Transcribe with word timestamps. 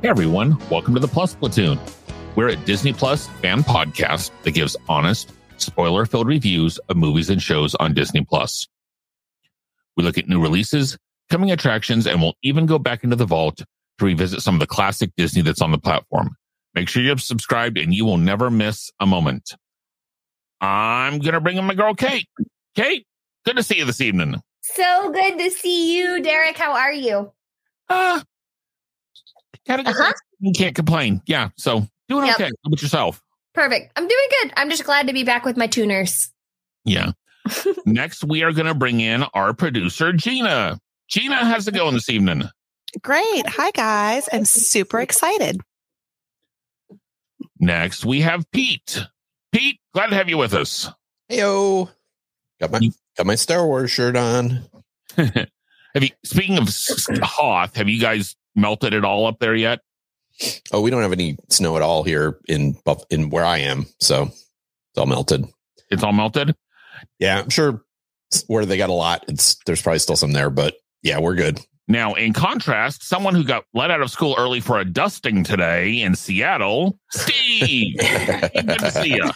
Hey 0.00 0.10
everyone, 0.10 0.56
welcome 0.70 0.94
to 0.94 1.00
the 1.00 1.08
Plus 1.08 1.34
Platoon. 1.34 1.76
We're 2.36 2.50
a 2.50 2.56
Disney 2.56 2.92
Plus 2.92 3.26
fan 3.26 3.64
podcast 3.64 4.30
that 4.44 4.52
gives 4.52 4.76
honest, 4.88 5.32
spoiler 5.56 6.06
filled 6.06 6.28
reviews 6.28 6.78
of 6.88 6.96
movies 6.96 7.30
and 7.30 7.42
shows 7.42 7.74
on 7.74 7.94
Disney 7.94 8.24
Plus. 8.24 8.68
We 9.96 10.04
look 10.04 10.16
at 10.16 10.28
new 10.28 10.40
releases, 10.40 10.96
coming 11.30 11.50
attractions, 11.50 12.06
and 12.06 12.22
we'll 12.22 12.36
even 12.44 12.64
go 12.64 12.78
back 12.78 13.02
into 13.02 13.16
the 13.16 13.26
vault 13.26 13.56
to 13.56 14.04
revisit 14.04 14.40
some 14.40 14.54
of 14.54 14.60
the 14.60 14.68
classic 14.68 15.10
Disney 15.16 15.42
that's 15.42 15.60
on 15.60 15.72
the 15.72 15.78
platform. 15.78 16.36
Make 16.76 16.88
sure 16.88 17.02
you've 17.02 17.20
subscribed 17.20 17.76
and 17.76 17.92
you 17.92 18.04
will 18.04 18.18
never 18.18 18.52
miss 18.52 18.92
a 19.00 19.06
moment. 19.06 19.50
I'm 20.60 21.18
going 21.18 21.34
to 21.34 21.40
bring 21.40 21.56
in 21.56 21.64
my 21.64 21.74
girl, 21.74 21.94
Kate. 21.94 22.28
Kate, 22.76 23.04
good 23.44 23.56
to 23.56 23.64
see 23.64 23.78
you 23.78 23.84
this 23.84 24.00
evening. 24.00 24.40
So 24.62 25.10
good 25.10 25.38
to 25.38 25.50
see 25.50 25.98
you, 25.98 26.22
Derek. 26.22 26.56
How 26.56 26.74
are 26.74 26.92
you? 26.92 27.32
Uh, 27.88 28.20
had 29.68 29.80
a 29.80 29.84
good 29.84 29.94
Uh-huh. 29.96 30.12
You 30.40 30.52
can't 30.52 30.74
complain. 30.74 31.22
Yeah. 31.26 31.50
So 31.56 31.86
doing 32.08 32.26
Yep. 32.26 32.34
okay. 32.34 32.44
How 32.44 32.68
about 32.68 32.82
yourself? 32.82 33.22
Perfect. 33.54 33.92
I'm 33.96 34.06
doing 34.06 34.28
good. 34.42 34.52
I'm 34.56 34.70
just 34.70 34.84
glad 34.84 35.06
to 35.08 35.12
be 35.12 35.24
back 35.24 35.44
with 35.44 35.56
my 35.56 35.66
tuners. 35.66 36.30
Yeah. 36.84 37.12
Next, 37.86 38.24
we 38.24 38.42
are 38.42 38.52
going 38.52 38.66
to 38.66 38.74
bring 38.74 39.00
in 39.00 39.22
our 39.34 39.52
producer, 39.54 40.12
Gina. 40.12 40.78
Gina, 41.08 41.36
how's 41.36 41.66
it 41.66 41.74
going 41.74 41.94
this 41.94 42.08
evening? 42.10 42.44
Great. 43.02 43.46
Hi, 43.48 43.70
guys. 43.72 44.28
I'm 44.32 44.44
super 44.44 45.00
excited. 45.00 45.60
Next, 47.58 48.04
we 48.04 48.20
have 48.20 48.50
Pete. 48.52 49.04
Pete, 49.52 49.80
glad 49.94 50.08
to 50.08 50.14
have 50.14 50.28
you 50.28 50.38
with 50.38 50.54
us. 50.54 50.88
Heyo. 51.30 51.90
Got 52.60 52.72
my 52.72 52.80
got 53.16 53.26
my 53.26 53.34
Star 53.34 53.66
Wars 53.66 53.90
shirt 53.90 54.16
on. 54.16 54.64
have 55.16 55.48
you, 56.00 56.10
speaking 56.24 56.58
of 56.58 56.68
Hoth, 57.22 57.76
have 57.76 57.88
you 57.88 58.00
guys 58.00 58.36
melted 58.58 58.94
it 58.94 59.04
all 59.04 59.26
up 59.26 59.38
there 59.38 59.54
yet? 59.54 59.80
Oh, 60.72 60.80
we 60.80 60.90
don't 60.90 61.02
have 61.02 61.12
any 61.12 61.36
snow 61.48 61.76
at 61.76 61.82
all 61.82 62.02
here 62.02 62.38
in 62.46 62.72
Buff- 62.84 63.06
in 63.10 63.30
where 63.30 63.44
I 63.44 63.58
am, 63.58 63.86
so 64.00 64.24
it's 64.24 64.98
all 64.98 65.06
melted. 65.06 65.46
It's 65.90 66.02
all 66.02 66.12
melted. 66.12 66.54
Yeah, 67.18 67.40
I'm 67.40 67.50
sure 67.50 67.82
where 68.46 68.66
they 68.66 68.76
got 68.76 68.90
a 68.90 68.94
lot, 68.94 69.24
it's 69.28 69.56
there's 69.66 69.82
probably 69.82 69.98
still 69.98 70.16
some 70.16 70.32
there, 70.32 70.50
but 70.50 70.76
yeah, 71.02 71.18
we're 71.18 71.34
good. 71.34 71.60
Now, 71.90 72.12
in 72.14 72.34
contrast, 72.34 73.02
someone 73.02 73.34
who 73.34 73.42
got 73.42 73.64
let 73.72 73.90
out 73.90 74.02
of 74.02 74.10
school 74.10 74.34
early 74.38 74.60
for 74.60 74.78
a 74.78 74.84
dusting 74.84 75.42
today 75.42 76.02
in 76.02 76.14
Seattle, 76.14 76.98
Steve. 77.10 77.96
Good 77.98 78.78
to 78.78 78.90
see 78.90 79.14
you. 79.14 79.30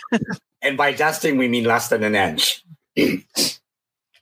And 0.60 0.76
by 0.76 0.92
dusting, 0.92 1.38
we 1.38 1.48
mean 1.48 1.64
less 1.64 1.88
than 1.88 2.04
an 2.04 2.14
inch. 2.14 2.62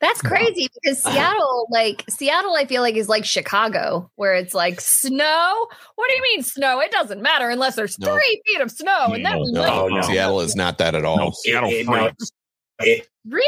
That's 0.00 0.22
crazy 0.22 0.68
because 0.82 1.02
Seattle, 1.02 1.66
like 1.70 2.04
Seattle, 2.08 2.54
I 2.56 2.64
feel 2.64 2.80
like 2.82 2.94
is 2.97 3.08
like 3.08 3.25
Chicago, 3.25 4.10
where 4.16 4.34
it's 4.34 4.54
like 4.54 4.80
snow. 4.80 5.66
What 5.97 6.08
do 6.08 6.14
you 6.16 6.22
mean 6.22 6.42
snow? 6.42 6.80
It 6.80 6.91
doesn't 6.91 7.20
matter 7.20 7.50
unless 7.50 7.76
there's 7.76 7.98
No. 7.98 8.14
three 8.14 8.42
feet 8.47 8.60
of 8.60 8.70
snow, 8.70 9.08
and 9.12 9.25
then 9.25 9.32
No, 9.34 9.41
we 9.41 9.52
no. 9.52 9.64
Oh, 9.84 9.88
no. 9.88 10.00
Seattle 10.02 10.41
is 10.41 10.56
not 10.56 10.78
that 10.78 10.94
at 10.94 11.04
all. 11.04 11.19
No, 11.19 11.30
Seattle 11.32 11.69
It- 11.70 11.86
it- 11.88 12.16
it- 12.80 13.08
really. 13.28 13.44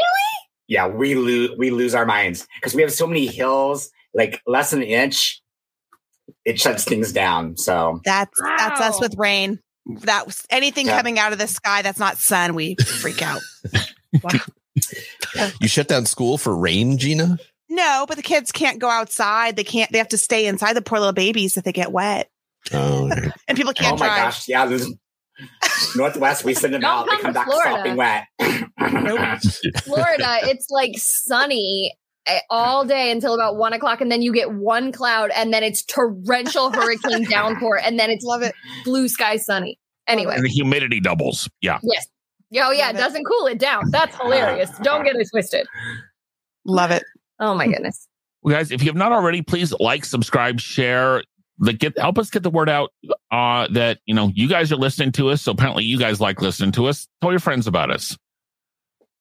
yeah, 0.67 0.87
we 0.87 1.15
lose 1.15 1.51
we 1.57 1.71
lose 1.71 1.95
our 1.95 2.05
minds 2.05 2.47
because 2.59 2.75
we 2.75 2.81
have 2.83 2.93
so 2.93 3.07
many 3.07 3.25
hills, 3.25 3.89
like 4.13 4.39
less 4.45 4.69
than 4.71 4.81
an 4.83 4.87
inch. 4.87 5.41
It 6.45 6.59
shuts 6.59 6.83
things 6.83 7.11
down. 7.11 7.57
So 7.57 7.99
That's 8.05 8.39
that's 8.57 8.79
us 8.79 8.99
with 9.01 9.15
rain. 9.17 9.59
That 10.01 10.25
was 10.27 10.45
anything 10.49 10.85
Yeah. 10.85 10.97
coming 10.97 11.17
out 11.19 11.33
of 11.33 11.39
the 11.39 11.47
sky 11.47 11.81
that's 11.81 11.99
not 11.99 12.17
sun, 12.17 12.53
we 12.53 12.75
freak 12.75 13.21
out. 13.21 13.41
You 15.61 15.67
shut 15.67 15.87
down 15.87 16.05
school 16.05 16.37
for 16.37 16.55
rain, 16.55 16.97
Gina? 16.97 17.37
No, 17.69 18.05
but 18.07 18.17
the 18.17 18.23
kids 18.23 18.51
can't 18.51 18.79
go 18.79 18.89
outside. 18.89 19.55
They 19.55 19.63
can't. 19.63 19.91
They 19.91 19.97
have 19.97 20.09
to 20.09 20.17
stay 20.17 20.45
inside. 20.45 20.73
The 20.73 20.81
poor 20.81 20.99
little 20.99 21.13
babies 21.13 21.57
if 21.57 21.63
they 21.63 21.71
get 21.71 21.91
wet, 21.91 22.29
Oh, 22.71 23.11
okay. 23.11 23.29
and 23.47 23.57
people 23.57 23.73
can't 23.73 23.93
Oh 23.93 23.97
my 23.97 24.05
drive. 24.07 24.23
gosh, 24.25 24.47
yeah. 24.47 24.65
This, 24.67 24.91
Northwest, 25.95 26.43
we 26.43 26.53
send 26.53 26.73
them 26.75 26.83
out. 26.85 27.05
They 27.07 27.13
come 27.13 27.21
come 27.21 27.33
back 27.33 27.47
Florida. 27.47 27.75
sopping 27.77 27.95
wet. 27.95 28.25
Florida, 29.83 30.37
it's 30.43 30.67
like 30.69 30.91
sunny 30.97 31.93
eh, 32.27 32.39
all 32.49 32.85
day 32.85 33.11
until 33.11 33.33
about 33.33 33.55
one 33.57 33.73
o'clock, 33.73 34.01
and 34.01 34.11
then 34.11 34.21
you 34.21 34.31
get 34.33 34.51
one 34.51 34.91
cloud, 34.91 35.31
and 35.35 35.53
then 35.53 35.63
it's 35.63 35.83
torrential 35.83 36.71
hurricane 36.73 37.23
downpour, 37.29 37.79
and 37.83 37.99
then 37.99 38.09
it's 38.09 38.23
Love 38.23 38.43
it. 38.43 38.53
blue 38.83 39.07
sky 39.07 39.37
sunny. 39.37 39.79
Anyway, 40.07 40.35
And 40.35 40.43
the 40.43 40.49
humidity 40.49 40.99
doubles. 40.99 41.49
Yeah. 41.61 41.79
yes. 41.81 42.05
Oh 42.55 42.71
yeah, 42.71 42.89
it 42.89 42.93
Love 42.93 42.95
it. 42.95 42.97
doesn't 42.99 43.23
cool 43.25 43.47
it 43.47 43.57
down. 43.59 43.89
That's 43.89 44.15
hilarious. 44.15 44.69
Don't 44.81 45.03
get 45.03 45.15
it 45.15 45.27
twisted. 45.29 45.67
Love 46.65 46.91
it. 46.91 47.03
Oh 47.39 47.55
my 47.55 47.67
goodness. 47.67 48.07
Well, 48.41 48.55
guys, 48.55 48.71
if 48.71 48.81
you 48.81 48.89
have 48.89 48.95
not 48.95 49.11
already, 49.11 49.41
please 49.41 49.73
like, 49.79 50.05
subscribe, 50.05 50.59
share. 50.59 51.23
Like, 51.59 51.79
get 51.79 51.97
help 51.97 52.17
us 52.17 52.29
get 52.29 52.43
the 52.43 52.49
word 52.49 52.69
out 52.69 52.91
uh, 53.31 53.67
that 53.71 53.99
you 54.05 54.13
know 54.13 54.31
you 54.33 54.47
guys 54.49 54.71
are 54.71 54.75
listening 54.75 55.11
to 55.13 55.29
us. 55.29 55.41
So 55.41 55.51
apparently, 55.51 55.83
you 55.85 55.97
guys 55.97 56.19
like 56.19 56.41
listening 56.41 56.71
to 56.73 56.87
us. 56.87 57.07
Tell 57.21 57.31
your 57.31 57.39
friends 57.39 57.67
about 57.67 57.89
us. 57.91 58.17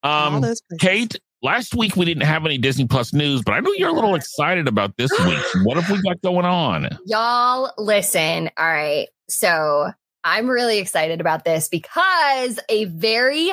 Um. 0.03 0.45
Kate, 0.81 1.19
last 1.43 1.75
week 1.75 1.95
we 1.95 2.05
didn't 2.05 2.25
have 2.25 2.45
any 2.45 2.59
Disney 2.59 2.87
Plus 2.87 3.13
news, 3.13 3.43
but 3.43 3.53
I 3.53 3.61
know 3.61 3.73
you're 3.77 3.91
a 3.91 3.93
little 3.93 4.15
excited 4.15 4.67
about 4.67 4.97
this 4.97 5.11
week. 5.25 5.39
What 5.65 5.77
have 5.77 5.91
we 5.91 6.03
got 6.03 6.21
going 6.23 6.45
on? 6.47 6.89
Y'all 7.07 7.73
listen. 7.79 8.51
All 8.59 8.67
right. 8.67 9.09
So 9.29 9.93
I'm 10.25 10.49
really 10.49 10.79
excited 10.79 11.21
about 11.21 11.45
this 11.45 11.69
because 11.69 12.61
a 12.69 12.85
very 12.85 13.53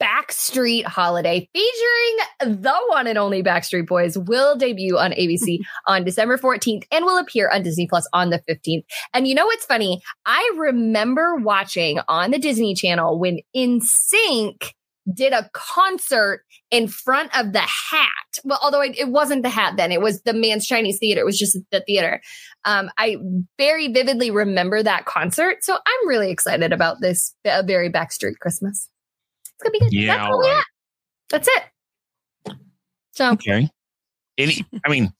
Backstreet 0.00 0.84
holiday 0.84 1.48
featuring 1.52 2.62
the 2.62 2.74
one 2.88 3.06
and 3.06 3.18
only 3.18 3.42
Backstreet 3.42 3.86
Boys 3.86 4.16
will 4.16 4.56
debut 4.56 4.96
on 4.96 5.12
ABC 5.12 5.58
on 5.86 6.04
December 6.04 6.38
14th 6.38 6.84
and 6.92 7.04
will 7.04 7.18
appear 7.18 7.50
on 7.50 7.62
Disney 7.62 7.86
Plus 7.88 8.08
on 8.12 8.30
the 8.30 8.40
15th. 8.48 8.84
And 9.12 9.26
you 9.26 9.34
know 9.34 9.46
what's 9.46 9.66
funny? 9.66 10.00
I 10.24 10.52
remember 10.56 11.36
watching 11.36 11.98
on 12.08 12.30
the 12.30 12.38
Disney 12.38 12.74
Channel 12.74 13.18
when 13.18 13.40
NSYNC 13.56 14.72
did 15.12 15.32
a 15.32 15.50
concert 15.52 16.44
in 16.70 16.88
front 16.88 17.36
of 17.38 17.52
the 17.52 17.60
hat. 17.60 18.08
Well, 18.44 18.58
although 18.62 18.80
it, 18.80 18.98
it 18.98 19.08
wasn't 19.08 19.42
the 19.42 19.50
hat 19.50 19.74
then, 19.76 19.92
it 19.92 20.00
was 20.00 20.22
the 20.22 20.32
Mann's 20.32 20.66
Chinese 20.66 20.98
Theater. 20.98 21.20
It 21.20 21.26
was 21.26 21.38
just 21.38 21.58
the 21.70 21.80
theater. 21.80 22.22
Um, 22.64 22.90
I 22.96 23.16
very 23.58 23.88
vividly 23.88 24.30
remember 24.30 24.82
that 24.82 25.04
concert. 25.04 25.58
So 25.62 25.74
I'm 25.74 26.08
really 26.08 26.30
excited 26.30 26.72
about 26.72 27.00
this 27.00 27.34
a 27.44 27.62
very 27.62 27.90
Backstreet 27.90 28.38
Christmas. 28.40 28.88
It's 29.44 29.62
going 29.62 29.72
to 29.72 29.78
be 29.78 29.78
good. 29.80 29.92
Yeah, 29.92 30.16
That's 30.16 30.26
all 30.26 30.32
all 30.32 30.40
we 30.40 30.48
right. 30.48 30.64
That's 31.30 31.48
it. 31.48 32.56
So 33.12 33.30
Okay. 33.32 33.68
Any, 34.36 34.64
I 34.84 34.90
mean, 34.90 35.12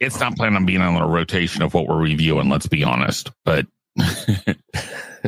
it's 0.00 0.18
not 0.18 0.36
planning 0.36 0.56
on 0.56 0.66
being 0.66 0.80
on 0.80 1.00
a 1.00 1.06
rotation 1.06 1.62
of 1.62 1.74
what 1.74 1.86
we're 1.86 2.00
reviewing. 2.00 2.48
Let's 2.48 2.66
be 2.66 2.82
honest, 2.82 3.30
but 3.44 3.66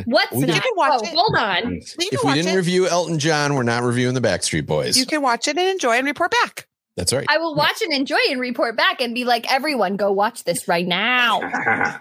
what's 0.05 0.31
We 0.33 0.45
not? 0.45 0.63
can 0.63 0.71
watch 0.75 1.01
oh, 1.03 1.07
it. 1.07 1.13
hold 1.13 1.35
on. 1.37 1.73
If 1.75 1.95
we 1.97 2.09
watch 2.23 2.35
didn't 2.35 2.53
it. 2.53 2.57
review 2.57 2.87
Elton 2.87 3.19
John, 3.19 3.55
we're 3.55 3.63
not 3.63 3.83
reviewing 3.83 4.13
the 4.13 4.21
Backstreet 4.21 4.65
Boys. 4.65 4.97
you 4.97 5.05
can 5.05 5.21
watch 5.21 5.47
it 5.47 5.57
and 5.57 5.67
enjoy 5.69 5.93
and 5.97 6.05
report 6.05 6.31
back. 6.43 6.67
That's 6.97 7.13
right. 7.13 7.25
I 7.29 7.37
will 7.37 7.55
watch 7.55 7.81
and 7.81 7.93
enjoy 7.93 8.19
and 8.29 8.39
report 8.39 8.75
back 8.75 9.01
and 9.01 9.15
be 9.15 9.23
like, 9.23 9.51
everyone, 9.51 9.95
go 9.95 10.11
watch 10.11 10.43
this 10.43 10.67
right 10.67 10.85
now. 10.85 11.39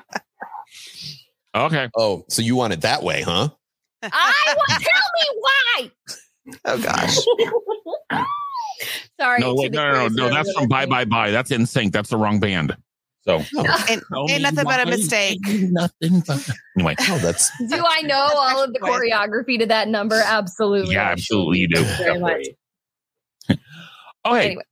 okay. 1.55 1.89
Oh, 1.97 2.25
so 2.29 2.43
you 2.43 2.57
want 2.57 2.73
it 2.73 2.81
that 2.83 3.03
way, 3.03 3.23
huh? 3.23 3.49
I 4.03 4.33
will 4.47 4.67
tell 4.69 4.79
me 4.81 5.27
why. 5.41 5.91
Oh 6.65 6.79
gosh. 6.79 7.19
Sorry. 9.21 9.41
No, 9.41 9.55
wait, 9.55 9.73
no, 9.73 9.91
no, 9.93 10.09
no, 10.09 10.29
no. 10.29 10.29
That's 10.31 10.51
from 10.53 10.69
Bye. 10.69 10.87
Bye 10.87 11.05
Bye. 11.05 11.31
That's 11.31 11.51
NSYNC. 11.51 11.93
That's 11.93 12.09
the 12.09 12.17
wrong 12.17 12.41
band. 12.41 12.77
So 13.39 13.65
ain't, 13.89 14.03
ain't 14.31 14.43
nothing 14.43 14.65
but 14.65 14.87
a 14.87 14.91
mistake. 14.91 15.39
ain't 15.49 15.73
Nothing 15.73 16.23
but 16.27 16.51
anyway. 16.77 16.97
Oh, 17.01 17.19
that's 17.19 17.51
Do 17.59 17.85
I 17.87 18.03
know 18.03 18.29
all 18.35 18.65
of 18.65 18.73
the 18.73 18.81
choreography 18.81 19.59
to 19.59 19.67
that 19.67 19.89
number? 19.89 20.21
Absolutely. 20.25 20.95
Yeah, 20.95 21.11
absolutely 21.11 21.61
you 21.61 21.69
do. 21.69 21.83
Very 21.83 22.19
much. 22.19 22.47
Okay. 24.27 24.47
Anyway. 24.49 24.63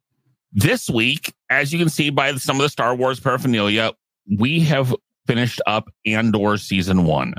This 0.52 0.90
week, 0.90 1.32
as 1.48 1.72
you 1.72 1.78
can 1.78 1.88
see 1.88 2.10
by 2.10 2.34
some 2.34 2.56
of 2.56 2.62
the 2.62 2.68
Star 2.68 2.94
Wars 2.94 3.18
paraphernalia, 3.18 3.92
we 4.38 4.60
have 4.60 4.94
finished 5.26 5.62
up 5.66 5.88
Andor 6.04 6.58
season 6.58 7.04
one. 7.04 7.32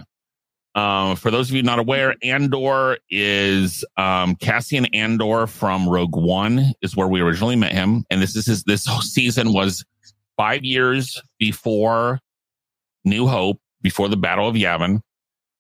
Um, 0.76 1.16
for 1.16 1.32
those 1.32 1.50
of 1.50 1.56
you 1.56 1.64
not 1.64 1.80
aware, 1.80 2.16
Andor 2.24 2.98
is 3.10 3.84
um, 3.98 4.36
Cassian 4.36 4.86
Andor 4.94 5.48
from 5.48 5.90
Rogue 5.90 6.16
One 6.16 6.74
is 6.82 6.96
where 6.96 7.08
we 7.08 7.22
originally 7.22 7.56
met 7.56 7.72
him, 7.72 8.06
and 8.10 8.22
this 8.22 8.36
is 8.36 8.46
his. 8.46 8.64
This 8.64 8.84
season 9.02 9.52
was 9.52 9.84
five 10.40 10.64
years 10.64 11.22
before 11.38 12.22
New 13.04 13.28
Hope 13.28 13.60
before 13.82 14.08
the 14.08 14.16
Battle 14.16 14.48
of 14.48 14.56
Yavin. 14.56 15.02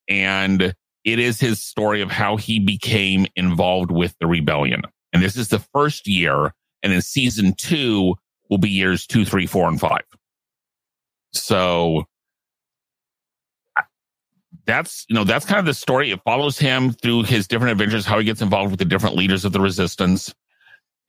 And 0.07 0.73
it 1.03 1.19
is 1.19 1.37
his 1.37 1.61
story 1.61 2.01
of 2.01 2.09
how 2.09 2.37
he 2.37 2.59
became 2.59 3.27
involved 3.35 3.91
with 3.91 4.15
the 4.21 4.27
rebellion. 4.27 4.83
And 5.11 5.21
this 5.21 5.35
is 5.35 5.49
the 5.49 5.59
first 5.59 6.07
year. 6.07 6.53
And 6.81 6.93
then 6.93 7.01
season 7.01 7.55
two 7.57 8.15
will 8.49 8.57
be 8.57 8.69
years 8.69 9.05
two, 9.05 9.25
three, 9.25 9.47
four, 9.47 9.67
and 9.67 9.79
five. 9.79 10.05
So 11.33 12.05
that's, 14.65 15.05
you 15.09 15.15
know, 15.15 15.25
that's 15.25 15.45
kind 15.45 15.59
of 15.59 15.65
the 15.65 15.73
story. 15.73 16.11
It 16.11 16.21
follows 16.23 16.57
him 16.57 16.93
through 16.93 17.23
his 17.23 17.47
different 17.47 17.73
adventures, 17.73 18.05
how 18.05 18.17
he 18.17 18.23
gets 18.23 18.41
involved 18.41 18.71
with 18.71 18.79
the 18.79 18.85
different 18.85 19.17
leaders 19.17 19.43
of 19.43 19.51
the 19.51 19.59
resistance. 19.59 20.33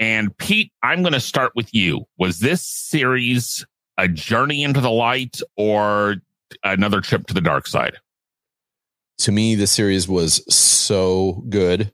And 0.01 0.37
Pete, 0.39 0.73
I'm 0.83 1.03
going 1.03 1.13
to 1.13 1.21
start 1.21 1.53
with 1.55 1.73
you. 1.75 2.07
Was 2.19 2.41
this 2.41 2.67
series 2.67 3.65
a 3.99 4.09
journey 4.09 4.65
into 4.65 4.81
the 4.81 4.91
light 4.91 5.41
or 5.57 6.17
another 6.65 7.03
trip 7.03 7.27
to 7.27 7.35
the 7.35 7.43
dark 7.43 7.67
side? 7.67 7.99
To 9.19 9.33
me, 9.33 9.55
the 9.55 9.67
series 9.67 10.09
was 10.09 10.43
so 10.53 11.45
good. 11.51 11.93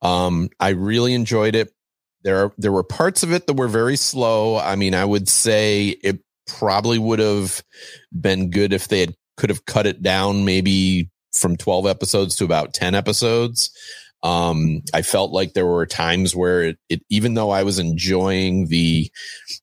Um, 0.00 0.48
I 0.60 0.70
really 0.70 1.12
enjoyed 1.14 1.56
it. 1.56 1.74
There 2.22 2.44
are, 2.44 2.52
there 2.56 2.70
were 2.70 2.84
parts 2.84 3.24
of 3.24 3.32
it 3.32 3.48
that 3.48 3.54
were 3.54 3.68
very 3.68 3.96
slow. 3.96 4.56
I 4.56 4.76
mean, 4.76 4.94
I 4.94 5.04
would 5.04 5.28
say 5.28 5.88
it 6.04 6.20
probably 6.46 6.98
would 6.98 7.18
have 7.18 7.62
been 8.18 8.50
good 8.50 8.72
if 8.72 8.86
they 8.86 9.00
had 9.00 9.14
could 9.36 9.50
have 9.50 9.64
cut 9.66 9.86
it 9.86 10.02
down 10.02 10.44
maybe 10.44 11.08
from 11.32 11.56
12 11.56 11.86
episodes 11.86 12.34
to 12.36 12.44
about 12.44 12.74
10 12.74 12.94
episodes. 12.94 13.70
Um, 14.22 14.82
I 14.92 15.02
felt 15.02 15.30
like 15.30 15.52
there 15.52 15.66
were 15.66 15.86
times 15.86 16.34
where 16.34 16.62
it, 16.62 16.78
it 16.88 17.02
even 17.08 17.34
though 17.34 17.50
I 17.50 17.62
was 17.62 17.78
enjoying 17.78 18.66
the, 18.66 19.10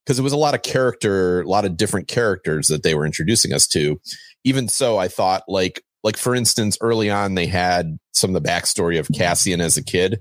because 0.06 0.18
it 0.18 0.24
was 0.24 0.34
a 0.34 0.38
lot 0.38 0.56
of 0.56 0.62
character, 0.62 1.42
a 1.42 1.48
lot 1.48 1.66
of 1.66 1.76
different 1.76 2.08
characters 2.08 2.68
that 2.68 2.84
they 2.84 2.96
were 2.96 3.06
introducing 3.06 3.52
us 3.52 3.68
to. 3.68 4.00
Even 4.44 4.68
so, 4.70 4.98
I 4.98 5.08
thought 5.08 5.44
like, 5.48 5.84
like 6.04 6.18
for 6.18 6.36
instance, 6.36 6.78
early 6.80 7.10
on 7.10 7.36
they 7.36 7.48
had 7.48 7.98
some 8.14 8.34
of 8.34 8.42
the 8.42 8.48
backstory 8.50 9.00
of 9.00 9.10
Cassian 9.14 9.60
as 9.60 9.76
a 9.76 9.84
kid. 9.84 10.20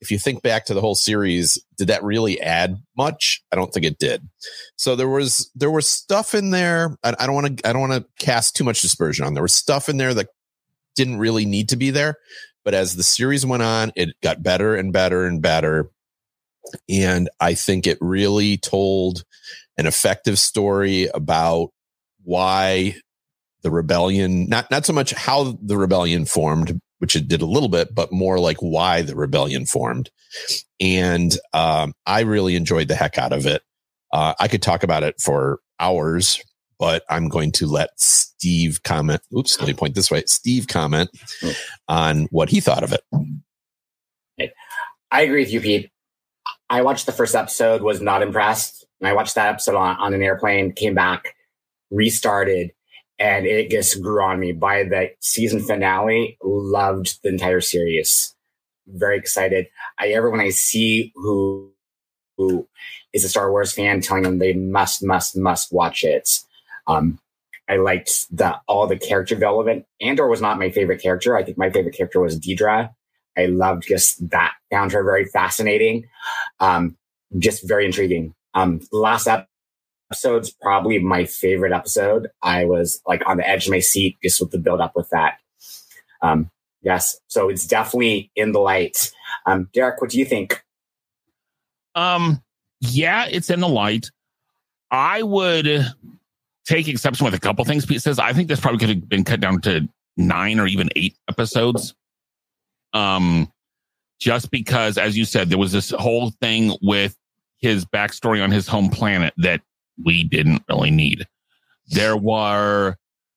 If 0.00 0.10
you 0.10 0.18
think 0.18 0.42
back 0.42 0.66
to 0.66 0.74
the 0.74 0.80
whole 0.80 0.96
series, 0.96 1.64
did 1.78 1.88
that 1.88 2.02
really 2.02 2.40
add 2.40 2.76
much? 2.96 3.42
I 3.52 3.56
don't 3.56 3.72
think 3.72 3.86
it 3.86 3.98
did. 3.98 4.28
So 4.76 4.96
there 4.96 5.08
was 5.08 5.50
there 5.54 5.70
was 5.70 5.88
stuff 5.88 6.34
in 6.34 6.50
there. 6.50 6.96
I, 7.02 7.14
I 7.18 7.26
don't 7.26 7.34
want 7.34 7.58
to 7.58 7.68
I 7.68 7.72
don't 7.72 7.88
want 7.88 7.94
to 7.94 8.24
cast 8.24 8.54
too 8.54 8.64
much 8.64 8.82
dispersion 8.82 9.24
on. 9.24 9.34
There 9.34 9.42
was 9.42 9.54
stuff 9.54 9.88
in 9.88 9.96
there 9.96 10.12
that 10.14 10.28
didn't 10.94 11.18
really 11.18 11.46
need 11.46 11.70
to 11.70 11.76
be 11.76 11.90
there 11.90 12.16
but 12.64 12.74
as 12.74 12.96
the 12.96 13.02
series 13.02 13.44
went 13.44 13.62
on, 13.62 13.92
it 13.96 14.10
got 14.22 14.42
better 14.42 14.74
and 14.76 14.92
better 14.92 15.26
and 15.26 15.42
better. 15.42 15.90
And 16.88 17.28
I 17.40 17.54
think 17.54 17.86
it 17.86 17.98
really 18.00 18.56
told 18.56 19.24
an 19.76 19.86
effective 19.86 20.38
story 20.38 21.08
about 21.12 21.70
why 22.22 22.96
the 23.62 23.70
rebellion, 23.70 24.48
not, 24.48 24.70
not 24.70 24.86
so 24.86 24.92
much 24.92 25.12
how 25.12 25.58
the 25.60 25.76
rebellion 25.76 26.24
formed, 26.24 26.80
which 26.98 27.16
it 27.16 27.28
did 27.28 27.42
a 27.42 27.46
little 27.46 27.68
bit, 27.68 27.94
but 27.94 28.12
more 28.12 28.38
like 28.38 28.58
why 28.58 29.02
the 29.02 29.16
rebellion 29.16 29.66
formed. 29.66 30.10
And 30.80 31.36
um, 31.52 31.94
I 32.06 32.20
really 32.20 32.56
enjoyed 32.56 32.88
the 32.88 32.94
heck 32.94 33.18
out 33.18 33.32
of 33.32 33.46
it. 33.46 33.62
Uh, 34.12 34.34
I 34.38 34.48
could 34.48 34.62
talk 34.62 34.82
about 34.82 35.02
it 35.02 35.20
for 35.20 35.60
hours, 35.80 36.42
but 36.82 37.04
I'm 37.08 37.28
going 37.28 37.52
to 37.52 37.68
let 37.68 37.90
Steve 38.00 38.82
comment. 38.82 39.22
Oops, 39.32 39.56
let 39.60 39.68
me 39.68 39.72
point 39.72 39.94
this 39.94 40.10
way. 40.10 40.24
Steve 40.26 40.66
comment 40.66 41.10
on 41.88 42.26
what 42.32 42.48
he 42.48 42.58
thought 42.58 42.82
of 42.82 42.92
it. 42.92 44.52
I 45.08 45.20
agree 45.20 45.42
with 45.42 45.52
you, 45.52 45.60
Pete. 45.60 45.92
I 46.68 46.82
watched 46.82 47.06
the 47.06 47.12
first 47.12 47.36
episode, 47.36 47.82
was 47.82 48.00
not 48.00 48.20
impressed. 48.20 48.84
And 49.00 49.06
I 49.06 49.12
watched 49.12 49.36
that 49.36 49.48
episode 49.48 49.76
on, 49.76 49.96
on 49.98 50.12
an 50.12 50.24
airplane, 50.24 50.72
came 50.72 50.92
back, 50.92 51.36
restarted, 51.92 52.72
and 53.16 53.46
it 53.46 53.70
just 53.70 54.02
grew 54.02 54.20
on 54.20 54.40
me. 54.40 54.50
By 54.50 54.82
the 54.82 55.12
season 55.20 55.60
finale, 55.60 56.36
loved 56.42 57.22
the 57.22 57.28
entire 57.28 57.60
series. 57.60 58.34
Very 58.88 59.18
excited. 59.18 59.68
I 60.00 60.08
ever 60.08 60.30
when 60.30 60.40
I 60.40 60.50
see 60.50 61.12
who 61.14 61.70
who 62.36 62.66
is 63.12 63.22
a 63.22 63.28
Star 63.28 63.52
Wars 63.52 63.72
fan 63.72 64.00
telling 64.00 64.24
them 64.24 64.40
they 64.40 64.54
must, 64.54 65.04
must, 65.04 65.36
must 65.36 65.72
watch 65.72 66.02
it. 66.02 66.40
Um, 66.86 67.18
I 67.68 67.76
liked 67.76 68.26
the 68.30 68.60
all 68.66 68.86
the 68.86 68.98
character 68.98 69.34
development. 69.34 69.86
Andor 70.00 70.28
was 70.28 70.40
not 70.40 70.58
my 70.58 70.70
favorite 70.70 71.02
character. 71.02 71.36
I 71.36 71.44
think 71.44 71.58
my 71.58 71.70
favorite 71.70 71.96
character 71.96 72.20
was 72.20 72.38
Dedra. 72.38 72.90
I 73.36 73.46
loved 73.46 73.86
just 73.86 74.28
that. 74.30 74.52
Found 74.70 74.92
her 74.92 75.04
very 75.04 75.24
fascinating, 75.26 76.06
um, 76.60 76.96
just 77.38 77.66
very 77.66 77.86
intriguing. 77.86 78.34
Um, 78.54 78.80
last 78.92 79.28
episode's 80.10 80.50
probably 80.50 80.98
my 80.98 81.24
favorite 81.24 81.72
episode. 81.72 82.28
I 82.42 82.64
was 82.64 83.00
like 83.06 83.22
on 83.26 83.38
the 83.38 83.48
edge 83.48 83.66
of 83.66 83.72
my 83.72 83.80
seat 83.80 84.18
just 84.22 84.40
with 84.40 84.50
the 84.50 84.58
build 84.58 84.80
up 84.80 84.92
with 84.94 85.08
that. 85.10 85.38
Um, 86.20 86.50
yes, 86.82 87.18
so 87.28 87.48
it's 87.48 87.66
definitely 87.66 88.30
in 88.36 88.52
the 88.52 88.60
light. 88.60 89.12
Um, 89.46 89.68
Derek, 89.72 90.00
what 90.00 90.10
do 90.10 90.18
you 90.18 90.24
think? 90.24 90.62
Um, 91.94 92.42
yeah, 92.80 93.26
it's 93.30 93.50
in 93.50 93.60
the 93.60 93.68
light. 93.68 94.10
I 94.90 95.22
would 95.22 95.86
take 96.66 96.88
exception 96.88 97.24
with 97.24 97.34
a 97.34 97.40
couple 97.40 97.64
things 97.64 97.86
Pete 97.86 98.02
says. 98.02 98.18
I 98.18 98.32
think 98.32 98.48
this 98.48 98.60
probably 98.60 98.78
could 98.78 98.88
have 98.88 99.08
been 99.08 99.24
cut 99.24 99.40
down 99.40 99.60
to 99.62 99.88
nine 100.16 100.60
or 100.60 100.66
even 100.66 100.88
eight 100.96 101.16
episodes. 101.28 101.94
Um, 102.92 103.50
just 104.20 104.50
because, 104.50 104.98
as 104.98 105.16
you 105.16 105.24
said, 105.24 105.50
there 105.50 105.58
was 105.58 105.72
this 105.72 105.90
whole 105.90 106.30
thing 106.40 106.76
with 106.82 107.16
his 107.58 107.84
backstory 107.84 108.42
on 108.42 108.50
his 108.50 108.68
home 108.68 108.90
planet 108.90 109.34
that 109.38 109.62
we 110.02 110.24
didn't 110.24 110.62
really 110.68 110.90
need. 110.90 111.26
There 111.88 112.16
were 112.16 112.96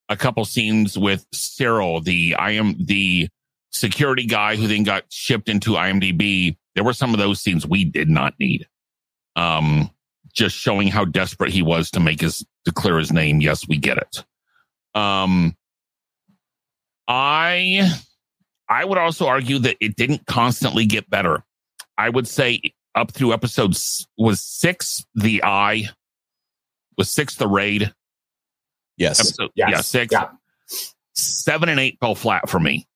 a 0.09 0.17
couple 0.17 0.45
scenes 0.45 0.97
with 0.97 1.25
Syril, 1.31 2.03
the 2.03 2.35
I 2.35 2.51
am 2.51 2.75
the 2.79 3.29
security 3.71 4.25
guy 4.25 4.55
who 4.55 4.67
then 4.67 4.83
got 4.83 5.03
shipped 5.09 5.49
into 5.49 5.71
IMDb. 5.71 6.55
There 6.75 6.83
were 6.83 6.93
some 6.93 7.13
of 7.13 7.19
those 7.19 7.41
scenes 7.41 7.65
we 7.65 7.83
did 7.83 8.09
not 8.09 8.33
need. 8.39 8.67
Um, 9.35 9.89
just 10.35 10.55
showing 10.55 10.89
how 10.89 11.05
desperate 11.05 11.51
he 11.51 11.61
was 11.61 11.89
to 11.91 11.99
make 11.99 12.21
his 12.21 12.45
to 12.65 12.71
clear 12.71 12.97
his 12.97 13.11
name. 13.11 13.41
Yes, 13.41 13.67
we 13.67 13.77
get 13.77 13.97
it. 13.97 14.25
Um, 14.93 15.55
I 17.07 17.91
I 18.69 18.85
would 18.85 18.97
also 18.97 19.27
argue 19.27 19.59
that 19.59 19.77
it 19.79 19.95
didn't 19.95 20.25
constantly 20.25 20.85
get 20.85 21.09
better. 21.09 21.43
I 21.97 22.09
would 22.09 22.27
say 22.27 22.61
up 22.95 23.11
through 23.11 23.33
episodes 23.33 24.07
was 24.17 24.41
six 24.41 25.05
the 25.15 25.43
eye 25.43 25.89
was 26.97 27.09
six 27.11 27.35
the 27.35 27.47
raid. 27.47 27.93
Yes. 28.97 29.19
Episode, 29.19 29.51
Yes. 29.55 29.69
Yeah, 29.71 29.81
six. 29.81 30.11
Yeah. 30.13 30.27
Seven 31.13 31.69
and 31.69 31.79
eight 31.79 31.97
fell 31.99 32.15
flat 32.15 32.49
for 32.49 32.59
me. 32.59 32.87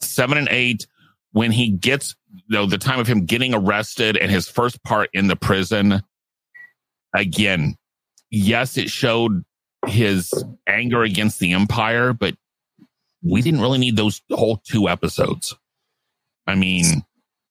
Seven 0.00 0.38
and 0.38 0.48
eight, 0.50 0.86
when 1.32 1.52
he 1.52 1.70
gets 1.70 2.14
you 2.34 2.42
know 2.48 2.66
the 2.66 2.78
time 2.78 3.00
of 3.00 3.06
him 3.06 3.24
getting 3.26 3.54
arrested 3.54 4.16
and 4.16 4.30
his 4.30 4.48
first 4.48 4.82
part 4.82 5.10
in 5.12 5.28
the 5.28 5.36
prison, 5.36 6.02
again, 7.14 7.76
yes, 8.30 8.76
it 8.76 8.90
showed 8.90 9.44
his 9.86 10.32
anger 10.66 11.02
against 11.02 11.38
the 11.38 11.52
empire, 11.52 12.12
but 12.12 12.34
we 13.22 13.42
didn't 13.42 13.60
really 13.60 13.78
need 13.78 13.96
those 13.96 14.22
whole 14.30 14.60
two 14.64 14.88
episodes. 14.88 15.56
I 16.46 16.54
mean, 16.54 17.04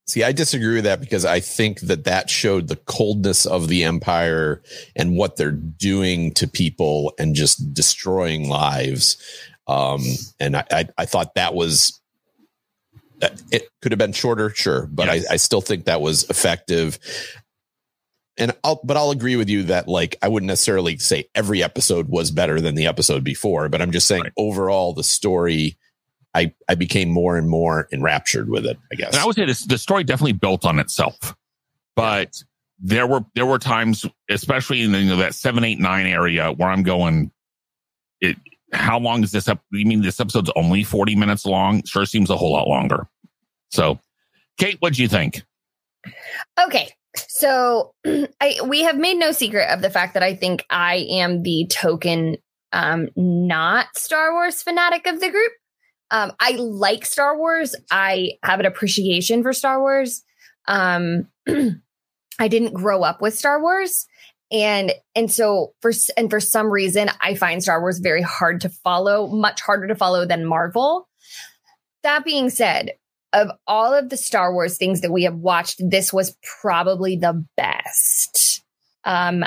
See, 0.08 0.24
I 0.24 0.32
disagree 0.32 0.76
with 0.76 0.86
that 0.86 1.02
because 1.02 1.26
I 1.26 1.42
think 1.42 1.82
that 1.82 2.06
that 2.06 2.30
showed 2.30 2.70
the 2.70 2.78
coldness 2.78 3.46
of 3.46 3.68
the 3.68 3.84
empire 3.84 4.62
and 4.96 5.18
what 5.18 5.36
they're 5.36 5.52
doing 5.52 6.34
to 6.36 6.48
people 6.48 7.14
and 7.20 7.36
just 7.36 7.74
destroying 7.74 8.48
lives. 8.48 9.18
Um, 9.68 10.02
and 10.40 10.56
I, 10.56 10.64
I, 10.72 10.88
I 10.98 11.06
thought 11.06 11.36
that 11.36 11.54
was 11.54 12.00
it 13.52 13.68
could 13.82 13.92
have 13.92 14.00
been 14.00 14.14
shorter, 14.14 14.50
sure, 14.52 14.88
but 14.90 15.08
Yes. 15.08 15.26
I, 15.30 15.34
I 15.34 15.38
still 15.38 15.60
think 15.60 15.86
that 15.86 16.00
was 16.00 16.24
effective. 16.30 17.00
And 18.40 18.54
I'll, 18.64 18.80
but 18.84 18.98
I'll 18.98 19.10
agree 19.12 19.36
with 19.36 19.50
you 19.50 19.64
that 19.64 19.88
like 19.88 20.16
I 20.22 20.28
wouldn't 20.28 20.48
necessarily 20.48 20.98
say 20.98 21.28
every 21.34 21.64
episode 21.64 22.08
was 22.10 22.30
better 22.30 22.62
than 22.62 22.76
the 22.76 22.86
episode 22.86 23.24
before, 23.24 23.68
but 23.70 23.82
I'm 23.82 23.92
just 23.92 24.08
saying 24.08 24.24
Right. 24.24 24.34
overall 24.38 24.94
the 24.94 25.04
story, 25.04 25.76
I 26.36 26.54
I 26.70 26.76
became 26.76 27.10
more 27.10 27.38
and 27.38 27.50
more 27.50 27.88
enraptured 27.92 28.48
with 28.50 28.66
it. 28.66 28.78
I 28.92 28.96
guess. 28.96 29.14
and 29.14 29.18
I 29.22 29.26
would 29.26 29.36
say 29.36 29.46
this, 29.46 29.66
the 29.66 29.78
story 29.80 30.04
definitely 30.04 30.34
built 30.34 30.66
on 30.66 30.78
itself, 30.78 31.36
but 31.96 32.44
there 32.80 33.08
were 33.08 33.26
there 33.34 33.46
were 33.48 33.58
times, 33.58 34.06
especially 34.30 34.84
in 34.84 34.92
the, 34.92 35.00
you 35.02 35.10
know, 35.10 35.18
that 35.18 35.34
seven, 35.34 35.64
eight, 35.64 35.80
nine 35.80 36.06
area, 36.06 36.52
where 36.52 36.70
I'm 36.70 36.84
going. 36.84 37.32
It 38.22 38.38
how 38.72 39.00
long 39.00 39.24
is 39.24 39.32
this 39.32 39.48
up? 39.48 39.62
You 39.72 39.86
mean 39.86 40.02
this 40.04 40.20
episode's 40.20 40.52
only 40.56 40.84
forty 40.84 41.16
minutes 41.16 41.44
long? 41.44 41.84
Sure 41.86 42.06
seems 42.06 42.30
a 42.30 42.38
whole 42.38 42.52
lot 42.52 42.68
longer. 42.68 43.08
So, 43.72 44.00
Kate, 44.60 44.78
what 44.80 44.94
do 44.94 45.02
you 45.02 45.08
think? 45.08 45.42
Okay. 46.68 46.92
So 47.16 47.94
I 48.06 48.60
we 48.66 48.84
have 48.84 48.98
made 48.98 49.18
no 49.18 49.32
secret 49.32 49.70
of 49.72 49.82
the 49.82 49.90
fact 49.90 50.14
that 50.14 50.24
I 50.24 50.36
think 50.36 50.66
I 50.70 51.08
am 51.10 51.44
the 51.44 51.68
token 51.70 52.38
um 52.74 53.10
not 53.16 53.88
Star 53.96 54.34
Wars 54.34 54.62
fanatic 54.62 55.08
of 55.08 55.20
the 55.20 55.30
group. 55.30 55.52
Um 56.12 56.32
I 56.40 56.52
like 56.52 57.06
Star 57.06 57.38
Wars. 57.38 57.76
I 57.92 58.34
have 58.44 58.60
an 58.60 58.66
appreciation 58.66 59.44
for 59.44 59.54
Star 59.54 59.80
Wars. 59.80 60.24
Um 60.68 61.28
I 62.40 62.48
didn't 62.48 62.74
grow 62.74 63.04
up 63.04 63.22
with 63.22 63.38
Star 63.38 63.62
Wars 63.62 64.06
and 64.52 64.94
and 65.16 65.32
so 65.32 65.74
for 65.82 65.92
and 66.16 66.30
for 66.30 66.40
some 66.40 66.68
reason 66.68 67.10
I 67.22 67.36
find 67.36 67.62
Star 67.62 67.82
Wars 67.82 68.00
very 68.00 68.22
hard 68.22 68.62
to 68.62 68.70
follow, 68.70 69.28
much 69.28 69.62
harder 69.62 69.88
to 69.88 69.96
follow 69.96 70.26
than 70.26 70.46
Marvel. 70.46 71.08
That 72.04 72.24
being 72.24 72.50
said, 72.50 72.92
of 73.42 73.52
all 73.68 73.94
of 73.94 74.10
the 74.10 74.18
Star 74.18 74.54
Wars 74.54 74.78
things 74.78 75.02
that 75.02 75.12
we 75.12 75.24
have 75.24 75.36
watched, 75.36 75.80
this 75.80 76.12
was 76.12 76.36
probably 76.62 77.16
the 77.16 77.46
best. 77.56 78.64
Um 79.04 79.46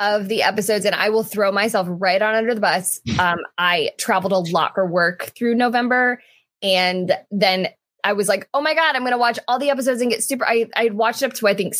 of 0.00 0.28
the 0.28 0.42
episodes, 0.42 0.84
and 0.84 0.94
I 0.94 1.10
will 1.10 1.22
throw 1.22 1.52
myself 1.52 1.86
right 1.88 2.20
on 2.20 2.34
under 2.34 2.54
the 2.54 2.60
bus. 2.60 3.00
Um, 3.16 3.38
I 3.56 3.90
traveled 3.96 4.32
a 4.32 4.38
lot 4.52 4.74
for 4.74 4.84
work 4.84 5.32
through 5.36 5.54
November, 5.54 6.20
and 6.62 7.12
then 7.30 7.68
I 8.02 8.14
was 8.14 8.28
like, 8.28 8.48
"Oh 8.52 8.60
my 8.60 8.74
god, 8.74 8.96
I'm 8.96 9.02
going 9.02 9.12
to 9.12 9.18
watch 9.18 9.38
all 9.46 9.58
the 9.58 9.70
episodes 9.70 10.00
and 10.00 10.10
get 10.10 10.24
super." 10.24 10.44
I 10.46 10.66
I 10.74 10.88
watched 10.90 11.22
up 11.22 11.32
to 11.34 11.46
I 11.46 11.54
think 11.54 11.74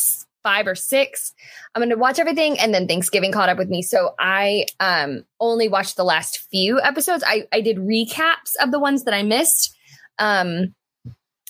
five 0.44 0.68
or 0.68 0.76
six. 0.76 1.34
I'm 1.74 1.80
going 1.80 1.90
to 1.90 1.96
watch 1.96 2.20
everything, 2.20 2.58
and 2.60 2.72
then 2.72 2.86
Thanksgiving 2.86 3.32
caught 3.32 3.48
up 3.48 3.58
with 3.58 3.68
me, 3.68 3.82
so 3.82 4.14
I 4.18 4.66
um 4.78 5.24
only 5.40 5.68
watched 5.68 5.96
the 5.96 6.04
last 6.04 6.46
few 6.50 6.80
episodes. 6.80 7.24
I 7.26 7.48
I 7.52 7.60
did 7.60 7.78
recaps 7.78 8.54
of 8.62 8.70
the 8.70 8.78
ones 8.78 9.04
that 9.04 9.14
I 9.14 9.22
missed. 9.22 9.76
Um, 10.20 10.74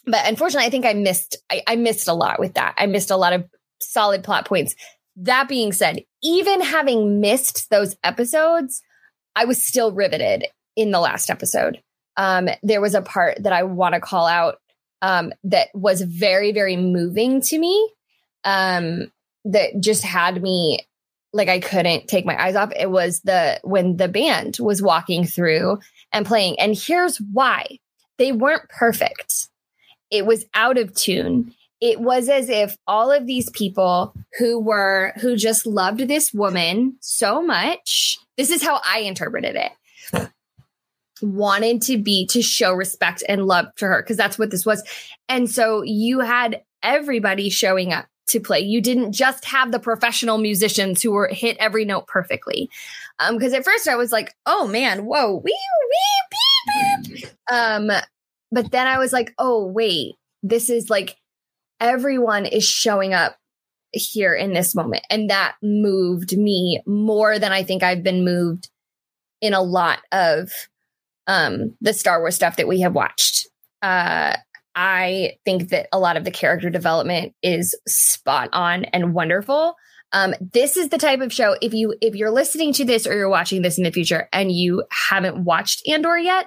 but 0.07 0.27
unfortunately, 0.27 0.67
I 0.67 0.71
think 0.71 0.87
I 0.87 0.95
missed 0.95 1.37
I, 1.51 1.63
I 1.67 1.77
missed 1.77 2.09
a 2.09 2.15
lot 2.15 2.39
with 2.39 2.55
that. 2.55 2.75
I 2.79 2.87
missed 2.87 3.11
a 3.11 3.17
lot 3.17 3.33
of 3.33 3.45
solid 3.81 4.25
plot 4.25 4.47
points. 4.47 4.75
That 5.17 5.49
being 5.49 5.73
said, 5.73 6.05
even 6.23 6.61
having 6.61 7.21
missed 7.21 7.71
those 7.71 7.97
episodes, 8.03 8.83
I 9.37 9.45
was 9.45 9.63
still 9.63 9.93
riveted 9.93 10.47
in 10.77 10.91
the 10.91 11.01
last 11.01 11.31
episode. 11.31 11.81
Um, 12.17 12.49
there 12.63 12.81
was 12.81 12.95
a 12.95 13.03
part 13.03 13.43
that 13.43 13.53
I 13.53 13.63
want 13.65 13.95
to 13.95 14.01
call 14.01 14.27
out 14.27 14.57
um, 15.03 15.33
that 15.45 15.69
was 15.75 16.01
very, 16.03 16.53
very 16.53 16.77
moving 16.77 17.41
to 17.43 17.59
me. 17.59 17.93
Um, 18.45 19.11
that 19.45 19.81
just 19.81 20.03
had 20.03 20.43
me 20.43 20.87
like 21.33 21.49
I 21.49 21.61
couldn't 21.61 22.09
take 22.09 22.25
my 22.25 22.41
eyes 22.43 22.57
off. 22.57 22.73
It 22.75 22.91
was 22.91 23.21
the 23.21 23.61
when 23.65 23.97
the 23.97 24.09
band 24.09 24.57
was 24.61 24.81
walking 24.81 25.25
through 25.25 25.81
and 26.13 26.25
playing. 26.25 26.59
And 26.61 26.77
here's 26.77 27.19
why 27.19 27.79
they 28.19 28.33
weren't 28.33 28.69
perfect. 28.69 29.49
It 30.11 30.27
was 30.27 30.47
out 30.55 30.79
of 30.79 30.95
tune. 30.95 31.55
It 31.81 32.01
was 32.01 32.29
as 32.29 32.49
if 32.49 32.77
all 32.87 33.11
of 33.11 33.27
these 33.27 33.51
people 33.51 34.15
who 34.39 34.59
were 34.59 35.13
who 35.21 35.37
just 35.37 35.67
loved 35.67 36.01
this 36.01 36.33
woman 36.33 36.97
so 37.01 37.43
much. 37.43 38.19
This 38.37 38.51
is 38.51 38.63
how 38.63 38.81
I 38.87 39.01
interpreted 39.01 39.57
it. 39.57 40.31
Wanted 41.23 41.83
to 41.83 41.99
be 41.99 42.27
to 42.29 42.43
show 42.43 42.73
respect 42.73 43.23
and 43.29 43.47
love 43.47 43.67
to 43.77 43.87
her 43.87 44.03
because 44.03 44.17
that's 44.17 44.39
what 44.39 44.51
this 44.51 44.65
was. 44.65 44.83
And 45.29 45.51
so 45.51 45.83
you 45.83 46.21
had 46.21 46.63
everybody 46.83 47.51
showing 47.51 47.93
up 47.93 48.07
to 48.29 48.41
play. 48.41 48.61
You 48.61 48.81
didn't 48.81 49.13
just 49.13 49.45
have 49.45 49.73
the 49.73 49.79
professional 49.79 50.39
musicians 50.39 51.03
who 51.03 51.13
were 51.13 51.29
hit 51.29 51.57
every 51.59 51.85
note 51.85 52.07
perfectly. 52.07 52.71
Um, 53.21 53.37
because 53.37 53.53
at 53.53 53.65
first 53.65 53.89
I 53.89 53.97
was 53.97 54.13
like, 54.13 54.35
oh 54.47 54.67
man, 54.67 55.05
whoa, 55.05 55.37
wee, 55.37 55.57
wee, 55.91 57.05
beep, 57.05 57.23
beep. 57.23 57.31
Um, 57.51 57.91
but 58.55 58.71
then 58.71 58.87
I 58.87 58.99
was 58.99 59.13
like, 59.13 59.35
oh 59.39 59.67
wait, 59.67 60.15
this 60.43 60.71
is 60.71 60.89
like 60.89 61.17
everyone 61.81 62.47
is 62.47 62.65
showing 62.65 63.13
up 63.13 63.37
here 63.93 64.35
in 64.35 64.53
this 64.53 64.75
moment. 64.75 65.05
And 65.11 65.31
that 65.31 65.57
moved 65.63 66.37
me 66.37 66.83
more 66.87 67.39
than 67.39 67.53
I 67.53 67.63
think 67.63 67.83
I've 67.83 68.03
been 68.03 68.25
moved 68.25 68.71
in 69.41 69.55
a 69.55 69.63
lot 69.63 69.99
of 70.13 70.51
um 71.27 71.77
the 71.81 71.93
Star 71.93 72.21
Wars 72.21 72.37
stuff 72.37 72.57
that 72.57 72.69
we 72.69 72.81
have 72.81 72.95
watched. 72.95 73.49
Uh 73.83 74.37
I 74.77 75.33
think 75.45 75.71
that 75.71 75.89
a 75.93 75.99
lot 75.99 76.17
of 76.17 76.25
the 76.25 76.31
character 76.31 76.71
development 76.71 77.35
is 77.43 77.77
spot 77.87 78.51
on 78.53 78.85
and 78.87 79.15
wonderful. 79.15 79.75
Um, 80.13 80.35
this 80.53 80.77
is 80.77 80.91
the 80.91 80.99
type 80.99 81.21
of 81.21 81.33
show 81.33 81.57
if 81.61 81.75
you 81.75 81.95
if 82.01 82.15
you're 82.15 82.31
listening 82.31 82.73
to 82.75 82.85
this 82.85 83.07
or 83.07 83.15
you're 83.15 83.29
watching 83.29 83.63
this 83.63 83.79
in 83.79 83.85
the 83.85 83.91
future 83.91 84.29
and 84.33 84.51
you 84.51 84.85
haven't 85.09 85.45
watched 85.45 85.87
Andor 85.89 86.19
yet, 86.19 86.47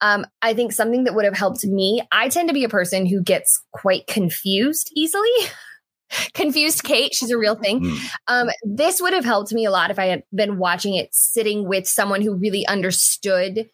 um, 0.00 0.26
I 0.42 0.54
think 0.54 0.72
something 0.72 1.04
that 1.04 1.14
would 1.14 1.24
have 1.24 1.36
helped 1.36 1.64
me. 1.64 2.02
I 2.12 2.28
tend 2.28 2.48
to 2.48 2.54
be 2.54 2.64
a 2.64 2.68
person 2.68 3.06
who 3.06 3.22
gets 3.22 3.62
quite 3.72 4.06
confused 4.06 4.90
easily. 4.94 5.30
confused 6.34 6.84
Kate, 6.84 7.14
she's 7.14 7.30
a 7.30 7.38
real 7.38 7.54
thing. 7.54 7.82
Mm. 7.82 7.98
Um, 8.28 8.50
this 8.64 9.00
would 9.00 9.12
have 9.12 9.24
helped 9.24 9.52
me 9.52 9.64
a 9.64 9.70
lot 9.70 9.90
if 9.90 9.98
I 9.98 10.06
had 10.06 10.22
been 10.34 10.58
watching 10.58 10.94
it 10.94 11.08
sitting 11.12 11.66
with 11.68 11.86
someone 11.86 12.22
who 12.22 12.36
really 12.36 12.66
understood 12.66 13.68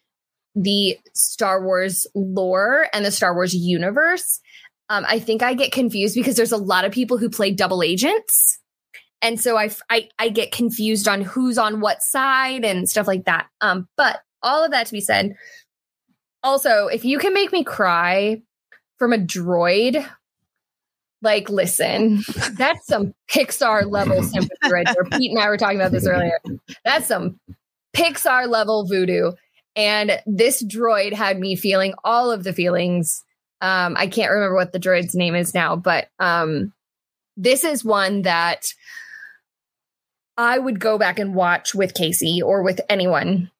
the 0.54 0.98
Star 1.14 1.64
Wars 1.64 2.06
lore 2.14 2.86
and 2.92 3.04
the 3.04 3.10
Star 3.10 3.34
Wars 3.34 3.54
universe. 3.54 4.40
Um, 4.88 5.04
I 5.08 5.18
think 5.18 5.42
I 5.42 5.54
get 5.54 5.72
confused 5.72 6.14
because 6.14 6.36
there's 6.36 6.52
a 6.52 6.56
lot 6.56 6.84
of 6.84 6.92
people 6.92 7.18
who 7.18 7.30
play 7.30 7.50
double 7.50 7.82
agents. 7.82 8.58
And 9.22 9.40
so 9.40 9.56
I, 9.56 9.70
I, 9.88 10.08
I 10.18 10.28
get 10.28 10.52
confused 10.52 11.08
on 11.08 11.22
who's 11.22 11.56
on 11.56 11.80
what 11.80 12.02
side 12.02 12.64
and 12.64 12.88
stuff 12.88 13.06
like 13.06 13.24
that. 13.24 13.46
Um, 13.60 13.88
but 13.96 14.20
all 14.42 14.64
of 14.64 14.72
that 14.72 14.86
to 14.86 14.92
be 14.92 15.00
said, 15.00 15.36
also, 16.42 16.86
if 16.86 17.04
you 17.04 17.18
can 17.18 17.34
make 17.34 17.52
me 17.52 17.64
cry 17.64 18.42
from 18.98 19.12
a 19.12 19.18
droid, 19.18 20.06
like, 21.22 21.48
listen, 21.48 22.22
that's 22.58 22.86
some 22.86 23.14
Pixar 23.30 23.90
level 23.90 24.22
sympathy 24.22 24.70
right 24.70 24.86
there. 24.86 25.04
Pete 25.04 25.30
and 25.30 25.40
I 25.40 25.48
were 25.48 25.56
talking 25.56 25.80
about 25.80 25.92
this 25.92 26.06
earlier. 26.08 26.38
That's 26.84 27.06
some 27.06 27.38
Pixar 27.96 28.48
level 28.48 28.86
voodoo. 28.86 29.32
And 29.74 30.20
this 30.26 30.62
droid 30.62 31.14
had 31.14 31.38
me 31.38 31.56
feeling 31.56 31.94
all 32.04 32.30
of 32.30 32.44
the 32.44 32.52
feelings. 32.52 33.22
Um, 33.60 33.96
I 33.96 34.06
can't 34.06 34.30
remember 34.30 34.56
what 34.56 34.72
the 34.72 34.80
droid's 34.80 35.14
name 35.14 35.34
is 35.34 35.54
now, 35.54 35.76
but 35.76 36.08
um, 36.18 36.72
this 37.36 37.64
is 37.64 37.84
one 37.84 38.22
that 38.22 38.66
I 40.36 40.58
would 40.58 40.80
go 40.80 40.98
back 40.98 41.18
and 41.18 41.34
watch 41.34 41.74
with 41.74 41.94
Casey 41.94 42.42
or 42.42 42.62
with 42.62 42.80
anyone. 42.88 43.50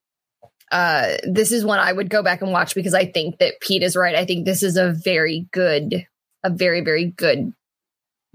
Uh, 0.73 1.19
this 1.25 1.53
is 1.53 1.65
one 1.65 1.79
I 1.79 1.93
would 1.93 2.09
go 2.09 2.23
back 2.23 2.41
and 2.41 2.51
watch 2.51 2.75
because 2.75 2.95
I 2.95 3.05
think 3.05 3.39
that 3.39 3.61
Pete 3.61 3.83
is 3.83 3.95
right. 3.95 4.17
I 4.17 4.25
think 4.25 4.47
this 4.47 4.63
is 4.63 4.77
a 4.77 4.91
very 4.91 5.47
good, 5.53 6.07
a 6.43 6.51
very, 6.51 6.81
very 6.81 7.05
good, 7.05 7.53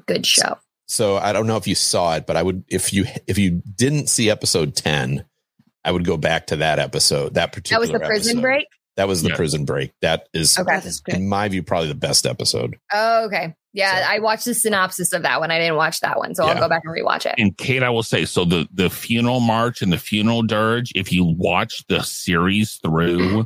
good 0.06 0.26
show. 0.26 0.58
So 0.86 1.18
I 1.18 1.34
don't 1.34 1.48
know 1.48 1.58
if 1.58 1.68
you 1.68 1.76
saw 1.76 2.16
it, 2.16 2.26
but 2.28 2.38
I 2.38 2.44
would 2.44 2.64
if 2.70 2.94
you 2.94 3.06
if 3.26 3.38
you 3.38 3.62
didn't 3.76 4.08
see 4.08 4.30
episode 4.30 4.76
10, 4.76 5.26
I 5.84 5.92
would 5.92 6.06
go 6.06 6.16
back 6.16 6.48
to 6.48 6.58
that 6.58 6.80
episode. 6.80 7.34
That 7.34 7.52
particular 7.52 7.86
That 7.86 7.94
was 7.94 8.00
the 8.02 8.06
prison 8.06 8.38
episode. 8.38 8.42
break. 8.42 8.68
That 8.98 9.08
was 9.08 9.24
the 9.24 9.30
Yeah. 9.30 9.36
prison 9.36 9.64
break. 9.64 9.94
That 10.02 10.28
is 10.34 10.58
Okay. 10.58 10.70
That 10.76 10.86
is 10.86 11.02
in 11.08 11.30
my 11.30 11.48
view 11.48 11.64
probably 11.64 11.88
the 11.88 11.96
best 11.96 12.26
episode. 12.26 12.78
Oh, 12.94 13.26
okay. 13.26 13.56
Yeah, 13.74 14.00
So- 14.02 14.12
I 14.12 14.20
watched 14.20 14.46
the 14.46 14.56
synopsis 14.56 15.14
of 15.14 15.22
that 15.22 15.40
one. 15.40 15.52
I 15.52 15.60
didn't 15.60 15.76
watch 15.76 16.00
that 16.00 16.18
one, 16.18 16.34
so 16.34 16.46
I'll 16.46 16.60
go 16.60 16.68
back 16.68 16.82
and 16.84 16.94
rewatch 16.94 17.26
it. 17.28 17.36
And 17.38 17.56
Kate, 17.58 17.84
I 17.84 17.90
will 17.90 18.02
say, 18.04 18.26
so 18.26 18.44
the 18.44 18.68
the 18.74 18.90
funeral 18.90 19.40
march 19.40 19.82
and 19.84 19.94
the 19.94 19.98
funeral 20.00 20.42
dirge, 20.42 20.92
if 20.96 21.14
you 21.14 21.24
watch 21.24 21.84
the 21.88 22.02
series 22.02 22.80
through, 22.84 23.18
mm-hmm. 23.20 23.42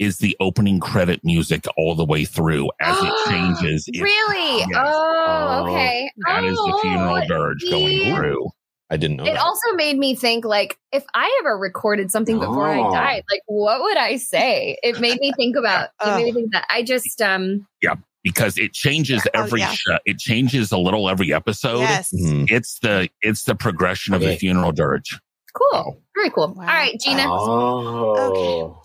is 0.00 0.18
the 0.18 0.36
opening 0.40 0.80
credit 0.80 1.20
music 1.22 1.66
all 1.76 1.94
the 1.94 2.04
way 2.04 2.24
through 2.24 2.68
as 2.80 2.96
it 3.00 3.12
changes. 3.28 3.88
Really? 3.94 4.58
Yes. 4.58 4.68
Oh, 4.74 5.64
Oh, 5.66 5.70
okay. 5.72 6.10
that 6.26 6.42
is 6.42 6.56
the 6.56 6.78
funeral 6.82 7.16
Oh, 7.22 7.26
dirge 7.28 7.62
going 7.70 8.12
through. 8.16 8.48
I 8.90 8.96
didn't 8.96 9.16
know 9.16 9.24
It 9.24 9.32
that. 9.34 9.40
also 9.40 9.72
made 9.74 9.96
me 9.98 10.14
think 10.14 10.44
like 10.44 10.78
if 10.92 11.04
I 11.14 11.34
ever 11.40 11.56
recorded 11.56 12.10
something 12.10 12.38
before 12.38 12.68
I 12.68 12.80
Oh. 12.80 12.92
died, 12.92 13.22
like 13.30 13.40
what 13.46 13.80
would 13.80 13.96
I 13.96 14.16
say? 14.16 14.78
It 14.82 15.00
made 15.00 15.18
me 15.20 15.32
think 15.36 15.56
about 15.56 15.88
it 16.04 16.16
made 16.16 16.24
me 16.26 16.32
think 16.32 16.52
that 16.52 16.66
I 16.70 16.82
just 16.82 17.20
um 17.22 17.66
Yeah. 17.82 17.94
because 18.22 18.58
it 18.58 18.72
changes 18.74 19.22
Oh, 19.34 19.40
every 19.40 19.60
yeah. 19.60 19.72
sh- 19.72 19.86
it 20.04 20.18
changes 20.18 20.70
a 20.70 20.78
little 20.78 21.08
every 21.08 21.32
episode. 21.32 21.80
Yes. 21.80 22.12
Mhm. 22.12 22.50
It's 22.50 22.78
the 22.80 23.08
it's 23.22 23.44
the 23.44 23.54
progression 23.54 24.12
of 24.14 24.20
the 24.20 24.36
funeral 24.36 24.70
dirge. 24.72 25.18
cool. 25.54 26.00
Very 26.16 26.30
cool. 26.30 26.48
Wow. 26.48 26.62
All 26.62 26.66
right, 26.66 26.98
Gina. 27.00 27.24
Oh. 27.28 28.80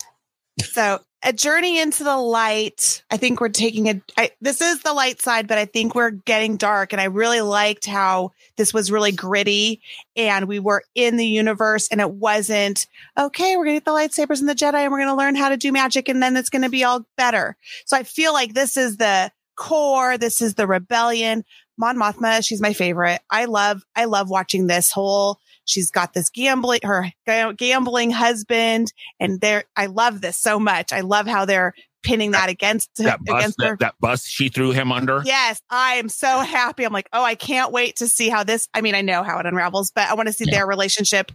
So 0.64 1.00
a 1.22 1.32
journey 1.32 1.78
into 1.78 2.02
the 2.02 2.16
light. 2.16 3.02
I 3.10 3.16
think 3.16 3.40
we're 3.40 3.50
taking 3.50 3.88
a. 3.88 4.00
I, 4.16 4.30
this 4.40 4.60
is 4.60 4.82
the 4.82 4.94
light 4.94 5.20
side, 5.20 5.46
but 5.46 5.58
I 5.58 5.66
think 5.66 5.94
we're 5.94 6.10
getting 6.10 6.56
dark. 6.56 6.92
And 6.92 7.00
I 7.00 7.04
really 7.04 7.40
liked 7.40 7.86
how 7.86 8.32
this 8.56 8.72
was 8.72 8.90
really 8.90 9.12
gritty, 9.12 9.82
and 10.16 10.46
we 10.48 10.58
were 10.58 10.82
in 10.94 11.16
the 11.16 11.26
universe, 11.26 11.88
and 11.90 12.00
it 12.00 12.10
wasn't 12.10 12.86
okay. 13.18 13.56
We're 13.56 13.64
gonna 13.64 13.76
get 13.76 13.84
the 13.84 13.90
lightsabers 13.90 14.40
and 14.40 14.48
the 14.48 14.54
Jedi, 14.54 14.74
and 14.74 14.92
we're 14.92 15.00
gonna 15.00 15.16
learn 15.16 15.36
how 15.36 15.50
to 15.50 15.56
do 15.56 15.72
magic, 15.72 16.08
and 16.08 16.22
then 16.22 16.36
it's 16.36 16.50
gonna 16.50 16.70
be 16.70 16.84
all 16.84 17.04
better. 17.16 17.56
So 17.84 17.96
I 17.96 18.02
feel 18.02 18.32
like 18.32 18.54
this 18.54 18.76
is 18.76 18.96
the 18.96 19.30
core. 19.56 20.16
This 20.16 20.40
is 20.40 20.54
the 20.54 20.66
rebellion. 20.66 21.44
Mon 21.76 21.96
Mothma, 21.96 22.44
she's 22.44 22.60
my 22.60 22.72
favorite. 22.72 23.20
I 23.30 23.46
love. 23.46 23.82
I 23.94 24.06
love 24.06 24.30
watching 24.30 24.66
this 24.66 24.92
whole. 24.92 25.38
She's 25.64 25.90
got 25.90 26.12
this 26.14 26.30
gambling, 26.30 26.80
her 26.84 27.12
gambling 27.56 28.10
husband, 28.10 28.92
and 29.20 29.40
there. 29.40 29.64
I 29.76 29.86
love 29.86 30.20
this 30.20 30.36
so 30.36 30.58
much. 30.58 30.92
I 30.92 31.00
love 31.00 31.26
how 31.26 31.44
they're 31.44 31.74
pinning 32.02 32.30
that 32.30 32.48
against 32.48 32.88
That 32.96 33.22
bus 33.24 33.38
against 33.38 33.62
her. 33.62 33.70
that, 33.72 33.78
that 33.80 33.94
bus 34.00 34.26
she 34.26 34.48
threw 34.48 34.70
him 34.72 34.90
under. 34.90 35.22
Yes, 35.24 35.60
I 35.70 35.94
am 35.96 36.08
so 36.08 36.40
happy. 36.40 36.84
I'm 36.84 36.92
like, 36.92 37.08
oh, 37.12 37.22
I 37.22 37.34
can't 37.34 37.72
wait 37.72 37.96
to 37.96 38.08
see 38.08 38.28
how 38.30 38.42
this. 38.42 38.68
I 38.74 38.80
mean, 38.80 38.94
I 38.94 39.02
know 39.02 39.22
how 39.22 39.38
it 39.38 39.46
unravels, 39.46 39.92
but 39.94 40.08
I 40.08 40.14
want 40.14 40.26
to 40.28 40.32
see 40.32 40.44
Yeah. 40.46 40.56
their 40.58 40.66
relationship, 40.66 41.30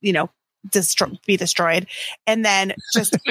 you 0.00 0.12
know, 0.14 0.30
destroy, 0.72 1.08
be 1.26 1.36
destroyed, 1.36 1.86
and 2.26 2.44
then 2.44 2.72
just 2.94 3.16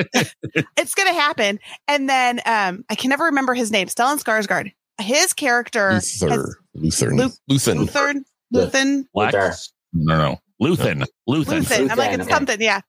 it's 0.77 0.93
gonna 0.95 1.13
happen. 1.13 1.59
And 1.87 2.07
then 2.07 2.39
um, 2.45 2.85
I 2.89 2.95
can 2.95 3.09
never 3.09 3.25
remember 3.25 3.53
his 3.55 3.71
name. 3.71 3.87
Stellan 3.87 4.23
Skarsgård. 4.23 4.71
His 5.01 5.33
character, 5.33 5.91
has- 5.91 6.21
Luther, 6.21 6.59
Lutheran, 6.73 7.17
Lu- 7.17 7.31
Luthen. 7.49 7.89
Luthern, 7.89 8.23
Luthen. 8.53 9.03
Lex? 9.13 9.73
No, 9.95 10.17
no, 10.17 10.37
Luthen. 10.61 11.05
Luthen. 11.27 11.63
Luthen. 11.63 11.89
I'm 11.89 11.97
like, 11.97 12.19
it's 12.19 12.29
something. 12.29 12.61
Yeah. 12.61 12.81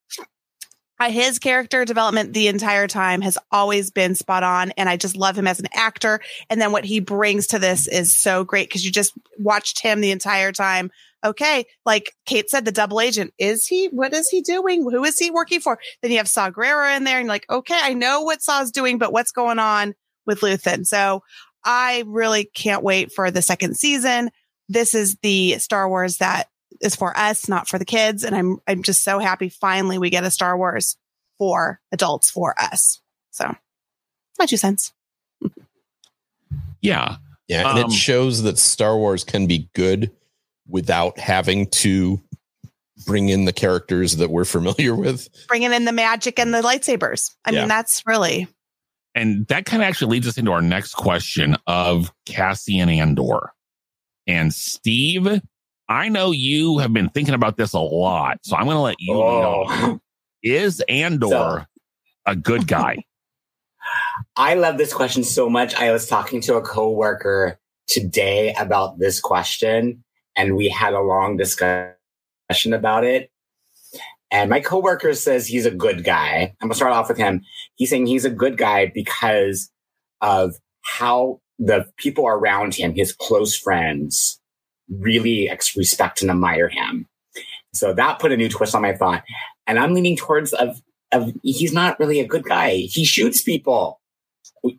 Uh, 0.99 1.11
his 1.11 1.39
character 1.39 1.85
development 1.85 2.33
the 2.33 2.49
entire 2.49 2.89
time 2.89 3.21
has 3.21 3.37
always 3.53 3.91
been 3.91 4.15
spot 4.15 4.43
on. 4.43 4.73
And 4.73 4.89
I 4.89 4.97
just 4.97 5.17
love 5.17 5.37
him 5.37 5.47
as 5.47 5.61
an 5.61 5.69
actor. 5.73 6.21
And 6.49 6.61
then 6.61 6.73
what 6.73 6.85
he 6.85 7.01
brings 7.01 7.49
to 7.49 7.59
this 7.59 7.87
is 7.87 8.17
so 8.17 8.45
great 8.45 8.69
because 8.69 8.85
you 8.85 8.91
just 8.91 9.13
watched 9.39 9.83
him 9.83 10.01
the 10.01 10.11
entire 10.11 10.53
time. 10.53 10.91
Okay. 11.23 11.67
Like 11.85 12.13
Kate 12.25 12.49
said, 12.49 12.65
the 12.65 12.73
double 12.73 13.01
agent, 13.01 13.35
is 13.39 13.67
he, 13.67 13.87
what 13.87 14.15
is 14.15 14.29
he 14.31 14.41
doing? 14.41 14.83
Who 14.83 15.05
is 15.05 15.19
he 15.19 15.31
working 15.31 15.61
for? 15.61 15.79
Then 16.01 16.13
you 16.13 16.17
have 16.19 16.29
Saw 16.29 16.51
Gerrera 16.51 16.97
in 16.97 17.05
there 17.05 17.19
and 17.19 17.27
you're 17.27 17.35
like, 17.35 17.47
okay, 17.51 17.79
I 17.81 17.93
know 17.95 18.23
what 18.23 18.43
Saw's 18.43 18.71
doing, 18.71 18.99
but 18.99 19.13
what's 19.13 19.33
going 19.33 19.59
on 19.59 19.95
with 20.25 20.41
Luthen? 20.41 20.87
So 20.87 21.23
I 21.63 22.05
really 22.07 22.49
can't 22.55 22.83
wait 22.83 23.13
for 23.13 23.31
the 23.31 23.43
second 23.43 23.77
season. 23.77 24.31
This 24.69 24.95
is 24.95 25.17
the 25.23 25.59
Star 25.59 25.89
Wars 25.89 26.19
that 26.19 26.49
is 26.81 26.95
for 26.97 27.17
us, 27.17 27.49
not 27.49 27.69
for 27.69 27.79
the 27.79 27.85
kids. 27.85 28.25
And 28.25 28.35
I'm 28.35 28.59
I'm 28.67 28.83
just 28.83 29.03
so 29.05 29.19
happy 29.19 29.49
finally 29.49 29.99
we 29.99 30.11
get 30.11 30.25
a 30.25 30.31
Star 30.31 30.57
Wars 30.57 30.97
for 31.39 31.81
adults 31.93 32.31
for 32.31 32.55
us. 32.61 33.01
So 33.31 33.55
my 34.39 34.47
two 34.47 34.57
cents. 34.57 34.93
Yeah. 36.81 37.17
Yeah, 37.49 37.71
and 37.71 37.79
Um, 37.79 37.91
it 37.91 37.93
shows 37.93 38.43
that 38.43 38.59
Star 38.59 38.97
Wars 38.97 39.23
can 39.23 39.47
be 39.47 39.69
good 39.75 40.11
without 40.69 41.19
having 41.19 41.69
to 41.71 42.21
bring 43.07 43.29
in 43.29 43.45
the 43.45 43.53
characters 43.53 44.17
that 44.17 44.31
we're 44.31 44.45
familiar 44.57 44.95
with. 44.95 45.29
Bringing 45.47 45.73
in 45.73 45.85
the 45.85 45.93
magic 45.93 46.39
and 46.41 46.53
the 46.53 46.61
lightsabers. 46.63 47.35
I 47.45 47.53
Yeah. 47.53 47.61
mean, 47.61 47.69
that's 47.69 48.03
really 48.07 48.49
And 49.15 49.47
that 49.47 49.65
kind 49.65 49.83
of 49.83 49.89
actually 49.89 50.11
leads 50.13 50.27
us 50.29 50.39
into 50.39 50.51
our 50.53 50.61
next 50.61 50.95
question 50.95 51.57
of 51.67 52.13
Cassian 52.27 52.89
Andor. 52.89 53.53
And 54.27 54.53
Steve, 54.53 55.41
I 55.89 56.09
know 56.09 56.31
you 56.33 56.79
have 56.79 56.93
been 56.93 57.09
thinking 57.11 57.35
about 57.35 57.57
this 57.57 57.73
a 57.73 57.79
lot, 57.79 58.39
so 58.43 58.57
I'm 58.57 58.65
going 58.65 58.77
to 58.77 58.81
let 58.81 58.97
you. 58.99 59.15
Oh, 59.15 60.01
Is 60.43 60.81
Andor 60.89 61.29
So- 61.29 61.65
a 62.27 62.37
good 62.37 62.67
guy? 62.67 63.05
I 64.37 64.55
love 64.55 64.79
this 64.79 64.93
question 64.93 65.23
so 65.23 65.49
much. 65.49 65.75
I 65.77 65.93
was 65.93 66.07
talking 66.09 66.41
to 66.43 66.57
a 66.57 66.63
coworker 66.63 67.59
today 67.87 68.53
about 68.59 68.99
this 68.99 69.21
question, 69.21 70.03
and 70.35 70.57
we 70.57 70.69
had 70.69 70.93
a 70.93 71.01
long 71.01 71.37
discussion 71.37 71.95
about 72.73 73.05
it. 73.05 73.31
And 74.33 74.51
my 74.51 74.61
coworker 74.61 75.15
says 75.15 75.47
he's 75.47 75.67
a 75.67 75.71
good 75.71 76.03
guy. 76.03 76.53
I'm 76.61 76.67
gonna 76.69 76.75
start 76.75 76.93
off 76.93 77.09
with 77.09 77.17
him. 77.17 77.43
He's 77.77 77.91
saying 77.91 78.07
he's 78.07 78.25
a 78.25 78.31
good 78.31 78.59
guy 78.59 78.91
because 78.93 79.71
of 80.21 80.57
how 80.83 81.41
the 81.61 81.87
people 81.97 82.27
around 82.27 82.75
him, 82.75 82.95
his 82.95 83.13
close 83.13 83.57
friends, 83.57 84.41
really 84.89 85.49
ex- 85.49 85.77
respect 85.77 86.23
and 86.23 86.31
admire 86.31 86.69
him. 86.69 87.07
So 87.75 87.93
that 87.95 88.19
put 88.19 88.33
a 88.33 88.37
new 88.37 88.49
twist 88.49 88.75
on 88.75 88.83
my 88.83 88.95
thought. 88.95 89.23
And 89.67 89.79
I'm 89.79 89.95
leaning 89.95 90.17
towards 90.17 90.53
of 90.53 90.81
of 91.13 91.33
he's 91.43 91.73
not 91.73 91.99
really 92.01 92.21
a 92.21 92.27
good 92.27 92.45
guy. 92.45 92.77
He 92.77 93.05
shoots 93.05 93.43
people 93.43 94.01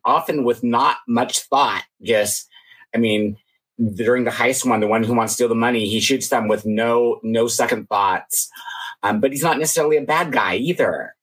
often 0.04 0.44
with 0.44 0.64
not 0.64 0.98
much 1.08 1.42
thought. 1.42 1.84
Just, 2.02 2.48
I 2.94 2.98
mean, 2.98 3.38
during 3.96 4.24
the 4.24 4.32
heist 4.32 4.68
one, 4.68 4.80
the 4.80 4.88
one 4.88 5.04
who 5.04 5.14
wants 5.14 5.34
to 5.34 5.36
steal 5.36 5.50
the 5.50 5.56
money, 5.56 5.88
he 5.88 6.00
shoots 6.00 6.30
them 6.30 6.48
with 6.48 6.66
no 6.66 7.20
no 7.24 7.48
second 7.48 7.88
thoughts. 7.88 8.50
Um, 9.04 9.20
but 9.22 9.32
he's 9.32 9.44
not 9.44 9.60
necessarily 9.60 9.98
a 9.98 10.02
bad 10.02 10.32
guy 10.32 10.56
either. 10.56 11.16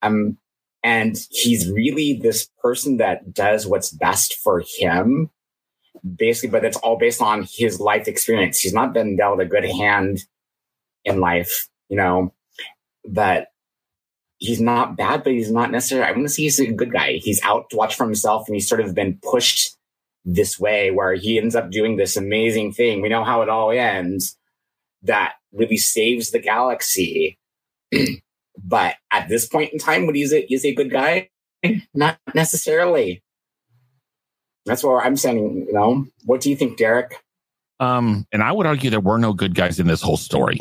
Um, 0.00 0.38
and 0.82 1.16
he's 1.30 1.70
really 1.70 2.18
this 2.20 2.48
person 2.60 2.96
that 2.96 3.32
does 3.32 3.66
what's 3.66 3.90
best 3.90 4.34
for 4.42 4.64
him, 4.78 5.30
basically. 6.16 6.50
But 6.50 6.64
it's 6.64 6.76
all 6.78 6.96
based 6.96 7.22
on 7.22 7.46
his 7.50 7.80
life 7.80 8.08
experience. 8.08 8.60
He's 8.60 8.74
not 8.74 8.92
been 8.92 9.16
dealt 9.16 9.40
a 9.40 9.46
good 9.46 9.64
hand 9.64 10.24
in 11.04 11.20
life, 11.20 11.68
you 11.88 11.96
know. 11.96 12.32
But 13.08 13.48
he's 14.38 14.60
not 14.60 14.96
bad, 14.96 15.22
but 15.24 15.32
he's 15.32 15.50
not 15.50 15.70
necessarily. 15.70 16.08
I 16.08 16.12
want 16.12 16.24
to 16.24 16.28
say 16.28 16.42
he's 16.42 16.60
a 16.60 16.72
good 16.72 16.92
guy. 16.92 17.14
He's 17.22 17.42
out 17.42 17.70
to 17.70 17.76
watch 17.76 17.94
for 17.94 18.04
himself, 18.04 18.48
and 18.48 18.54
he's 18.54 18.68
sort 18.68 18.80
of 18.80 18.94
been 18.94 19.18
pushed 19.22 19.76
this 20.24 20.58
way, 20.58 20.90
where 20.90 21.14
he 21.14 21.38
ends 21.38 21.56
up 21.56 21.70
doing 21.70 21.96
this 21.96 22.16
amazing 22.16 22.72
thing. 22.72 23.00
We 23.00 23.08
know 23.08 23.24
how 23.24 23.42
it 23.42 23.48
all 23.48 23.70
ends. 23.70 24.36
That 25.02 25.34
really 25.52 25.78
saves 25.78 26.30
the 26.30 26.38
galaxy. 26.38 27.38
but 28.64 28.96
at 29.10 29.28
this 29.28 29.46
point 29.46 29.72
in 29.72 29.78
time, 29.78 30.06
would 30.06 30.16
he's 30.16 30.32
a, 30.32 30.44
he's 30.46 30.64
a 30.64 30.74
good 30.74 30.90
guy? 30.90 31.28
Not 31.94 32.18
necessarily. 32.34 33.22
That's 34.66 34.84
what 34.84 35.04
I'm 35.04 35.16
saying. 35.16 35.66
You 35.68 35.72
know, 35.72 36.06
what 36.24 36.40
do 36.40 36.50
you 36.50 36.56
think, 36.56 36.78
Derek? 36.78 37.22
Um, 37.80 38.26
and 38.32 38.42
I 38.42 38.52
would 38.52 38.66
argue 38.66 38.90
there 38.90 39.00
were 39.00 39.18
no 39.18 39.32
good 39.32 39.54
guys 39.54 39.80
in 39.80 39.86
this 39.86 40.02
whole 40.02 40.16
story. 40.16 40.58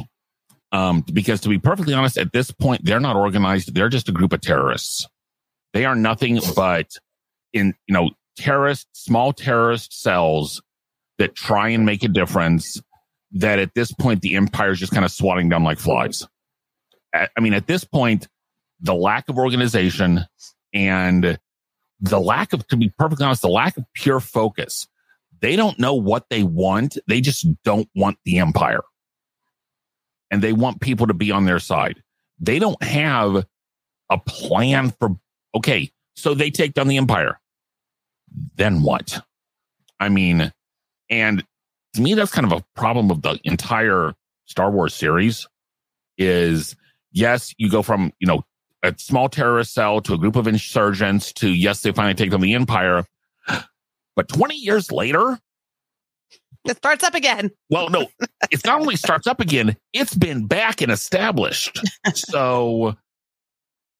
Um, 0.71 1.01
because 1.01 1.41
to 1.41 1.49
be 1.49 1.59
perfectly 1.59 1.93
honest, 1.93 2.17
at 2.17 2.31
this 2.31 2.49
point, 2.49 2.85
they're 2.85 2.99
not 2.99 3.15
organized. 3.15 3.75
They're 3.75 3.89
just 3.89 4.09
a 4.09 4.13
group 4.13 4.33
of 4.33 4.41
terrorists. 4.41 5.05
They 5.73 5.85
are 5.85 5.95
nothing 5.95 6.39
but 6.55 6.87
in, 7.53 7.75
you 7.87 7.93
know, 7.93 8.11
terrorist, 8.37 8.87
small 8.93 9.33
terrorist 9.33 10.01
cells 10.01 10.61
that 11.17 11.35
try 11.35 11.69
and 11.69 11.85
make 11.85 12.03
a 12.03 12.07
difference 12.07 12.81
that 13.33 13.59
at 13.59 13.73
this 13.75 13.91
point, 13.91 14.21
the 14.21 14.35
empire 14.35 14.71
is 14.71 14.79
just 14.79 14.93
kind 14.93 15.05
of 15.05 15.11
swatting 15.11 15.49
down 15.49 15.63
like 15.63 15.77
flies. 15.77 16.25
I 17.13 17.27
I 17.37 17.41
mean, 17.41 17.53
at 17.53 17.67
this 17.67 17.83
point, 17.83 18.27
the 18.79 18.95
lack 18.95 19.29
of 19.29 19.37
organization 19.37 20.25
and 20.73 21.37
the 22.01 22.19
lack 22.19 22.53
of, 22.53 22.67
to 22.67 22.77
be 22.77 22.91
perfectly 22.97 23.25
honest, 23.25 23.41
the 23.41 23.49
lack 23.49 23.77
of 23.77 23.85
pure 23.93 24.19
focus 24.19 24.87
they 25.41 25.55
don't 25.55 25.79
know 25.79 25.95
what 25.95 26.29
they 26.29 26.43
want. 26.43 26.97
They 27.07 27.19
just 27.19 27.45
don't 27.63 27.89
want 27.95 28.17
the 28.23 28.37
empire. 28.37 28.81
And 30.29 30.41
they 30.41 30.53
want 30.53 30.79
people 30.79 31.07
to 31.07 31.13
be 31.13 31.31
on 31.31 31.45
their 31.45 31.59
side. 31.59 32.01
They 32.39 32.59
don't 32.59 32.81
have 32.81 33.45
a 34.09 34.17
plan 34.19 34.91
for, 34.91 35.17
okay, 35.55 35.91
so 36.15 36.33
they 36.33 36.51
take 36.51 36.73
down 36.73 36.87
the 36.87 36.97
empire. 36.97 37.39
Then 38.55 38.83
what? 38.83 39.19
I 39.99 40.09
mean, 40.09 40.51
and 41.09 41.43
to 41.95 42.01
me, 42.01 42.13
that's 42.13 42.31
kind 42.31 42.49
of 42.49 42.57
a 42.57 42.63
problem 42.75 43.11
of 43.11 43.21
the 43.21 43.39
entire 43.43 44.13
Star 44.45 44.71
Wars 44.71 44.93
series 44.93 45.47
is 46.17 46.75
yes, 47.11 47.53
you 47.57 47.69
go 47.69 47.81
from, 47.81 48.13
you 48.19 48.27
know, 48.27 48.43
a 48.83 48.95
small 48.97 49.29
terrorist 49.29 49.73
cell 49.73 50.01
to 50.01 50.13
a 50.13 50.17
group 50.17 50.35
of 50.35 50.47
insurgents 50.47 51.31
to 51.33 51.49
yes, 51.49 51.81
they 51.81 51.91
finally 51.91 52.13
take 52.13 52.31
down 52.31 52.41
the 52.41 52.53
empire. 52.53 53.05
But 54.13 54.27
20 54.27 54.55
years 54.55 54.91
later, 54.91 55.39
it 56.65 56.77
starts 56.77 57.03
up 57.03 57.15
again. 57.15 57.49
well, 57.69 57.89
no, 57.89 58.07
it 58.51 58.65
not 58.65 58.81
only 58.81 58.97
starts 58.97 59.25
up 59.25 59.39
again, 59.39 59.77
it's 59.93 60.13
been 60.13 60.47
back 60.47 60.81
and 60.81 60.91
established. 60.91 61.79
So, 62.13 62.95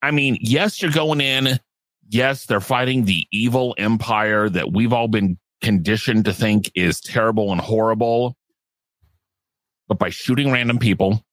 I 0.02 0.12
mean, 0.12 0.38
yes, 0.42 0.82
you're 0.82 0.92
going 0.92 1.22
in. 1.22 1.60
Yes, 2.10 2.46
they're 2.46 2.60
fighting 2.60 3.06
the 3.06 3.26
evil 3.32 3.74
empire 3.78 4.50
that 4.50 4.74
we've 4.74 4.92
all 4.92 5.08
been 5.08 5.38
conditioned 5.62 6.26
to 6.26 6.34
think 6.34 6.70
is 6.76 7.00
terrible 7.00 7.52
and 7.54 7.62
horrible. 7.62 8.36
But 9.88 9.98
by 9.98 10.10
shooting 10.10 10.52
random 10.52 10.78
people 10.78 11.24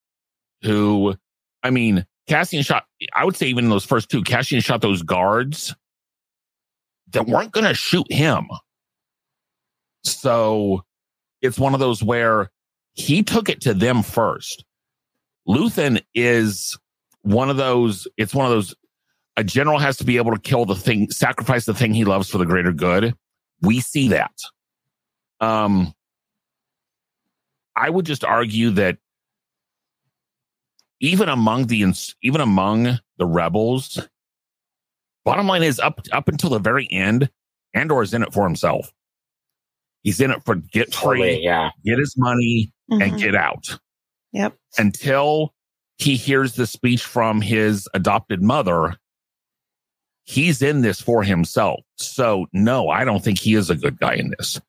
who, 0.62 1.16
I 1.62 1.70
mean, 1.70 2.06
Cassian 2.28 2.62
shot, 2.62 2.84
I 3.14 3.24
would 3.24 3.36
say 3.36 3.46
even 3.46 3.64
in 3.64 3.70
those 3.70 3.84
first 3.84 4.10
two, 4.10 4.22
Cassian 4.22 4.60
shot 4.60 4.80
those 4.80 5.02
guards 5.02 5.74
that 7.12 7.26
weren't 7.26 7.52
going 7.52 7.66
to 7.66 7.74
shoot 7.74 8.10
him. 8.12 8.48
So 10.04 10.84
it's 11.40 11.58
one 11.58 11.74
of 11.74 11.80
those 11.80 12.02
where 12.02 12.50
he 12.92 13.22
took 13.22 13.48
it 13.48 13.62
to 13.62 13.74
them 13.74 14.02
first. 14.02 14.64
Luthen 15.48 16.02
is 16.14 16.78
one 17.22 17.48
of 17.48 17.56
those, 17.56 18.06
it's 18.16 18.34
one 18.34 18.44
of 18.46 18.52
those, 18.52 18.74
a 19.36 19.44
general 19.44 19.78
has 19.78 19.96
to 19.98 20.04
be 20.04 20.18
able 20.18 20.32
to 20.32 20.40
kill 20.40 20.66
the 20.66 20.74
thing, 20.74 21.10
sacrifice 21.10 21.64
the 21.64 21.74
thing 21.74 21.94
he 21.94 22.04
loves 22.04 22.28
for 22.28 22.38
the 22.38 22.46
greater 22.46 22.72
good. 22.72 23.14
We 23.62 23.80
see 23.80 24.08
that. 24.08 24.32
Um, 25.40 25.94
I 27.74 27.88
would 27.88 28.04
just 28.04 28.24
argue 28.24 28.70
that 28.72 28.98
even 31.00 31.28
among 31.28 31.66
the 31.66 31.84
even 32.22 32.40
among 32.40 32.98
the 33.18 33.26
rebels, 33.26 33.98
bottom 35.24 35.46
line 35.46 35.62
is 35.62 35.78
up 35.80 36.00
up 36.12 36.28
until 36.28 36.50
the 36.50 36.58
very 36.58 36.88
end, 36.90 37.30
Andor 37.74 38.02
is 38.02 38.14
in 38.14 38.22
it 38.22 38.32
for 38.32 38.44
himself. 38.44 38.92
He's 40.02 40.20
in 40.20 40.30
it 40.30 40.44
for 40.44 40.54
get 40.56 40.94
free, 40.94 41.18
Totally, 41.18 41.44
yeah. 41.44 41.70
get 41.84 41.98
his 41.98 42.16
money, 42.16 42.72
and 42.88 43.00
Mhm. 43.12 43.18
get 43.18 43.34
out. 43.34 43.78
Yep. 44.32 44.56
Until 44.78 45.54
he 45.98 46.16
hears 46.16 46.54
the 46.54 46.66
speech 46.66 47.02
from 47.02 47.40
his 47.40 47.88
adopted 47.94 48.40
mother, 48.42 48.96
he's 50.24 50.62
in 50.62 50.82
this 50.82 51.00
for 51.00 51.22
himself. 51.24 51.80
So 51.96 52.46
no, 52.52 52.88
I 52.88 53.04
don't 53.04 53.22
think 53.24 53.38
he 53.38 53.54
is 53.54 53.70
a 53.70 53.74
good 53.74 53.98
guy 53.98 54.14
in 54.14 54.32
this. 54.38 54.60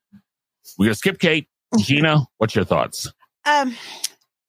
We're 0.77 0.85
gonna 0.87 0.95
skip 0.95 1.19
Kate. 1.19 1.47
Gina, 1.79 2.25
what's 2.37 2.55
your 2.55 2.65
thoughts? 2.65 3.11
Um, 3.45 3.75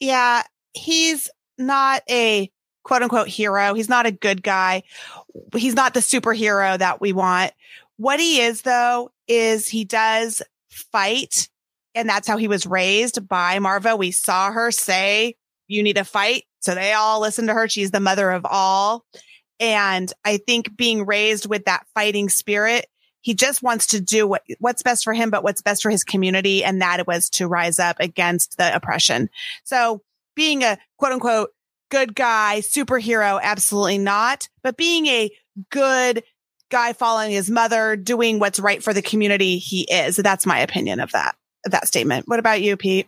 yeah, 0.01 0.43
he's 0.73 1.29
not 1.61 2.03
a 2.11 2.51
quote 2.83 3.03
unquote 3.03 3.29
hero. 3.29 3.75
He's 3.75 3.89
not 3.89 4.07
a 4.07 4.13
good 4.13 4.43
guy. 4.43 4.83
He's 5.55 5.75
not 5.75 5.95
the 5.95 6.01
superhero 6.01 6.79
that 6.79 7.01
we 7.01 7.13
want. 7.13 7.53
What 7.97 8.19
he 8.19 8.41
is, 8.41 8.63
though, 8.63 9.13
is 9.29 9.69
he 9.69 9.85
does 9.85 10.43
fight 10.71 11.49
and 11.95 12.09
that's 12.09 12.29
how 12.29 12.37
he 12.37 12.49
was 12.49 12.67
raised 12.67 13.27
by 13.29 13.59
Maarva. 13.59 13.99
We 13.99 14.11
saw 14.11 14.53
her 14.53 14.71
say, 14.71 15.37
"You 15.67 15.83
need 15.83 15.97
to 15.97 16.05
fight." 16.05 16.45
So 16.61 16.75
they 16.75 16.93
all 16.93 17.21
listen 17.21 17.47
to 17.47 17.55
her. 17.55 17.69
She's 17.69 17.91
the 17.91 18.01
mother 18.01 18.31
of 18.31 18.45
all. 18.45 19.05
And 19.59 20.13
I 20.25 20.39
think 20.39 20.77
being 20.77 21.05
raised 21.05 21.47
with 21.47 21.65
that 21.67 21.87
fighting 21.95 22.29
spirit, 22.29 22.87
he 23.21 23.35
just 23.35 23.63
wants 23.63 23.89
to 23.89 24.01
do 24.01 24.27
what, 24.27 24.43
what's 24.59 24.83
best 24.83 25.05
for 25.05 25.13
him, 25.13 25.31
but 25.31 25.43
what's 25.43 25.61
best 25.61 25.83
for 25.83 25.91
his 25.91 26.05
community. 26.05 26.65
And 26.65 26.81
that 26.81 27.07
was 27.07 27.29
to 27.31 27.47
rise 27.47 27.79
up 27.79 27.97
against 28.01 28.57
the 28.57 28.75
oppression. 28.75 29.29
So 29.65 30.03
being 30.41 30.63
a 30.63 30.79
quote 30.97 31.13
unquote 31.13 31.51
good 31.91 32.15
guy, 32.15 32.61
superhero, 32.63 33.39
absolutely 33.43 33.99
not, 33.99 34.49
but 34.63 34.79
being 34.79 35.07
a 35.07 35.31
good 35.71 36.23
guy 36.71 36.95
following 36.95 37.31
his 37.31 37.51
mother, 37.51 37.95
doing 37.95 38.39
what's 38.39 38.59
right 38.59 38.83
for 38.83 38.95
the 38.95 39.03
community 39.03 39.59
he 39.59 39.83
is. 39.83 40.17
That's 40.17 40.47
my 40.47 40.61
opinion 40.61 40.99
of 40.99 41.13
that, 41.13 41.37
of 41.67 41.73
that 41.73 41.87
statement. 41.87 42.27
What 42.27 42.39
about 42.39 42.63
you, 42.63 42.79
Pete? 42.79 43.07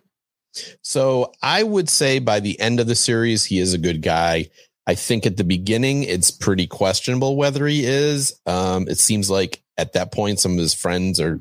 So 0.82 1.32
I 1.40 1.62
would 1.62 1.88
say 1.88 2.18
by 2.18 2.40
the 2.40 2.60
end 2.60 2.80
of 2.80 2.86
the 2.86 2.94
series, 2.94 3.46
he 3.46 3.58
is 3.60 3.72
a 3.72 3.78
good 3.78 4.02
guy. 4.02 4.50
I 4.86 4.94
think 4.94 5.24
at 5.24 5.38
the 5.38 5.44
beginning, 5.44 6.02
it's 6.02 6.30
pretty 6.30 6.66
questionable 6.66 7.36
whether 7.36 7.66
he 7.66 7.86
is. 7.86 8.38
Um, 8.44 8.88
it 8.88 8.98
seems 8.98 9.30
like 9.30 9.62
at 9.78 9.94
that 9.94 10.12
point, 10.12 10.38
some 10.38 10.52
of 10.52 10.58
his 10.58 10.74
friends 10.74 11.18
are 11.18 11.40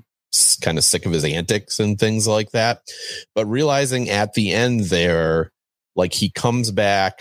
kind 0.61 0.77
of 0.77 0.85
sick 0.85 1.05
of 1.05 1.11
his 1.11 1.25
antics 1.25 1.81
and 1.81 1.99
things 1.99 2.29
like 2.29 2.51
that. 2.51 2.83
But 3.35 3.47
realizing 3.47 4.09
at 4.09 4.35
the 4.35 4.53
end 4.53 4.85
there, 4.85 5.51
like 5.95 6.13
he 6.13 6.29
comes 6.29 6.71
back 6.71 7.19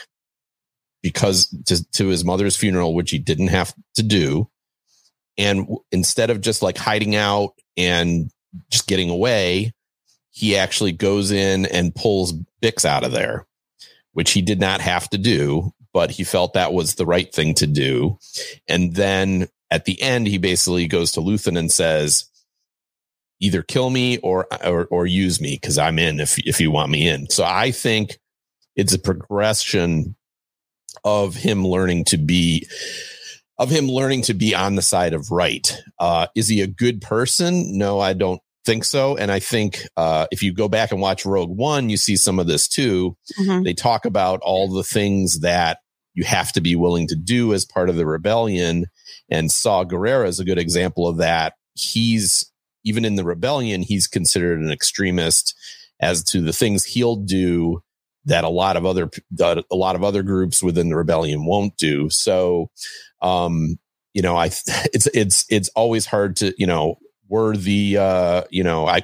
because 1.02 1.46
to, 1.66 1.84
to 1.92 2.08
his 2.08 2.24
mother's 2.24 2.56
funeral, 2.56 2.94
which 2.94 3.10
he 3.10 3.18
didn't 3.18 3.48
have 3.48 3.74
to 3.94 4.02
do. 4.02 4.48
And 5.38 5.68
instead 5.90 6.30
of 6.30 6.40
just 6.40 6.62
like 6.62 6.76
hiding 6.76 7.16
out 7.16 7.54
and 7.76 8.30
just 8.70 8.86
getting 8.86 9.10
away, 9.10 9.72
he 10.30 10.56
actually 10.56 10.92
goes 10.92 11.30
in 11.30 11.66
and 11.66 11.94
pulls 11.94 12.34
Bix 12.62 12.84
out 12.84 13.04
of 13.04 13.12
there, 13.12 13.46
which 14.12 14.32
he 14.32 14.42
did 14.42 14.60
not 14.60 14.80
have 14.80 15.08
to 15.10 15.18
do, 15.18 15.72
but 15.92 16.10
he 16.10 16.24
felt 16.24 16.52
that 16.52 16.72
was 16.72 16.94
the 16.94 17.06
right 17.06 17.32
thing 17.32 17.54
to 17.54 17.66
do. 17.66 18.18
And 18.68 18.94
then 18.94 19.48
at 19.70 19.86
the 19.86 20.00
end, 20.00 20.26
he 20.26 20.38
basically 20.38 20.86
goes 20.86 21.12
to 21.12 21.20
Luthen 21.20 21.58
and 21.58 21.70
says, 21.72 22.26
either 23.40 23.62
kill 23.62 23.88
me 23.88 24.18
or, 24.18 24.46
or, 24.64 24.86
or 24.86 25.06
use 25.06 25.40
me 25.40 25.54
because 25.54 25.78
I'm 25.78 25.98
in 25.98 26.20
if, 26.20 26.38
if 26.46 26.60
you 26.60 26.70
want 26.70 26.92
me 26.92 27.08
in. 27.08 27.30
So 27.30 27.42
I 27.44 27.70
think 27.70 28.18
it's 28.80 28.94
a 28.94 28.98
progression 28.98 30.16
of 31.04 31.34
him 31.34 31.66
learning 31.66 32.02
to 32.06 32.16
be 32.16 32.66
of 33.58 33.68
him 33.68 33.88
learning 33.88 34.22
to 34.22 34.32
be 34.32 34.54
on 34.54 34.74
the 34.74 34.80
side 34.80 35.12
of 35.12 35.30
right. 35.30 35.78
Uh, 35.98 36.28
is 36.34 36.48
he 36.48 36.62
a 36.62 36.66
good 36.66 37.02
person? 37.02 37.76
No, 37.76 38.00
I 38.00 38.14
don't 38.14 38.40
think 38.64 38.86
so. 38.86 39.18
And 39.18 39.30
I 39.30 39.38
think 39.38 39.82
uh, 39.98 40.28
if 40.30 40.42
you 40.42 40.54
go 40.54 40.66
back 40.66 40.92
and 40.92 41.00
watch 41.00 41.26
Rogue 41.26 41.54
One, 41.54 41.90
you 41.90 41.98
see 41.98 42.16
some 42.16 42.38
of 42.38 42.46
this 42.46 42.66
too. 42.66 43.18
Mm-hmm. 43.38 43.64
They 43.64 43.74
talk 43.74 44.06
about 44.06 44.40
all 44.40 44.72
the 44.72 44.82
things 44.82 45.40
that 45.40 45.80
you 46.14 46.24
have 46.24 46.50
to 46.52 46.62
be 46.62 46.74
willing 46.74 47.06
to 47.08 47.16
do 47.16 47.52
as 47.52 47.66
part 47.66 47.90
of 47.90 47.96
the 47.96 48.06
rebellion. 48.06 48.86
And 49.28 49.52
Saw 49.52 49.84
Gerrera 49.84 50.26
is 50.26 50.40
a 50.40 50.44
good 50.44 50.58
example 50.58 51.06
of 51.06 51.18
that. 51.18 51.52
He's 51.74 52.50
even 52.82 53.04
in 53.04 53.16
the 53.16 53.24
rebellion, 53.24 53.82
he's 53.82 54.06
considered 54.06 54.58
an 54.58 54.70
extremist 54.70 55.54
as 56.00 56.24
to 56.24 56.40
the 56.40 56.54
things 56.54 56.86
he'll 56.86 57.16
do 57.16 57.82
that 58.26 58.44
a 58.44 58.48
lot 58.48 58.76
of 58.76 58.84
other 58.84 59.10
that 59.32 59.64
a 59.70 59.76
lot 59.76 59.96
of 59.96 60.04
other 60.04 60.22
groups 60.22 60.62
within 60.62 60.88
the 60.88 60.96
rebellion 60.96 61.44
won't 61.44 61.76
do. 61.76 62.10
So, 62.10 62.70
um, 63.22 63.78
you 64.14 64.22
know, 64.22 64.36
I 64.36 64.46
it's 64.92 65.06
it's 65.14 65.46
it's 65.48 65.68
always 65.70 66.06
hard 66.06 66.36
to 66.36 66.54
you 66.58 66.66
know 66.66 66.98
were 67.28 67.56
the 67.56 67.96
uh, 67.96 68.42
you 68.50 68.62
know 68.62 68.86
I 68.86 69.02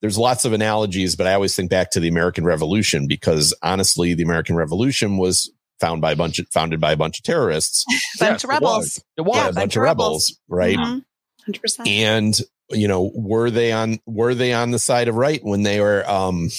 there's 0.00 0.18
lots 0.18 0.44
of 0.44 0.52
analogies, 0.52 1.16
but 1.16 1.26
I 1.26 1.34
always 1.34 1.56
think 1.56 1.70
back 1.70 1.90
to 1.92 2.00
the 2.00 2.08
American 2.08 2.44
Revolution 2.44 3.06
because 3.06 3.54
honestly, 3.62 4.14
the 4.14 4.22
American 4.22 4.56
Revolution 4.56 5.16
was 5.16 5.50
found 5.80 6.00
by 6.00 6.12
a 6.12 6.16
bunch 6.16 6.38
of 6.38 6.48
founded 6.48 6.80
by 6.80 6.92
a 6.92 6.96
bunch 6.96 7.18
of 7.18 7.24
terrorists, 7.24 7.84
bunch 8.20 8.44
of 8.44 8.50
rebels. 8.50 8.74
It 8.76 8.78
was, 8.78 9.04
it 9.16 9.20
was. 9.22 9.36
Yeah, 9.36 9.48
a 9.48 9.52
bunch, 9.52 9.76
of 9.76 9.82
rebels, 9.82 10.38
rebels 10.38 10.40
right? 10.48 10.78
Mm-hmm. 10.78 11.52
100%. 11.52 11.88
And 11.88 12.40
you 12.70 12.88
know, 12.88 13.10
were 13.14 13.50
they 13.50 13.72
on 13.72 14.00
were 14.06 14.34
they 14.34 14.52
on 14.52 14.70
the 14.70 14.78
side 14.78 15.08
of 15.08 15.14
right 15.14 15.42
when 15.42 15.62
they 15.62 15.80
were 15.80 16.08
um 16.08 16.50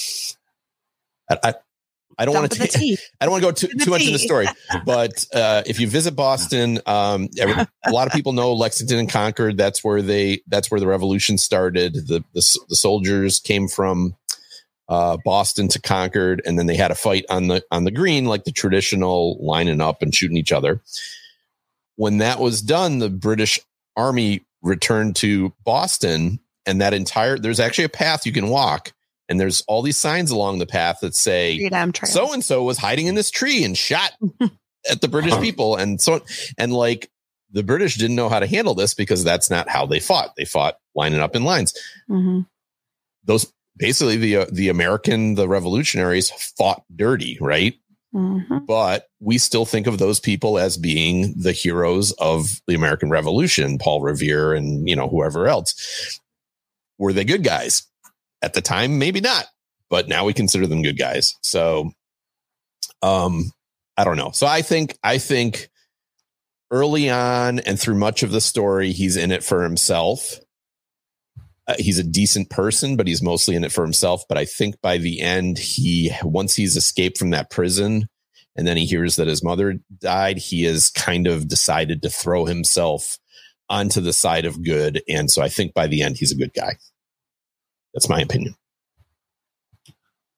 I, 1.30 1.54
I 2.18 2.24
don't 2.24 2.34
want 2.34 2.50
to. 2.50 2.66
T- 2.66 2.98
I 3.20 3.24
don't 3.24 3.32
want 3.32 3.44
to 3.44 3.48
go 3.48 3.52
too, 3.52 3.84
too 3.84 3.90
much 3.90 4.04
in 4.04 4.12
the 4.12 4.18
story, 4.18 4.46
but 4.84 5.24
uh, 5.32 5.62
if 5.66 5.78
you 5.78 5.86
visit 5.86 6.16
Boston, 6.16 6.80
um, 6.84 7.28
every, 7.38 7.54
a 7.86 7.92
lot 7.92 8.08
of 8.08 8.12
people 8.12 8.32
know 8.32 8.52
Lexington 8.52 8.98
and 8.98 9.08
Concord. 9.08 9.56
That's 9.56 9.84
where 9.84 10.02
they. 10.02 10.42
That's 10.48 10.70
where 10.70 10.80
the 10.80 10.88
revolution 10.88 11.38
started. 11.38 11.94
The 11.94 12.24
the, 12.34 12.58
the 12.68 12.76
soldiers 12.76 13.38
came 13.38 13.68
from 13.68 14.16
uh, 14.88 15.18
Boston 15.24 15.68
to 15.68 15.80
Concord, 15.80 16.42
and 16.44 16.58
then 16.58 16.66
they 16.66 16.76
had 16.76 16.90
a 16.90 16.96
fight 16.96 17.24
on 17.30 17.46
the 17.46 17.62
on 17.70 17.84
the 17.84 17.92
green, 17.92 18.24
like 18.24 18.44
the 18.44 18.52
traditional 18.52 19.38
lining 19.40 19.80
up 19.80 20.02
and 20.02 20.12
shooting 20.12 20.36
each 20.36 20.52
other. 20.52 20.82
When 21.94 22.18
that 22.18 22.40
was 22.40 22.62
done, 22.62 22.98
the 22.98 23.10
British 23.10 23.60
Army 23.96 24.44
returned 24.60 25.14
to 25.16 25.52
Boston, 25.64 26.40
and 26.66 26.80
that 26.80 26.94
entire 26.94 27.38
there's 27.38 27.60
actually 27.60 27.84
a 27.84 27.90
path 27.90 28.26
you 28.26 28.32
can 28.32 28.48
walk 28.48 28.92
and 29.28 29.38
there's 29.38 29.62
all 29.68 29.82
these 29.82 29.96
signs 29.96 30.30
along 30.30 30.58
the 30.58 30.66
path 30.66 30.98
that 31.00 31.14
say 31.14 31.58
so 32.08 32.32
and 32.32 32.44
so 32.44 32.62
was 32.62 32.78
hiding 32.78 33.06
in 33.06 33.14
this 33.14 33.30
tree 33.30 33.64
and 33.64 33.76
shot 33.76 34.12
at 34.90 35.00
the 35.00 35.08
British 35.08 35.36
people 35.38 35.76
and 35.76 36.00
so 36.00 36.20
and 36.56 36.72
like 36.72 37.10
the 37.50 37.62
British 37.62 37.96
didn't 37.96 38.16
know 38.16 38.28
how 38.28 38.40
to 38.40 38.46
handle 38.46 38.74
this 38.74 38.94
because 38.94 39.24
that's 39.24 39.50
not 39.50 39.68
how 39.68 39.86
they 39.86 40.00
fought. 40.00 40.34
They 40.36 40.44
fought 40.44 40.76
lining 40.94 41.20
up 41.20 41.34
in 41.34 41.44
lines. 41.44 41.72
Mm-hmm. 42.10 42.40
Those 43.24 43.52
basically 43.76 44.16
the 44.16 44.36
uh, 44.38 44.46
the 44.52 44.68
American 44.68 45.34
the 45.34 45.48
revolutionaries 45.48 46.30
fought 46.30 46.82
dirty, 46.94 47.38
right? 47.40 47.74
Mm-hmm. 48.14 48.64
But 48.66 49.06
we 49.20 49.38
still 49.38 49.66
think 49.66 49.86
of 49.86 49.98
those 49.98 50.18
people 50.18 50.58
as 50.58 50.76
being 50.76 51.34
the 51.36 51.52
heroes 51.52 52.12
of 52.12 52.60
the 52.66 52.74
American 52.74 53.10
Revolution, 53.10 53.78
Paul 53.78 54.00
Revere 54.02 54.54
and 54.54 54.88
you 54.88 54.96
know 54.96 55.08
whoever 55.08 55.46
else. 55.46 56.20
Were 56.98 57.12
they 57.12 57.24
good 57.24 57.44
guys? 57.44 57.86
At 58.42 58.54
the 58.54 58.60
time, 58.60 58.98
maybe 58.98 59.20
not, 59.20 59.46
but 59.90 60.08
now 60.08 60.24
we 60.24 60.32
consider 60.32 60.66
them 60.66 60.82
good 60.82 60.98
guys. 60.98 61.34
So, 61.42 61.90
um, 63.02 63.50
I 63.96 64.04
don't 64.04 64.16
know. 64.16 64.30
So 64.32 64.46
I 64.46 64.62
think, 64.62 64.96
I 65.02 65.18
think 65.18 65.68
early 66.70 67.10
on 67.10 67.58
and 67.60 67.78
through 67.80 67.96
much 67.96 68.22
of 68.22 68.30
the 68.30 68.40
story, 68.40 68.92
he's 68.92 69.16
in 69.16 69.32
it 69.32 69.42
for 69.42 69.62
himself. 69.62 70.38
Uh, 71.66 71.74
he's 71.78 71.98
a 71.98 72.04
decent 72.04 72.48
person, 72.48 72.96
but 72.96 73.06
he's 73.06 73.22
mostly 73.22 73.54
in 73.54 73.64
it 73.64 73.72
for 73.72 73.84
himself. 73.84 74.22
But 74.28 74.38
I 74.38 74.44
think 74.44 74.80
by 74.80 74.98
the 74.98 75.20
end, 75.20 75.58
he, 75.58 76.12
once 76.22 76.54
he's 76.54 76.76
escaped 76.76 77.18
from 77.18 77.30
that 77.30 77.50
prison 77.50 78.08
and 78.56 78.66
then 78.66 78.76
he 78.76 78.86
hears 78.86 79.16
that 79.16 79.28
his 79.28 79.44
mother 79.44 79.78
died, 80.00 80.38
he 80.38 80.64
has 80.64 80.90
kind 80.90 81.26
of 81.26 81.48
decided 81.48 82.02
to 82.02 82.10
throw 82.10 82.46
himself 82.46 83.18
onto 83.68 84.00
the 84.00 84.12
side 84.12 84.46
of 84.46 84.64
good. 84.64 85.02
And 85.08 85.30
so 85.30 85.42
I 85.42 85.48
think 85.48 85.74
by 85.74 85.86
the 85.86 86.02
end, 86.02 86.16
he's 86.16 86.32
a 86.32 86.36
good 86.36 86.54
guy. 86.54 86.76
That's 87.98 88.08
my 88.08 88.20
opinion. 88.20 88.54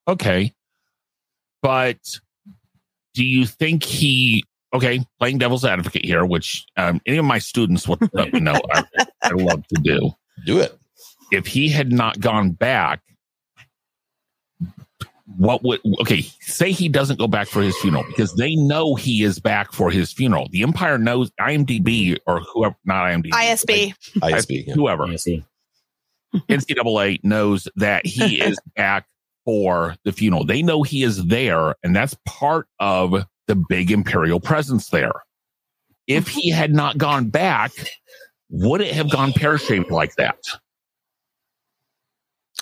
Okay. 0.09 0.55
But 1.61 1.99
do 3.13 3.23
you 3.23 3.45
think 3.45 3.83
he 3.85 4.45
okay, 4.73 5.05
playing 5.19 5.37
devil's 5.37 5.67
advocate 5.67 6.07
here, 6.07 6.25
which 6.25 6.65
um, 6.79 7.03
any 7.05 7.19
of 7.19 7.27
my 7.27 7.39
students 7.39 7.87
would 7.87 7.99
let 8.15 8.33
me 8.33 8.41
know 8.41 8.59
I, 8.73 8.85
I 9.23 9.33
love 9.33 9.67
to 9.67 9.81
do. 9.83 10.11
Do 10.47 10.61
it. 10.61 10.75
If 11.31 11.47
he 11.47 11.69
had 11.69 11.93
not 11.93 12.19
gone 12.19 12.53
back, 12.53 13.03
what 15.37 15.63
would 15.63 15.81
okay 16.01 16.23
say 16.41 16.73
he 16.73 16.89
doesn't 16.89 17.19
go 17.19 17.29
back 17.29 17.47
for 17.47 17.61
his 17.61 17.77
funeral 17.77 18.05
because 18.09 18.35
they 18.37 18.55
know 18.57 18.95
he 18.95 19.23
is 19.23 19.39
back 19.39 19.71
for 19.73 19.91
his 19.91 20.13
funeral 20.13 20.49
the 20.51 20.65
empire 20.65 20.99
knows 20.99 21.31
imdb 21.41 22.19
or 22.27 22.41
whoever 22.41 22.75
not 22.85 23.07
imdb 23.07 23.31
isb 23.31 23.95
like, 24.21 24.35
isb 24.35 24.67
yeah. 24.67 24.75
whoever 24.75 25.07
ISB. 25.07 25.45
NCAA 26.49 27.23
knows 27.25 27.69
that 27.77 28.07
he 28.07 28.41
is 28.41 28.59
back 28.77 29.07
for 29.45 29.97
the 30.05 30.13
funeral. 30.13 30.45
They 30.45 30.63
know 30.63 30.83
he 30.83 31.03
is 31.03 31.25
there, 31.27 31.75
and 31.83 31.95
that's 31.95 32.17
part 32.27 32.67
of 32.79 33.25
the 33.47 33.57
big 33.69 33.91
imperial 33.91 34.41
presence 34.41 34.89
there. 34.89 35.13
If 36.07 36.29
he 36.29 36.51
mm-hmm. 36.51 36.59
had 36.59 36.73
not 36.73 36.99
gone 36.99 37.31
back, 37.31 37.73
would 38.49 38.81
it 38.81 38.95
have 38.95 39.11
gone 39.11 39.33
pear 39.33 39.59
shaped 39.59 39.91
like 39.91 40.15
that? 40.17 40.39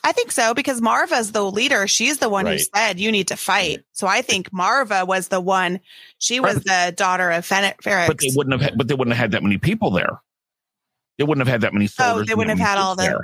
I 0.05 0.13
think 0.13 0.33
so 0.33 0.55
because 0.55 0.81
Maarva's 0.81 1.33
the 1.33 1.45
leader. 1.45 1.87
She's 1.87 2.19
the 2.19 2.29
one 2.29 2.45
right. 2.45 2.53
who 2.53 2.65
said 2.75 3.01
you 3.01 3.11
need 3.11 3.29
to 3.29 3.37
fight. 3.37 3.85
So 3.93 4.07
I 4.07 4.23
think 4.23 4.51
Maarva 4.51 5.07
was 5.07 5.29
the 5.29 5.41
one. 5.41 5.81
She 6.19 6.41
was 6.41 6.61
the 6.61 6.95
daughter 6.97 7.31
of 7.31 7.45
Fen- 7.45 7.75
Ferrix. 7.83 8.07
But 8.07 8.19
they 8.19 8.31
wouldn't 8.35 8.53
have. 8.53 8.71
Had, 8.71 8.79
but 8.79 8.89
they 8.89 8.95
wouldn't 8.95 9.15
have 9.15 9.23
had 9.23 9.33
that 9.33 9.43
many 9.43 9.59
people 9.59 9.91
there. 9.91 10.21
They 11.19 11.25
wouldn't 11.25 11.47
have 11.47 11.53
had 11.53 11.63
that 11.63 11.75
many 11.75 11.89
soldiers. 11.89 12.23
Oh, 12.23 12.25
they 12.25 12.35
wouldn't 12.35 12.59
have 12.59 12.67
had 12.67 12.79
all 12.79 12.95
the. 12.95 13.23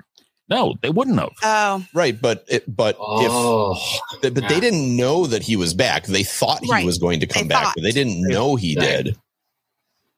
No, 0.49 0.75
they 0.83 0.91
wouldn't 0.91 1.19
have. 1.19 1.33
Oh, 1.43 1.87
right. 1.95 2.21
But 2.21 2.45
it, 2.49 2.65
but 2.75 2.97
oh, 3.01 3.79
if 4.23 4.35
but 4.35 4.35
they 4.35 4.61
didn't 4.61 4.95
know 4.97 5.27
that 5.27 5.43
he 5.43 5.57
was 5.57 5.73
back. 5.73 6.05
They 6.05 6.23
thought 6.23 6.63
he 6.63 6.71
right. 6.71 6.85
was 6.85 6.99
going 6.99 7.21
to 7.21 7.27
come 7.27 7.45
they 7.45 7.49
back, 7.49 7.65
thought. 7.65 7.75
but 7.77 7.83
they 7.83 7.93
didn't 7.93 8.21
know 8.23 8.57
he 8.57 8.77
right. 8.77 9.05
did. 9.05 9.19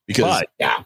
Because 0.07 0.41
but, 0.41 0.51
yeah, 0.59 0.83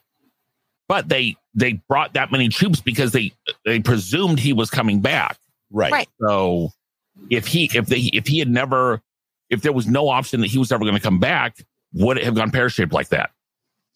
but 0.88 1.08
they 1.08 1.36
they 1.54 1.74
brought 1.88 2.14
that 2.14 2.30
many 2.30 2.48
troops 2.48 2.80
because 2.80 3.12
they 3.12 3.32
they 3.64 3.80
presumed 3.80 4.38
he 4.38 4.52
was 4.52 4.70
coming 4.70 5.00
back. 5.00 5.38
Right. 5.70 5.92
Right. 5.92 6.08
So 6.20 6.70
if 7.30 7.46
he 7.46 7.70
if 7.74 7.86
they 7.86 8.10
if 8.12 8.26
he 8.26 8.38
had 8.38 8.48
never 8.50 9.00
if 9.48 9.62
there 9.62 9.72
was 9.72 9.86
no 9.86 10.08
option 10.08 10.40
that 10.40 10.48
he 10.48 10.58
was 10.58 10.70
ever 10.70 10.84
going 10.84 10.96
to 10.96 11.00
come 11.00 11.18
back, 11.18 11.64
would 11.92 12.18
it 12.18 12.24
have 12.24 12.34
gone 12.34 12.50
pear 12.50 12.68
shaped 12.68 12.92
like 12.92 13.08
that? 13.08 13.30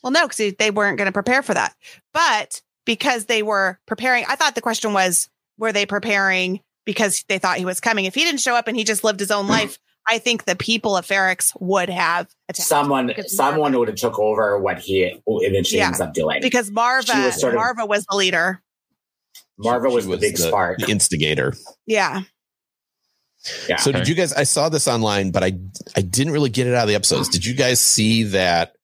Well, 0.02 0.10
no, 0.10 0.28
because 0.28 0.54
they 0.58 0.70
weren't 0.70 0.98
going 0.98 1.06
to 1.06 1.12
prepare 1.12 1.42
for 1.42 1.54
that. 1.54 1.74
But 2.12 2.60
because 2.84 3.24
they 3.26 3.42
were 3.42 3.78
preparing, 3.86 4.24
I 4.28 4.36
thought 4.36 4.54
the 4.54 4.60
question 4.60 4.92
was, 4.92 5.28
were 5.58 5.72
they 5.72 5.86
preparing 5.86 6.60
because 6.84 7.24
they 7.28 7.38
thought 7.38 7.58
he 7.58 7.64
was 7.64 7.80
coming? 7.80 8.04
If 8.04 8.14
he 8.14 8.22
didn't 8.24 8.40
show 8.40 8.54
up 8.54 8.68
and 8.68 8.76
he 8.76 8.84
just 8.84 9.04
lived 9.04 9.20
his 9.20 9.30
own 9.30 9.46
life, 9.48 9.78
I 10.06 10.18
think 10.18 10.44
the 10.44 10.54
people 10.56 10.96
of 10.96 11.06
Ferrix 11.06 11.52
would 11.60 11.88
have 11.88 12.28
attacked. 12.48 12.68
Someone, 12.68 13.12
someone 13.26 13.72
Maarva- 13.72 13.78
would 13.78 13.88
have 13.88 13.96
took 13.96 14.18
over 14.18 14.58
what 14.58 14.78
he 14.80 15.18
eventually 15.26 15.78
Yeah. 15.78 15.86
ends 15.86 16.00
up 16.00 16.12
doing. 16.12 16.40
because 16.42 16.70
Maarva, 16.70 17.24
was 17.26 17.40
sort 17.40 17.54
of- 17.54 17.60
Maarva 17.60 17.88
was 17.88 18.04
the 18.10 18.16
leader. 18.16 18.60
Maarva 19.58 19.88
She 19.88 19.94
was, 19.94 20.06
the 20.06 20.16
big 20.18 20.36
spark. 20.36 20.78
the 20.78 20.90
instigator. 20.90 21.54
Yeah. 21.86 22.22
Yeah. 23.68 23.76
So 23.76 23.90
Okay. 23.90 24.00
did 24.00 24.08
you 24.08 24.14
guys? 24.14 24.32
I 24.32 24.44
saw 24.44 24.68
this 24.68 24.88
online, 24.88 25.30
but 25.30 25.42
I 25.44 25.52
I 25.96 26.00
didn't 26.00 26.32
really 26.32 26.50
get 26.50 26.66
it 26.66 26.74
out 26.74 26.82
of 26.82 26.88
the 26.88 26.94
episodes. 26.94 27.28
Did 27.28 27.44
you 27.44 27.54
guys 27.54 27.78
see 27.78 28.24
that? 28.24 28.74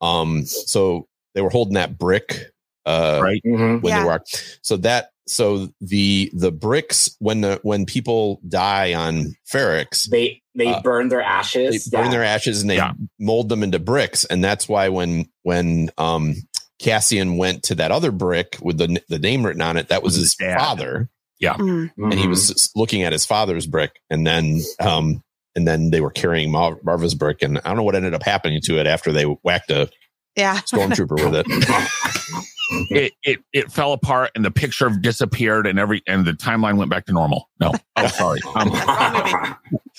Um, 0.00 0.44
so 0.46 1.06
they 1.34 1.42
were 1.42 1.50
holding 1.50 1.74
that 1.74 1.98
brick, 1.98 2.50
uh, 2.86 3.20
Right. 3.22 3.42
Mhm. 3.46 3.82
when 3.82 3.92
Yeah. 3.92 4.00
they 4.00 4.06
were. 4.06 4.20
So 4.62 4.78
that 4.78 5.10
so 5.26 5.68
the 5.80 6.30
the 6.34 6.52
bricks 6.52 7.14
when 7.18 7.40
the 7.40 7.58
when 7.62 7.84
people 7.86 8.40
die 8.48 8.94
on 8.94 9.34
Ferrix, 9.52 10.08
They 10.08 10.42
they 10.54 10.68
Uh, 10.68 10.80
burn 10.82 11.08
their 11.08 11.18
they 11.20 11.24
ashes. 11.24 11.88
burn 11.88 12.06
yeah. 12.06 12.10
their 12.10 12.24
ashes 12.24 12.60
and 12.60 12.70
they 12.70 12.76
Yeah. 12.76 12.92
mold 13.18 13.48
them 13.48 13.62
into 13.62 13.78
bricks, 13.78 14.24
and 14.24 14.42
that's 14.42 14.68
why 14.68 14.88
when 14.88 15.26
when 15.42 15.90
um 15.98 16.34
Cassian 16.80 17.36
went 17.38 17.62
to 17.64 17.74
that 17.76 17.90
other 17.90 18.10
brick 18.12 18.58
with 18.60 18.78
the 18.78 19.00
the 19.08 19.18
name 19.18 19.44
written 19.44 19.62
on 19.62 19.76
it, 19.76 19.88
that 19.88 20.02
was 20.02 20.14
his 20.14 20.24
his 20.24 20.34
dad. 20.36 20.58
father. 20.58 21.08
Mm. 21.42 21.90
and 21.98 22.14
he 22.14 22.26
was 22.26 22.70
looking 22.74 23.02
at 23.02 23.12
his 23.12 23.26
father's 23.26 23.66
brick 23.66 24.00
and 24.08 24.26
then 24.26 24.62
um 24.80 25.22
and 25.54 25.68
then 25.68 25.90
they 25.90 26.00
were 26.00 26.10
carrying 26.10 26.50
Mar- 26.50 26.78
Maarva's 26.82 27.14
brick 27.14 27.42
and 27.42 27.58
I 27.58 27.62
don't 27.68 27.76
know 27.76 27.82
what 27.82 27.94
ended 27.94 28.14
up 28.14 28.22
happening 28.22 28.60
to 28.64 28.78
it 28.80 28.86
after 28.86 29.12
they 29.12 29.24
whacked 29.24 29.70
a 29.70 29.90
Yeah. 30.36 30.58
stormtrooper 30.58 31.30
with 31.30 31.44
it. 31.46 32.44
It 32.90 33.12
it 33.22 33.38
it 33.52 33.70
fell 33.70 33.92
apart 33.92 34.32
and 34.34 34.44
the 34.44 34.50
picture 34.50 34.90
disappeared 34.90 35.68
and 35.68 35.78
every 35.78 36.02
and 36.08 36.26
the 36.26 36.32
timeline 36.32 36.76
went 36.76 36.90
back 36.90 37.06
to 37.06 37.12
normal. 37.12 37.48
No, 37.60 37.72
oh 37.94 38.06
sorry, 38.08 38.40
um, 38.56 39.56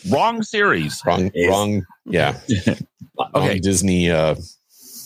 wrong 0.09 0.43
series. 0.43 1.01
Wrong 1.05 1.31
wrong 1.47 1.85
yeah. 2.05 2.37
Okay. 2.49 2.83
Wrong 3.33 3.61
Disney 3.61 4.11
uh 4.11 4.35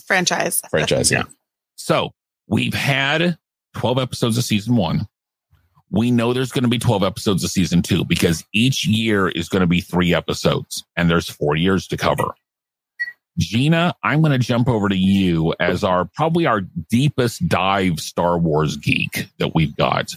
Franchise. 0.06 0.60
franchise. 0.70 1.12
Yeah. 1.12 1.22
So 1.76 2.10
we've 2.48 2.74
had 2.74 3.38
twelve 3.76 3.98
episodes 3.98 4.36
of 4.36 4.42
season 4.44 4.74
one. 4.74 5.06
We 5.90 6.10
know 6.10 6.32
there's 6.32 6.52
going 6.52 6.64
to 6.64 6.70
be 6.70 6.78
12 6.78 7.04
episodes 7.04 7.44
of 7.44 7.50
season 7.50 7.82
two 7.82 8.02
because 8.06 8.44
each 8.54 8.86
year 8.86 9.28
is 9.28 9.50
going 9.50 9.60
to 9.60 9.66
be 9.66 9.82
three 9.82 10.14
episodes 10.14 10.82
and 10.96 11.10
there's 11.10 11.28
four 11.28 11.54
years 11.54 11.86
to 11.88 11.98
cover. 11.98 12.24
Gina, 13.38 13.94
I'm 14.02 14.20
going 14.20 14.32
to 14.32 14.38
jump 14.38 14.68
over 14.68 14.88
to 14.88 14.96
you 14.96 15.54
as 15.58 15.82
our 15.84 16.04
probably 16.04 16.46
our 16.46 16.60
deepest 16.90 17.48
dive 17.48 17.98
Star 18.00 18.38
Wars 18.38 18.76
geek 18.76 19.28
that 19.38 19.54
we've 19.54 19.74
got. 19.76 20.10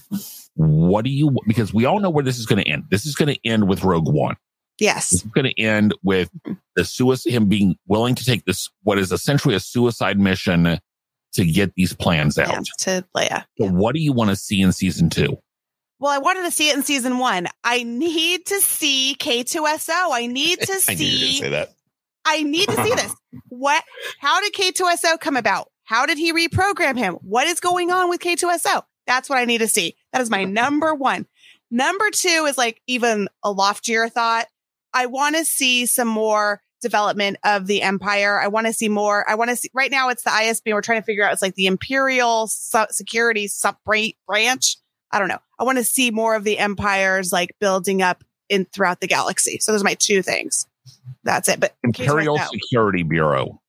What 0.56 1.06
do 1.06 1.12
you, 1.12 1.36
because 1.48 1.74
we 1.74 1.86
all 1.86 2.00
know 2.00 2.10
where 2.10 2.24
this 2.24 2.38
is 2.38 2.46
going 2.46 2.64
to 2.64 2.70
end. 2.70 2.86
This 2.90 3.06
is 3.06 3.16
going 3.16 3.34
to 3.34 3.40
end 3.46 3.68
with 3.68 3.84
Rogue 3.84 4.08
One. 4.14 4.36
Yes. 4.80 5.14
Is 5.14 5.22
going 5.24 5.46
to 5.46 5.60
end 5.62 5.94
with 6.04 6.30
the 6.76 6.84
suicide, 6.84 7.32
him 7.32 7.48
being 7.48 7.78
willing 7.88 8.16
to 8.16 8.26
take 8.26 8.44
this, 8.46 8.70
what 8.84 9.00
is 9.00 9.12
essentially 9.14 9.56
a 9.56 9.60
suicide 9.60 10.20
mission 10.20 10.80
to 11.34 11.46
get 11.46 11.74
these 11.76 11.94
plans 11.94 12.38
Yeah, 12.38 12.52
out. 12.52 12.66
to 12.80 13.06
Leia. 13.16 13.46
So 13.58 13.68
what 13.70 13.96
do 13.96 14.02
you 14.02 14.12
want 14.14 14.30
to 14.32 14.36
see 14.36 14.62
in 14.62 14.72
season 14.74 15.10
two? 15.10 15.38
Well, 16.00 16.12
I 16.12 16.18
wanted 16.18 16.44
to 16.44 16.52
see 16.52 16.70
it 16.70 16.76
in 16.76 16.84
season 16.84 17.20
one. 17.20 17.48
I 17.64 17.84
need 17.84 18.46
to 18.48 18.60
see 18.60 19.16
K2SO. 19.18 19.94
I 20.12 20.28
need 20.28 20.60
to 20.62 20.82
I 20.90 20.94
knew 20.96 21.06
you 21.06 21.26
were 21.26 21.32
see 21.32 21.40
say 21.40 21.50
that. 21.50 21.74
I 22.26 22.44
need 22.44 22.70
to 22.70 22.84
see 22.84 22.94
this. 22.96 23.14
What? 23.50 23.84
How 24.20 24.42
did 24.42 24.54
K2SO 24.54 25.20
come 25.20 25.38
about? 25.38 25.70
How 25.86 26.06
did 26.06 26.18
he 26.18 26.34
reprogram 26.34 26.98
him? 26.98 27.16
What 27.16 27.48
is 27.48 27.60
going 27.60 27.90
on 27.90 28.10
with 28.10 28.20
K2SO? 28.20 28.84
That's 29.08 29.30
what 29.30 29.38
I 29.38 29.46
need 29.46 29.60
to 29.60 29.68
see. 29.68 29.96
That 30.12 30.22
is 30.22 30.30
my 30.30 30.44
number 30.44 30.94
one. 30.94 31.26
Number 31.72 32.10
two 32.12 32.46
is 32.48 32.58
like 32.58 32.82
even 32.88 33.30
a 33.44 33.52
loftier 33.52 34.10
thought. 34.10 34.48
I 34.94 35.06
want 35.06 35.36
to 35.36 35.46
see 35.46 35.86
some 35.86 36.08
more 36.08 36.62
development 36.82 37.38
of 37.44 37.68
the 37.68 37.82
empire. 37.82 38.40
I 38.40 38.48
want 38.48 38.68
to 38.68 38.74
see 38.74 38.90
more. 38.90 39.28
I 39.30 39.36
want 39.36 39.50
to 39.50 39.56
see 39.56 39.70
right 39.74 39.92
now 39.92 40.10
it's 40.10 40.24
the 40.24 40.30
ISB. 40.30 40.74
We're 40.74 40.82
trying 40.82 41.02
to 41.02 41.06
figure 41.06 41.24
out 41.24 41.34
it's 41.34 41.42
like 41.42 41.56
the 41.56 41.68
imperial 41.68 42.48
su- 42.48 42.86
security 42.92 43.48
sub 43.48 43.78
branch. 43.86 44.78
I 45.12 45.20
don't 45.20 45.28
know. 45.28 45.40
I 45.60 45.64
want 45.64 45.78
to 45.78 45.84
see 45.84 46.12
more 46.12 46.36
of 46.36 46.44
the 46.44 46.58
empires 46.58 47.32
like 47.32 47.56
building 47.60 48.02
up 48.02 48.24
in 48.50 48.66
throughout 48.66 49.02
the 49.02 49.08
galaxy. 49.08 49.60
So 49.60 49.72
those 49.72 49.82
are 49.82 49.86
my 49.86 49.96
two 49.96 50.22
things. 50.22 50.68
That's 51.24 51.50
it. 51.50 51.60
But 51.60 51.76
Imperial 51.84 52.38
K2SO. 52.38 52.48
Security 52.52 53.04
Bureau. 53.04 53.62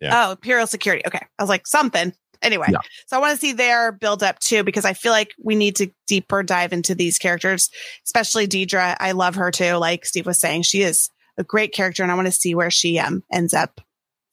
Yeah. 0.00 0.28
Oh, 0.28 0.30
Imperial 0.32 0.66
Security. 0.66 1.02
Okay. 1.06 1.20
I 1.38 1.42
was 1.42 1.48
like, 1.48 1.66
something. 1.66 2.12
Anyway, 2.42 2.66
Yeah. 2.70 2.78
so 3.06 3.16
I 3.16 3.20
want 3.20 3.34
to 3.34 3.40
see 3.40 3.52
their 3.52 3.92
build 3.92 4.22
up 4.22 4.38
too, 4.40 4.64
because 4.64 4.84
I 4.84 4.94
feel 4.94 5.12
like 5.12 5.30
we 5.40 5.54
need 5.54 5.76
to 5.76 5.90
deeper 6.08 6.42
dive 6.42 6.72
into 6.72 6.94
these 6.94 7.18
characters, 7.18 7.70
especially 8.04 8.48
Dedra. 8.48 8.96
I 8.98 9.12
love 9.12 9.36
her 9.36 9.50
too. 9.52 9.74
Like 9.74 10.04
Steve 10.04 10.26
was 10.26 10.40
saying, 10.40 10.62
she 10.62 10.82
is 10.82 11.08
a 11.38 11.44
great 11.44 11.72
character 11.72 12.02
and 12.02 12.10
I 12.10 12.16
want 12.16 12.26
to 12.26 12.32
see 12.32 12.54
where 12.56 12.70
she 12.70 12.98
um, 12.98 13.22
ends 13.30 13.54
up 13.54 13.80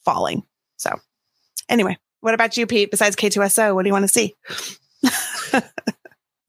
falling. 0.06 0.42
So 0.78 0.92
anyway, 1.70 1.98
what 2.22 2.34
about 2.34 2.58
you, 2.58 2.66
Pete? 2.66 2.90
Besides 2.90 3.16
K2SO, 3.16 3.76
what 3.76 3.84
do 3.84 3.90
you 3.90 3.94
want 3.94 4.06
to 4.06 4.08
see? 4.08 4.36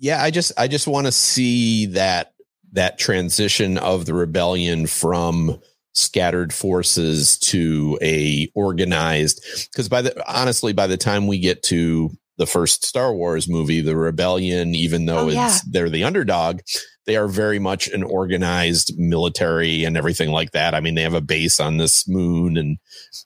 Yeah, 0.02 0.22
I 0.22 0.30
just 0.30 0.52
I 0.56 0.66
just 0.66 0.88
want 0.88 1.06
to 1.08 1.12
see 1.12 1.84
that 1.86 2.32
that 2.72 2.98
transition 2.98 3.76
of 3.76 4.06
the 4.06 4.14
rebellion 4.14 4.86
from 4.86 5.60
scattered 5.92 6.52
forces 6.52 7.38
to 7.38 7.98
a 8.00 8.48
organized 8.54 9.44
because 9.72 9.88
by 9.88 10.02
the 10.02 10.32
honestly 10.32 10.72
by 10.72 10.86
the 10.86 10.96
time 10.96 11.26
we 11.26 11.38
get 11.38 11.62
to 11.64 12.10
the 12.38 12.46
first 12.46 12.84
Star 12.84 13.12
Wars 13.14 13.48
movie 13.48 13.80
the 13.80 13.96
rebellion 13.96 14.74
even 14.74 15.06
though 15.06 15.24
Oh, 15.24 15.28
it's 15.28 15.34
yeah. 15.34 15.56
they're 15.68 15.90
the 15.90 16.04
underdog 16.04 16.60
they 17.06 17.16
are 17.16 17.26
very 17.28 17.58
much 17.58 17.88
an 17.88 18.04
organized 18.04 18.96
military 18.98 19.84
and 19.84 19.96
everything 19.96 20.30
like 20.30 20.52
that 20.52 20.74
I 20.74 20.80
mean 20.80 20.94
they 20.94 21.02
have 21.02 21.12
a 21.14 21.20
base 21.20 21.58
on 21.58 21.76
this 21.78 22.08
moon 22.08 22.56
and 22.56 22.78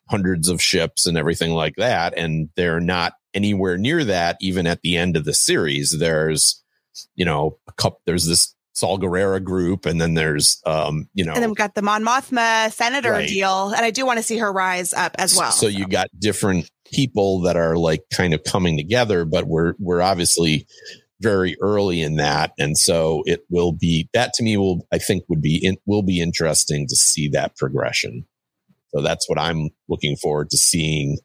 hundreds 0.09 0.49
of 0.49 0.63
ships 0.63 1.07
and 1.07 1.19
everything 1.19 1.51
like 1.53 1.75
that 1.77 2.17
and 2.17 2.49
they're 2.57 2.81
not 2.81 3.13
anywhere 3.35 3.77
near 3.77 4.05
that 4.05 4.37
even 4.41 4.67
at 4.67 4.81
the 4.83 4.97
end 4.97 5.17
of 5.17 5.25
the 5.27 5.35
series 5.35 5.99
there's 5.99 6.63
you 7.15 7.25
know 7.27 7.59
a 7.69 7.73
couple 7.73 8.01
there's 8.07 8.27
this 8.27 8.55
Saw 8.75 8.99
Gerrera 8.99 9.43
group 9.43 9.87
and 9.87 10.01
then 10.01 10.15
there's 10.15 10.61
um 10.67 11.09
you 11.15 11.25
know 11.25 11.33
And 11.35 11.43
then 11.43 11.51
we've 11.51 11.57
got 11.57 11.75
the 11.75 11.83
Mon 11.83 12.05
Mothma 12.05 12.73
senator 12.73 13.13
Right. 13.13 13.29
deal. 13.29 13.71
And 13.71 13.85
I 13.85 13.91
do 13.91 14.05
want 14.05 14.19
to 14.19 14.23
see 14.23 14.39
her 14.39 14.53
rise 14.53 14.93
up 14.93 15.15
as 15.19 15.37
well. 15.37 15.53
So 15.53 15.67
you 15.69 15.87
got 15.87 16.09
different 16.19 16.69
people 16.93 17.43
that 17.43 17.57
are 17.57 17.77
like 17.77 18.03
kind 18.13 18.35
of 18.35 18.43
coming 18.45 18.77
together, 18.77 19.25
but 19.25 19.47
we're 19.47 19.75
we're 19.79 20.03
obviously 20.03 20.67
very 21.21 21.57
early 21.63 22.03
in 22.03 22.17
that, 22.17 22.53
and 22.59 22.77
so 22.77 23.23
it 23.25 23.41
will 23.49 23.73
be 23.73 24.09
that 24.13 24.33
to 24.35 24.43
me 24.43 24.57
will 24.57 24.87
I 24.93 24.99
think 24.99 25.25
would 25.29 25.41
be 25.41 25.59
in, 25.65 25.77
will 25.87 26.03
be 26.03 26.21
interesting 26.21 26.87
to 26.89 26.97
see 26.97 27.29
that 27.29 27.57
progression. 27.57 28.27
So 28.95 29.01
that's 29.03 29.29
what 29.29 29.39
I'm 29.39 29.71
looking 29.89 30.17
forward 30.17 30.51
to 30.51 30.57
seeing. 30.59 31.19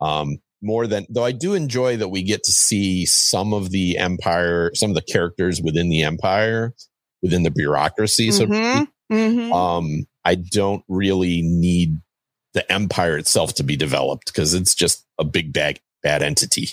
Um, 0.00 0.38
more 0.62 0.86
than 0.86 1.06
though 1.10 1.24
I 1.24 1.32
do 1.32 1.52
enjoy 1.54 1.98
that 1.98 2.08
we 2.08 2.22
get 2.22 2.42
to 2.44 2.52
see 2.52 3.04
some 3.06 3.52
of 3.52 3.70
the 3.70 3.98
empire, 3.98 4.70
some 4.74 4.90
of 4.90 4.96
the 4.96 5.02
characters 5.02 5.60
within 5.62 5.90
the 5.90 6.02
empire, 6.02 6.72
within 7.24 7.42
the 7.42 7.50
bureaucracy. 7.50 8.30
So 8.30 8.46
to 8.46 8.52
Mhm. 8.52 8.78
speak. 8.82 8.88
Mhm. 9.18 9.52
um, 9.52 10.06
I 10.24 10.36
don't 10.36 10.84
really 10.88 11.42
need 11.42 11.96
the 12.52 12.70
empire 12.72 13.18
itself 13.18 13.54
to 13.54 13.64
be 13.64 13.74
developed 13.76 14.26
because 14.26 14.54
it's 14.54 14.74
just 14.76 15.04
a 15.18 15.24
big 15.24 15.52
bag 15.52 15.80
bad 16.02 16.22
entity. 16.22 16.68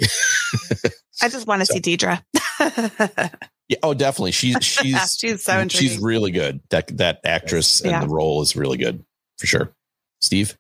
I 1.22 1.30
just 1.30 1.48
want 1.48 1.62
to 1.62 1.66
So- 1.66 1.74
see 1.76 1.80
Dedra. 1.82 2.22
yeah, 3.68 3.78
oh, 3.84 3.94
definitely. 3.94 4.32
She's 4.32 4.58
she's 4.62 5.16
She's 5.18 5.44
so 5.44 5.68
she's 5.70 5.98
really 6.00 6.32
good. 6.32 6.60
That 6.70 6.96
that 6.98 7.20
actress 7.24 7.82
and 7.82 8.04
the 8.04 8.08
role 8.14 8.42
is 8.42 8.56
really 8.56 8.78
good 8.78 9.04
for 9.40 9.48
sure. 9.48 9.74
Steve, 10.22 10.58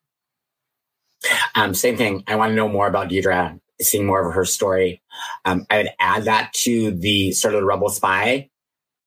Um, 1.56 1.73
same 1.75 1.97
thing. 1.97 2.23
I 2.27 2.36
want 2.36 2.51
to 2.51 2.56
know 2.56 2.67
more 2.67 2.88
about 2.88 3.10
Dedra, 3.10 3.60
seeing 3.80 4.06
more 4.06 4.27
of 4.27 4.34
her 4.34 4.45
story. 4.45 5.01
Um, 5.45 5.65
I 5.69 5.77
would 5.77 5.89
add 5.99 6.25
that 6.25 6.54
to 6.63 6.91
the 6.91 7.32
sort 7.34 7.54
of 7.54 7.62
the 7.62 7.65
rebel 7.65 7.89
spy 7.89 8.49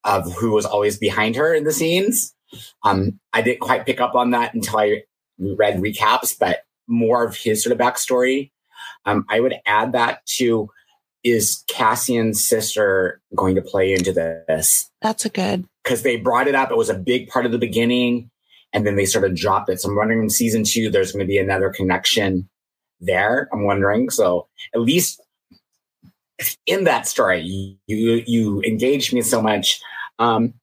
of 0.05 0.33
who 0.35 0.53
was 0.53 0.67
always 0.67 0.99
behind 0.99 1.37
her 1.37 1.55
in 1.55 1.65
the 1.65 1.73
scenes. 1.73 2.35
Um, 2.85 3.19
I 3.33 3.43
didn't 3.43 3.61
quite 3.61 3.87
pick 3.87 4.01
up 4.01 4.15
on 4.15 4.31
that 4.31 4.55
until 4.55 4.79
I 4.79 5.03
read 5.39 5.81
recaps, 5.81 6.39
but 6.39 6.65
more 6.87 7.25
of 7.25 7.37
his 7.37 7.63
sort 7.63 7.73
of 7.73 7.79
backstory. 7.79 8.51
Um, 9.07 9.25
I 9.29 9.41
would 9.41 9.55
add 9.67 9.93
that 9.93 10.25
to 10.37 10.69
is 11.25 11.65
Cassian's 11.69 12.47
sister 12.47 13.21
going 13.35 13.55
to 13.55 13.63
play 13.63 13.93
into 13.95 14.13
this? 14.13 14.91
That's 15.01 15.25
a 15.25 15.31
good. 15.31 15.65
because 15.83 16.03
they 16.03 16.17
brought 16.17 16.49
it 16.49 16.55
up. 16.55 16.71
It 16.71 16.77
was 16.77 16.91
a 16.91 16.95
big 16.95 17.29
part 17.29 17.47
of 17.47 17.53
the 17.53 17.59
beginning, 17.59 18.31
and 18.73 18.87
then 18.87 18.97
they 18.97 19.07
sort 19.07 19.25
of 19.25 19.35
dropped 19.35 19.69
it. 19.69 19.81
So 19.81 19.89
I'm 19.89 19.97
wondering 19.97 20.23
in 20.23 20.31
season 20.31 20.65
two, 20.65 20.91
there's 20.91 21.13
going 21.13 21.25
to 21.25 21.29
be 21.29 21.39
another 21.39 21.71
connection 21.71 22.49
there. 23.01 23.49
I'm 23.53 23.65
wondering. 23.65 24.11
So 24.11 24.49
at 24.75 24.81
least 24.81 25.23
in 26.67 26.85
that 26.85 27.07
story, 27.07 27.79
you 27.87 28.23
you 28.27 28.63
engaged 28.63 29.13
me 29.13 29.23
so 29.23 29.41
much. 29.41 29.81
Um, 30.19 30.55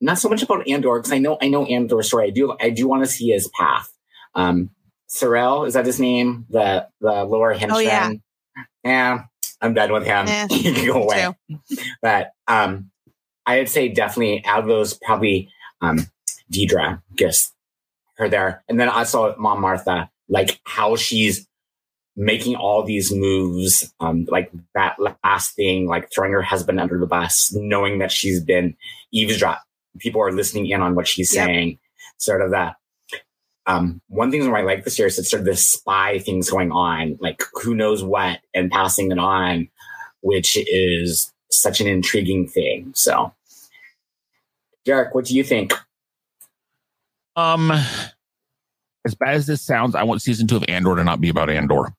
not 0.00 0.18
so 0.18 0.28
much 0.28 0.42
about 0.42 0.68
Andor 0.68 0.98
because 0.98 1.12
I 1.12 1.18
know 1.18 1.38
I 1.40 1.48
know 1.48 1.64
Andor's 1.66 2.08
story. 2.08 2.28
I 2.28 2.30
do 2.30 2.56
I 2.60 2.70
do 2.70 2.86
want 2.86 3.04
to 3.04 3.10
see 3.10 3.30
his 3.30 3.48
path. 3.58 3.92
Um, 4.34 4.70
Sorrel 5.08 5.64
is 5.64 5.74
that 5.74 5.86
his 5.86 5.98
name? 5.98 6.46
The 6.50 6.86
the 7.00 7.24
lower 7.24 7.52
henchman. 7.52 7.76
Oh, 7.76 7.80
yeah. 7.80 8.12
yeah. 8.84 9.24
I'm 9.60 9.74
done 9.74 9.92
with 9.92 10.04
him. 10.04 10.26
Yeah, 10.28 10.46
he 10.48 10.72
can 10.72 10.86
go 10.86 11.02
away. 11.02 11.34
But 12.00 12.30
um, 12.46 12.90
I'd 13.44 13.68
say 13.68 13.88
definitely 13.88 14.44
out 14.44 14.60
of 14.60 14.68
those, 14.68 14.94
probably 14.94 15.50
um, 15.80 16.06
Dedra 16.52 17.02
gets 17.16 17.52
her 18.18 18.28
there, 18.28 18.62
and 18.68 18.78
then 18.78 18.88
also 18.88 19.34
Mom 19.36 19.60
Martha, 19.60 20.10
like 20.28 20.60
how 20.64 20.94
she's 20.94 21.47
making 22.18 22.56
all 22.56 22.82
these 22.82 23.14
moves, 23.14 23.94
um, 24.00 24.26
like 24.28 24.50
that 24.74 24.96
last 25.22 25.54
thing, 25.54 25.86
like 25.86 26.10
throwing 26.12 26.32
her 26.32 26.42
husband 26.42 26.80
under 26.80 26.98
the 26.98 27.06
bus, 27.06 27.52
knowing 27.54 28.00
that 28.00 28.10
she's 28.10 28.40
been 28.42 28.76
eavesdrop. 29.12 29.62
People 29.98 30.20
are 30.20 30.32
listening 30.32 30.66
in 30.66 30.82
on 30.82 30.96
what 30.96 31.06
she's 31.06 31.32
Yep. 31.32 31.46
saying. 31.46 31.78
Sort 32.18 32.42
of 32.42 32.50
that. 32.50 32.74
Um, 33.66 34.00
one 34.08 34.32
thing 34.32 34.50
why 34.50 34.60
I 34.60 34.62
like 34.64 34.82
this 34.82 34.96
series 34.96 35.16
is 35.18 35.30
sort 35.30 35.40
of 35.40 35.46
this 35.46 35.70
spy 35.70 36.18
things 36.18 36.50
going 36.50 36.72
on, 36.72 37.18
like 37.20 37.40
who 37.62 37.74
knows 37.74 38.02
what, 38.02 38.40
and 38.52 38.70
passing 38.70 39.12
it 39.12 39.18
on, 39.18 39.68
which 40.20 40.56
is 40.56 41.32
such 41.52 41.80
an 41.80 41.86
intriguing 41.86 42.48
thing. 42.48 42.90
So, 42.96 43.32
Derek, 44.84 45.14
what 45.14 45.26
do 45.26 45.36
you 45.36 45.44
think? 45.44 45.72
Um, 47.36 47.70
as 49.04 49.14
bad 49.14 49.34
as 49.34 49.46
this 49.46 49.62
sounds, 49.62 49.94
I 49.94 50.02
want 50.02 50.20
season 50.20 50.48
two 50.48 50.56
of 50.56 50.64
Andor 50.66 50.96
to 50.96 51.04
not 51.04 51.20
be 51.20 51.28
about 51.28 51.48
Andor. 51.50 51.94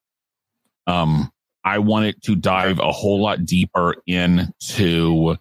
Um, 0.90 1.32
I 1.64 1.80
wanted 1.80 2.22
to 2.24 2.36
dive 2.36 2.80
a 2.80 2.92
whole 2.92 3.22
lot 3.22 3.46
deeper 3.46 3.96
into 4.08 5.38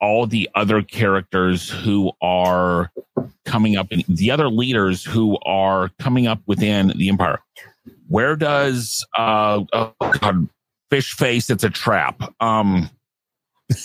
all 0.00 0.26
the 0.26 0.48
other 0.54 0.82
characters 0.82 1.68
who 1.68 2.12
are 2.22 2.90
coming 3.44 3.76
up 3.76 3.88
and 3.90 4.04
the 4.08 4.30
other 4.30 4.48
leaders 4.48 5.04
who 5.04 5.38
are 5.44 5.90
coming 5.98 6.26
up 6.26 6.40
within 6.46 6.88
the 6.96 7.08
empire. 7.08 7.40
Where 8.08 8.36
does 8.36 9.04
uh 9.16 9.64
oh 9.72 9.92
god 10.20 10.48
fish 10.90 11.14
face 11.14 11.50
it's 11.50 11.64
a 11.64 11.70
trap. 11.70 12.22
Um 12.40 12.90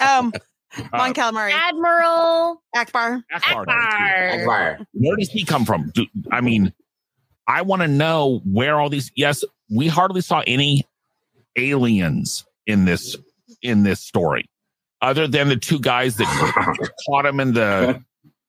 Um, 0.00 0.32
uh, 0.76 0.82
Mon 0.92 1.14
Calamari, 1.14 1.52
Admiral 1.52 2.62
Ackbar. 2.74 3.22
Ackbar. 3.32 3.66
Ackbar. 3.66 4.46
Ackbar. 4.46 4.86
where 4.92 5.16
does 5.16 5.30
he 5.30 5.44
come 5.44 5.64
from? 5.64 5.90
Do, 5.94 6.06
I 6.30 6.40
mean, 6.40 6.72
I 7.46 7.62
want 7.62 7.82
to 7.82 7.88
know 7.88 8.40
where 8.44 8.78
all 8.80 8.88
these. 8.88 9.10
Yes, 9.14 9.44
we 9.70 9.88
hardly 9.88 10.20
saw 10.20 10.42
any 10.46 10.84
aliens 11.56 12.44
in 12.66 12.84
this 12.84 13.16
in 13.62 13.82
this 13.82 14.00
story, 14.00 14.48
other 15.00 15.26
than 15.26 15.48
the 15.48 15.56
two 15.56 15.78
guys 15.78 16.16
that 16.16 16.26
caught 17.06 17.26
him 17.26 17.40
in 17.40 17.54
the 17.54 18.02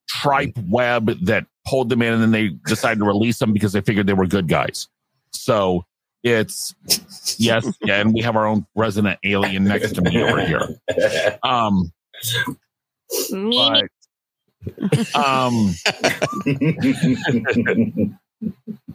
tripe 0.10 0.58
web 0.70 1.08
that 1.26 1.46
pulled 1.66 1.90
them 1.90 2.02
in, 2.02 2.14
and 2.14 2.22
then 2.22 2.32
they 2.32 2.50
decided 2.68 3.00
to 3.00 3.06
release 3.06 3.40
them 3.40 3.54
because 3.54 3.74
they 3.74 3.82
figured 3.82 4.08
they 4.08 4.14
were 4.14 4.28
good 4.28 4.48
guys. 4.48 4.88
So 5.32 5.86
it's 6.24 6.74
yes, 7.38 7.66
yeah, 7.82 8.02
and 8.02 8.14
we 8.14 8.22
have 8.22 8.36
our 8.36 8.46
own 8.46 8.66
resident 8.76 9.20
alien 9.24 9.64
next 9.64 9.94
to 9.96 10.02
me 10.02 10.22
over 10.22 10.46
here. 10.46 10.80
Um, 11.44 11.92
Me. 13.32 13.84
but 14.82 15.16
um. 15.16 15.76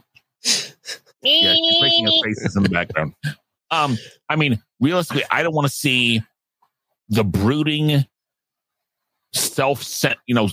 Yeah, 1.23 1.53
she's 1.53 1.81
making 1.81 2.05
her 2.05 2.11
faces 2.23 2.55
in 2.55 2.63
the 2.63 2.69
background. 2.69 3.13
Um, 3.73 3.97
I 4.27 4.35
mean, 4.35 4.61
realistically, 4.81 5.23
I 5.31 5.43
don't 5.43 5.55
want 5.55 5.65
to 5.65 5.73
see 5.73 6.21
the 7.07 7.23
brooding, 7.23 8.03
self 9.33 9.81
sent, 9.81 10.17
you 10.27 10.35
know, 10.35 10.49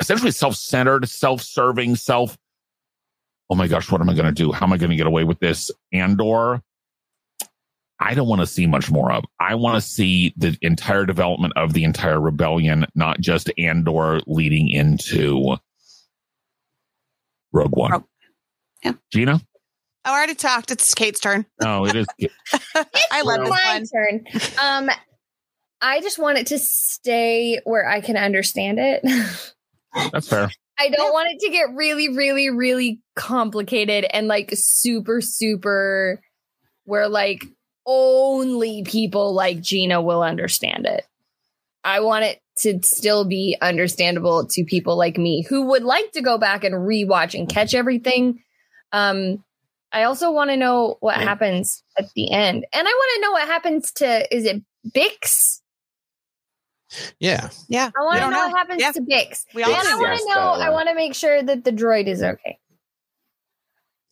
essentially 0.00 0.32
self 0.32 0.56
centered, 0.56 1.08
self 1.08 1.42
serving, 1.42 1.94
self. 1.94 2.36
Oh 3.48 3.54
my 3.54 3.68
gosh, 3.68 3.88
what 3.92 4.00
am 4.00 4.10
I 4.10 4.14
going 4.14 4.26
to 4.26 4.32
do? 4.32 4.50
How 4.50 4.66
am 4.66 4.72
I 4.72 4.78
going 4.78 4.90
to 4.90 4.96
get 4.96 5.06
away 5.06 5.22
with 5.22 5.38
this? 5.38 5.70
Andor. 5.92 6.60
I 8.00 8.14
don't 8.14 8.26
want 8.26 8.40
to 8.40 8.48
see 8.48 8.66
much 8.66 8.90
more 8.90 9.12
of. 9.12 9.24
I 9.38 9.54
want 9.54 9.76
to 9.76 9.88
see 9.88 10.34
the 10.36 10.58
entire 10.60 11.06
development 11.06 11.52
of 11.54 11.72
the 11.72 11.84
entire 11.84 12.20
rebellion, 12.20 12.84
not 12.96 13.20
just 13.20 13.48
Andor 13.58 14.20
leading 14.26 14.70
into 14.70 15.56
Rogue 17.52 17.76
One. 17.76 17.92
Rogue- 17.92 18.04
yeah. 18.82 18.92
Gina? 19.12 19.40
I 20.04 20.16
already 20.16 20.34
talked. 20.34 20.70
It's 20.70 20.94
Kate's 20.94 21.20
turn. 21.20 21.46
Oh, 21.62 21.84
it 21.84 21.96
is. 21.96 22.06
I 23.10 23.22
love 23.22 23.40
this 23.40 23.50
my 23.50 23.74
one. 23.74 23.86
turn. 23.86 24.24
Um, 24.60 24.90
I 25.82 26.00
just 26.00 26.18
want 26.18 26.38
it 26.38 26.48
to 26.48 26.58
stay 26.58 27.60
where 27.64 27.88
I 27.88 28.00
can 28.00 28.16
understand 28.16 28.78
it. 28.80 29.02
That's 30.12 30.28
fair. 30.28 30.50
I 30.78 30.88
don't 30.88 31.12
want 31.12 31.28
it 31.30 31.40
to 31.40 31.50
get 31.50 31.74
really, 31.74 32.08
really, 32.08 32.48
really 32.48 33.00
complicated 33.14 34.06
and 34.10 34.28
like 34.28 34.50
super, 34.54 35.20
super 35.20 36.20
where 36.84 37.08
like 37.08 37.44
only 37.86 38.82
people 38.84 39.34
like 39.34 39.60
Gina 39.60 40.00
will 40.00 40.22
understand 40.22 40.86
it. 40.86 41.04
I 41.84 42.00
want 42.00 42.24
it 42.24 42.40
to 42.58 42.80
still 42.82 43.24
be 43.24 43.56
understandable 43.60 44.46
to 44.46 44.64
people 44.64 44.96
like 44.96 45.18
me 45.18 45.44
who 45.48 45.66
would 45.68 45.82
like 45.82 46.12
to 46.12 46.22
go 46.22 46.38
back 46.38 46.64
and 46.64 46.74
rewatch 46.74 47.38
and 47.38 47.48
catch 47.48 47.74
everything. 47.74 48.42
Um, 48.92 49.44
I 49.92 50.04
also 50.04 50.30
want 50.30 50.50
to 50.50 50.56
know 50.56 50.96
what 51.00 51.16
Yeah. 51.18 51.24
happens 51.24 51.82
at 51.98 52.10
the 52.14 52.30
end. 52.32 52.64
And 52.72 52.86
I 52.88 52.90
want 52.90 53.10
to 53.16 53.20
know 53.22 53.32
what 53.32 53.46
happens 53.48 53.92
to 53.92 54.34
is 54.36 54.44
it 54.44 54.62
Bix? 54.88 55.60
Yeah. 57.18 57.50
Yeah. 57.68 57.90
I 57.98 58.02
want 58.04 58.18
to 58.18 58.24
know, 58.24 58.30
know. 58.30 58.48
what 58.48 58.56
happens 58.56 58.80
Yeah. 58.80 58.92
to 58.92 59.00
Bix. 59.00 59.44
We 59.54 59.62
all 59.62 59.72
and 59.74 59.88
I 59.88 59.94
want 59.96 60.18
to 60.18 60.24
know, 60.28 60.58
that, 60.58 60.66
I 60.66 60.70
want 60.70 60.88
to 60.88 60.94
make 60.94 61.14
sure 61.14 61.42
that 61.42 61.64
the 61.64 61.72
droid 61.72 62.06
is 62.06 62.22
okay. 62.22 62.58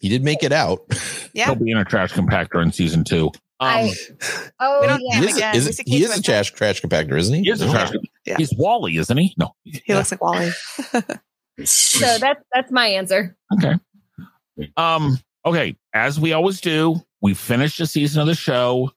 He 0.00 0.08
did 0.08 0.22
make 0.22 0.42
it 0.42 0.52
out. 0.52 0.80
Yeah. 1.32 1.46
He'll 1.46 1.56
be 1.56 1.70
in 1.70 1.76
a 1.78 1.84
trash 1.84 2.12
compactor 2.12 2.62
in 2.62 2.72
season 2.72 3.04
two. 3.04 3.26
Um, 3.26 3.32
I- 3.60 3.94
Oh, 4.60 4.98
yeah. 5.00 5.18
He 5.20 5.26
is, 5.26 5.36
again. 5.36 5.56
is- 5.56 5.82
he 5.84 6.04
is 6.04 6.16
a 6.16 6.22
trash 6.22 6.52
trash 6.52 6.80
compactor, 6.80 7.18
isn't 7.18 7.34
he? 7.34 7.42
he 7.42 7.50
is 7.50 7.60
a 7.60 7.66
No. 7.66 7.72
trash. 7.72 7.90
Yeah. 8.24 8.36
He's 8.38 8.52
WALL-E, 8.54 8.96
isn't 8.98 9.16
he? 9.16 9.34
No. 9.36 9.54
He 9.64 9.92
looks 9.94 10.10
like 10.12 10.22
WALL-E. 10.22 10.52
So 11.64 12.18
that's 12.18 12.40
that's 12.54 12.70
my 12.70 12.86
answer. 12.86 13.36
Okay. 13.52 13.74
Um. 14.76 15.18
Okay. 15.48 15.76
As 15.94 16.18
we 16.20 16.32
always 16.32 16.60
do, 16.60 16.96
we 17.20 17.34
finish 17.34 17.76
the 17.76 17.86
season 17.86 18.20
of 18.20 18.26
the 18.26 18.34
show. 18.34 18.90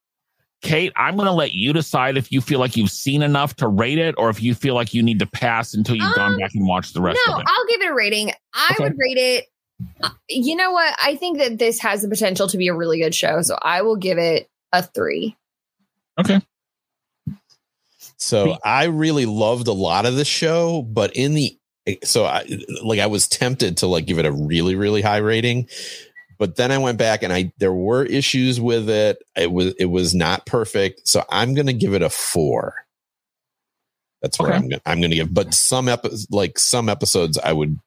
Kate, 0.61 0.93
I'm 0.95 1.15
going 1.15 1.25
to 1.25 1.31
let 1.33 1.53
you 1.53 1.73
decide 1.73 2.17
if 2.17 2.31
you 2.31 2.39
feel 2.39 2.59
like 2.59 2.77
you've 2.77 2.91
seen 2.91 3.23
enough 3.23 3.55
to 3.55 3.67
rate 3.67 3.97
it, 3.97 4.13
or 4.17 4.29
if 4.29 4.43
you 4.43 4.53
feel 4.53 4.75
like 4.75 4.93
you 4.93 5.01
need 5.01 5.17
to 5.19 5.25
pass 5.25 5.73
until 5.73 5.95
you've 5.95 6.15
gone 6.15 6.33
Um, 6.33 6.37
back 6.37 6.51
and 6.53 6.67
watched 6.67 6.93
the 6.93 7.01
rest 7.01 7.19
no, 7.25 7.33
of 7.33 7.41
it. 7.41 7.47
I'll 7.49 7.67
give 7.67 7.81
it 7.81 7.89
a 7.89 7.93
rating. 7.95 8.31
I 8.53 8.73
Okay. 8.75 8.83
would 8.83 8.93
rate 8.97 9.17
it. 9.17 9.45
uh, 10.03 10.09
You 10.29 10.55
know 10.55 10.71
what? 10.71 10.95
I 11.03 11.15
think 11.15 11.39
that 11.39 11.57
this 11.57 11.79
has 11.79 12.03
the 12.03 12.09
potential 12.09 12.47
to 12.47 12.57
be 12.57 12.67
a 12.67 12.75
really 12.75 12.99
good 12.99 13.15
show, 13.15 13.41
so 13.41 13.57
I 13.63 13.81
will 13.81 13.95
give 13.95 14.19
it 14.19 14.49
a 14.71 14.83
three. 14.83 15.35
Okay. 16.19 16.39
So 18.17 18.57
I 18.63 18.83
really 18.85 19.25
loved 19.25 19.67
a 19.67 19.73
lot 19.73 20.05
of 20.05 20.15
the 20.15 20.25
show, 20.25 20.83
but 20.83 21.15
in 21.15 21.33
the 21.33 21.57
so 22.03 22.25
I 22.25 22.45
like 22.83 22.99
I 22.99 23.07
was 23.07 23.27
tempted 23.27 23.77
to 23.77 23.87
like 23.87 24.05
give 24.05 24.19
it 24.19 24.25
a 24.27 24.31
really 24.31 24.75
really 24.75 25.01
high 25.01 25.17
rating, 25.17 25.67
but 26.41 26.55
then 26.55 26.71
I 26.71 26.79
went 26.79 26.97
back 26.97 27.21
and 27.21 27.31
I 27.31 27.53
there 27.59 27.71
were 27.71 28.03
issues 28.03 28.59
with 28.59 28.89
it. 28.89 29.21
It 29.37 29.51
was 29.51 29.75
it 29.77 29.85
was 29.85 30.15
not 30.15 30.47
perfect, 30.47 31.07
so 31.07 31.23
I'm 31.29 31.53
gonna 31.53 31.71
give 31.71 31.93
it 31.93 32.01
a 32.01 32.09
four. 32.09 32.73
That's 34.23 34.39
where 34.39 34.49
Okay. 34.49 34.57
I'm 34.57 34.67
gonna 34.67 34.81
I'm 34.87 35.01
gonna 35.01 35.13
give. 35.13 35.31
But 35.31 35.53
some 35.53 35.87
epi- 35.87 36.09
like 36.31 36.57
some 36.57 36.89
episodes 36.89 37.37
I 37.37 37.53
would 37.53 37.77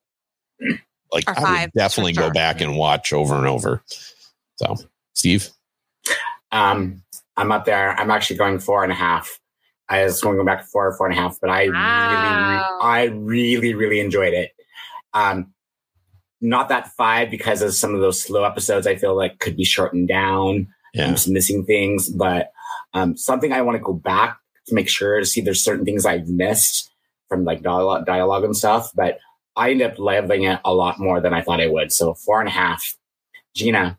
like 1.11 1.29
Or 1.29 1.37
I 1.37 1.43
five, 1.43 1.63
would 1.65 1.73
definitely 1.77 2.15
for 2.15 2.21
go 2.21 2.27
sure. 2.27 2.33
back 2.35 2.61
and 2.61 2.77
watch 2.77 3.13
over 3.13 3.35
and 3.35 3.49
over. 3.49 3.83
So 4.55 4.77
Steve, 5.17 5.51
Um, 6.53 7.03
I'm 7.37 7.51
up 7.51 7.65
there. 7.65 7.99
I'm 7.99 8.13
actually 8.13 8.37
going 8.37 8.61
four 8.61 8.85
and 8.85 8.93
a 8.93 8.95
half. 8.95 9.41
I 9.89 10.05
was 10.05 10.21
going 10.21 10.37
to 10.37 10.43
go 10.43 10.47
back 10.47 10.61
to 10.61 10.67
four, 10.69 10.97
four 10.97 11.09
and 11.09 11.19
a 11.19 11.21
half, 11.21 11.41
but 11.41 11.51
I 11.51 11.71
Wow. 11.71 12.09
really, 12.09 12.87
I 12.89 13.05
really, 13.13 13.75
really 13.75 13.99
enjoyed 13.99 14.33
it. 14.33 14.53
Um, 15.13 15.53
not 16.45 16.69
that 16.69 16.89
five 16.89 17.31
because 17.31 17.63
of 17.63 17.75
some 17.75 17.95
of 17.95 18.01
those 18.01 18.23
slow 18.23 18.45
episodes. 18.45 18.87
I 18.87 18.97
feel 18.97 19.17
like 19.17 19.39
could 19.39 19.57
be 19.57 19.65
shortened 19.65 20.09
down. 20.09 20.69
yeah, 20.93 21.07
I'm 21.07 21.15
just 21.15 21.29
missing 21.29 21.65
things, 21.65 22.09
but 22.11 22.53
um, 22.93 23.17
something 23.17 23.53
I 23.53 23.63
want 23.63 23.77
to 23.77 23.83
go 23.83 23.95
back 23.95 24.39
to 24.67 24.75
make 24.75 24.89
sure 24.89 25.19
to 25.19 25.27
see 25.27 25.41
there's 25.41 25.65
certain 25.65 25.85
things 25.85 26.05
I've 26.05 26.29
missed 26.29 26.93
from 27.29 27.45
like 27.45 27.63
dialogue, 27.63 28.05
dialogue 28.05 28.45
and 28.45 28.57
stuff. 28.57 28.91
But 28.95 29.19
I 29.57 29.71
ended 29.71 29.93
up 29.93 29.99
loving 29.99 30.45
it 30.45 30.61
a 30.65 30.75
lot 30.75 30.99
more 30.99 31.21
than 31.21 31.33
I 31.33 31.41
thought 31.41 31.61
I 31.61 31.67
would. 31.67 31.93
So 31.93 32.15
four 32.15 32.41
and 32.41 32.49
a 32.49 32.53
half. 32.53 32.97
Gina, 33.55 33.99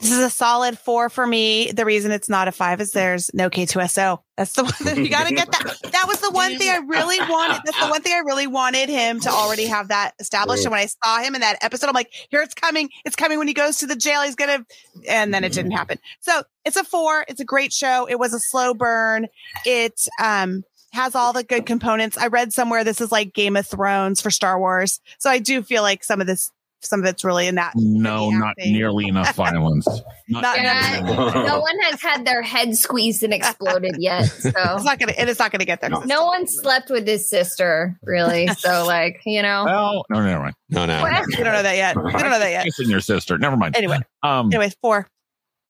This 0.00 0.10
is 0.10 0.18
a 0.18 0.30
solid 0.30 0.76
four 0.76 1.08
for 1.08 1.26
me. 1.26 1.70
The 1.70 1.84
reason 1.84 2.10
it's 2.10 2.28
not 2.28 2.48
a 2.48 2.52
five 2.52 2.80
is 2.80 2.90
there's 2.90 3.32
no 3.32 3.48
K2SO. 3.48 4.18
That's 4.36 4.52
the 4.52 4.64
one 4.64 4.72
that 4.80 4.96
you 4.96 5.08
got 5.08 5.28
to 5.28 5.34
get 5.34 5.50
that. 5.52 5.76
That 5.92 6.04
was 6.08 6.20
the 6.20 6.30
one 6.30 6.58
thing 6.58 6.68
I 6.68 6.78
really 6.78 7.18
wanted. 7.20 7.62
That's 7.64 7.78
the 7.78 7.86
one 7.86 8.02
thing 8.02 8.12
I 8.12 8.22
really 8.26 8.48
wanted 8.48 8.88
him 8.88 9.20
to 9.20 9.30
already 9.30 9.66
have 9.66 9.88
that 9.88 10.12
established. 10.18 10.64
And 10.64 10.72
when 10.72 10.80
I 10.80 10.86
saw 10.86 11.20
him 11.20 11.36
in 11.36 11.40
that 11.42 11.62
episode, 11.62 11.86
I'm 11.86 11.94
like, 11.94 12.12
here 12.28 12.42
it's 12.42 12.54
coming. 12.54 12.90
It's 13.04 13.14
coming 13.14 13.38
when 13.38 13.46
he 13.46 13.54
goes 13.54 13.78
to 13.78 13.86
the 13.86 13.94
jail. 13.94 14.22
He's 14.22 14.34
going 14.34 14.64
to, 14.64 14.66
and 15.08 15.32
then 15.32 15.44
it 15.44 15.52
didn't 15.52 15.70
happen. 15.70 15.98
So 16.20 16.42
it's 16.64 16.76
a 16.76 16.84
four. 16.84 17.24
It's 17.28 17.40
a 17.40 17.44
great 17.44 17.72
show. 17.72 18.06
It 18.06 18.18
was 18.18 18.34
a 18.34 18.40
slow 18.40 18.74
burn. 18.74 19.28
It, 19.64 20.08
um, 20.22 20.64
has 20.92 21.16
all 21.16 21.32
the 21.32 21.42
good 21.42 21.66
components. 21.66 22.16
I 22.16 22.28
read 22.28 22.52
somewhere 22.52 22.84
this 22.84 23.00
is 23.00 23.10
like 23.10 23.34
Game 23.34 23.56
of 23.56 23.66
Thrones 23.66 24.20
for 24.20 24.30
Star 24.30 24.58
Wars. 24.60 25.00
So 25.18 25.28
I 25.28 25.40
do 25.40 25.60
feel 25.62 25.82
like 25.82 26.04
some 26.04 26.20
of 26.20 26.28
this 26.28 26.52
some 26.84 27.00
of 27.00 27.06
it's 27.06 27.24
really 27.24 27.46
in 27.48 27.54
that. 27.56 27.72
No, 27.76 28.30
not 28.30 28.50
acting. 28.58 28.72
nearly 28.72 29.06
enough 29.08 29.34
violence. 29.36 29.86
Not, 30.28 30.42
Not- 30.42 30.56
Yeah, 30.56 31.00
no 31.46 31.60
one 31.60 31.78
has 31.80 32.00
had 32.00 32.24
their 32.26 32.42
head 32.42 32.76
squeezed 32.76 33.22
and 33.22 33.32
exploded 33.32 33.96
yet. 33.98 34.24
So 34.40 34.50
It's 34.50 34.84
not 34.84 34.98
gonna. 34.98 35.14
It 35.16 35.28
is 35.28 35.38
not 35.38 35.50
gonna 35.52 35.64
get 35.64 35.80
there. 35.80 35.90
No. 35.90 36.00
no 36.00 36.24
one 36.26 36.46
slept 36.46 36.90
with 36.90 37.06
his 37.06 37.28
sister, 37.28 37.98
really. 38.02 38.46
So, 38.48 38.84
like, 38.86 39.20
you 39.24 39.42
know. 39.42 39.64
well, 39.64 40.04
no, 40.10 40.22
never 40.24 40.42
mind. 40.42 40.54
No, 40.70 40.86
no. 40.86 41.02
We 41.04 41.36
don't 41.36 41.52
know 41.52 41.62
that 41.62 41.76
yet. 41.76 41.96
We 41.96 42.12
don't 42.12 42.30
know 42.30 42.38
that 42.38 42.50
yet. 42.50 42.64
Kissing 42.64 42.90
your 42.90 43.00
sister. 43.00 43.38
Never 43.38 43.56
mind. 43.56 43.76
Anyway, 43.76 43.98
Um, 44.22 44.46
anyway, 44.46 44.70
four. 44.80 45.06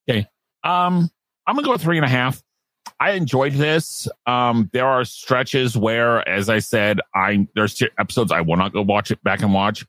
Okay. 0.09 0.27
Um, 0.63 1.11
I'm 1.47 1.55
gonna 1.57 1.65
go 1.67 1.73
with 1.73 1.83
three 1.83 1.99
and 1.99 2.05
a 2.05 2.09
half. 2.09 2.43
I 3.01 3.13
enjoyed 3.13 3.55
this. 3.55 4.09
Um, 4.27 4.71
there 4.73 4.87
are 4.87 5.05
stretches 5.05 5.77
where, 5.77 6.27
as 6.29 6.49
I 6.49 6.59
said, 6.61 7.01
I 7.15 7.47
there's 7.55 7.83
episodes 7.99 8.31
I 8.33 8.41
will 8.43 8.57
not 8.57 8.73
go 8.73 8.83
watch 8.83 9.11
it 9.11 9.23
back 9.25 9.43
and 9.43 9.53
watch. 9.53 9.85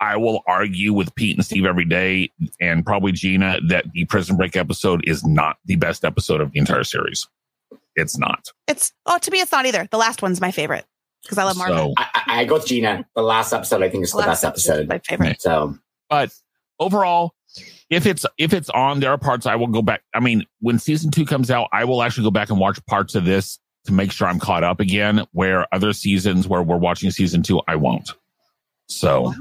I 0.00 0.16
will 0.16 0.42
argue 0.46 0.92
with 0.92 1.14
Pete 1.14 1.36
and 1.36 1.44
Steve 1.44 1.66
every 1.66 1.84
day, 1.84 2.32
and 2.60 2.84
probably 2.84 3.12
Gina, 3.12 3.58
that 3.68 3.90
the 3.92 4.04
Prison 4.04 4.36
Break 4.36 4.56
episode 4.56 5.02
is 5.06 5.24
not 5.24 5.56
the 5.64 5.76
best 5.76 6.04
episode 6.04 6.40
of 6.40 6.52
the 6.52 6.58
entire 6.58 6.84
series. 6.84 7.26
It's 7.96 8.16
not. 8.16 8.48
It's 8.68 8.92
oh, 9.06 9.18
to 9.18 9.30
me, 9.30 9.40
it's 9.40 9.52
not 9.52 9.66
either. 9.66 9.88
The 9.90 9.98
last 9.98 10.22
one's 10.22 10.40
my 10.40 10.52
favorite 10.52 10.84
because 11.22 11.38
I 11.38 11.44
love 11.44 11.56
Marvin. 11.56 11.76
So, 11.76 11.94
I, 11.98 12.06
I 12.14 12.40
I 12.40 12.44
go 12.44 12.54
with 12.54 12.66
Gina. 12.66 13.04
The 13.16 13.22
last 13.22 13.52
episode, 13.52 13.82
I 13.82 13.90
think, 13.90 14.04
is 14.04 14.12
the 14.12 14.18
Last 14.18 14.26
best 14.26 14.44
episode's 14.44 14.68
episode. 14.68 14.88
my 14.88 14.98
favorite. 15.00 15.42
So 15.42 15.76
but 16.08 16.32
overall, 16.78 17.34
if 17.90 18.06
it's 18.06 18.24
if 18.38 18.52
it's 18.52 18.70
on, 18.70 19.00
there 19.00 19.10
are 19.10 19.18
parts 19.18 19.46
I 19.46 19.56
will 19.56 19.66
go 19.66 19.82
back. 19.82 20.02
I 20.14 20.20
mean, 20.20 20.44
when 20.60 20.78
season 20.78 21.10
two 21.10 21.24
comes 21.24 21.50
out, 21.50 21.68
I 21.72 21.84
will 21.84 22.02
actually 22.02 22.24
go 22.24 22.30
back 22.30 22.50
and 22.50 22.58
watch 22.58 22.84
parts 22.86 23.14
of 23.14 23.24
this 23.24 23.58
to 23.84 23.92
make 23.92 24.12
sure 24.12 24.28
I'm 24.28 24.38
caught 24.38 24.64
up 24.64 24.80
again. 24.80 25.26
Where 25.32 25.66
other 25.74 25.92
seasons 25.92 26.46
where 26.46 26.62
we're 26.62 26.76
watching 26.76 27.10
season 27.10 27.42
two, 27.42 27.60
I 27.66 27.76
won't. 27.76 28.12
So 28.86 29.34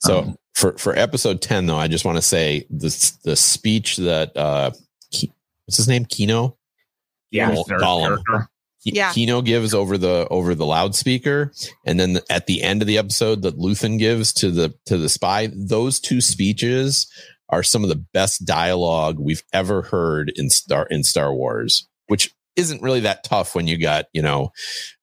So 0.00 0.18
Um, 0.20 0.36
for 0.54 0.76
for 0.78 0.96
episode 0.98 1.40
ten, 1.40 1.66
though, 1.66 1.76
I 1.76 1.88
just 1.88 2.04
want 2.04 2.16
to 2.18 2.22
say 2.22 2.66
the 2.70 3.12
the 3.24 3.36
speech 3.36 3.96
that 3.98 4.36
uh, 4.36 4.70
Ki- 5.12 5.32
what's 5.66 5.76
his 5.76 5.88
name, 5.88 6.04
Kino, 6.04 6.56
yeah, 7.30 7.50
Well, 7.50 7.64
Gollum. 7.64 8.02
character. 8.24 8.48
Yeah. 8.84 9.12
Kino 9.12 9.42
gives 9.42 9.74
over 9.74 9.96
the 9.96 10.26
over 10.30 10.54
the 10.56 10.66
loudspeaker, 10.66 11.52
and 11.86 12.00
then 12.00 12.18
at 12.28 12.46
the 12.46 12.62
end 12.62 12.82
of 12.82 12.88
the 12.88 12.98
episode 12.98 13.42
that 13.42 13.56
Luthen 13.56 13.96
gives 13.98 14.32
to 14.34 14.50
the 14.50 14.74
to 14.86 14.98
the 14.98 15.08
spy. 15.08 15.50
Those 15.54 16.00
two 16.00 16.20
speeches 16.20 17.06
are 17.48 17.62
some 17.62 17.84
of 17.84 17.88
the 17.90 18.04
best 18.12 18.44
dialogue 18.44 19.18
we've 19.20 19.44
ever 19.52 19.82
heard 19.82 20.32
in 20.34 20.50
Star 20.50 20.86
in 20.90 21.04
Star 21.04 21.32
Wars, 21.32 21.88
which 22.08 22.34
isn't 22.56 22.82
really 22.82 23.00
that 23.00 23.24
tough 23.24 23.54
when 23.54 23.66
you 23.66 23.78
got 23.78 24.06
you 24.12 24.22
know, 24.22 24.52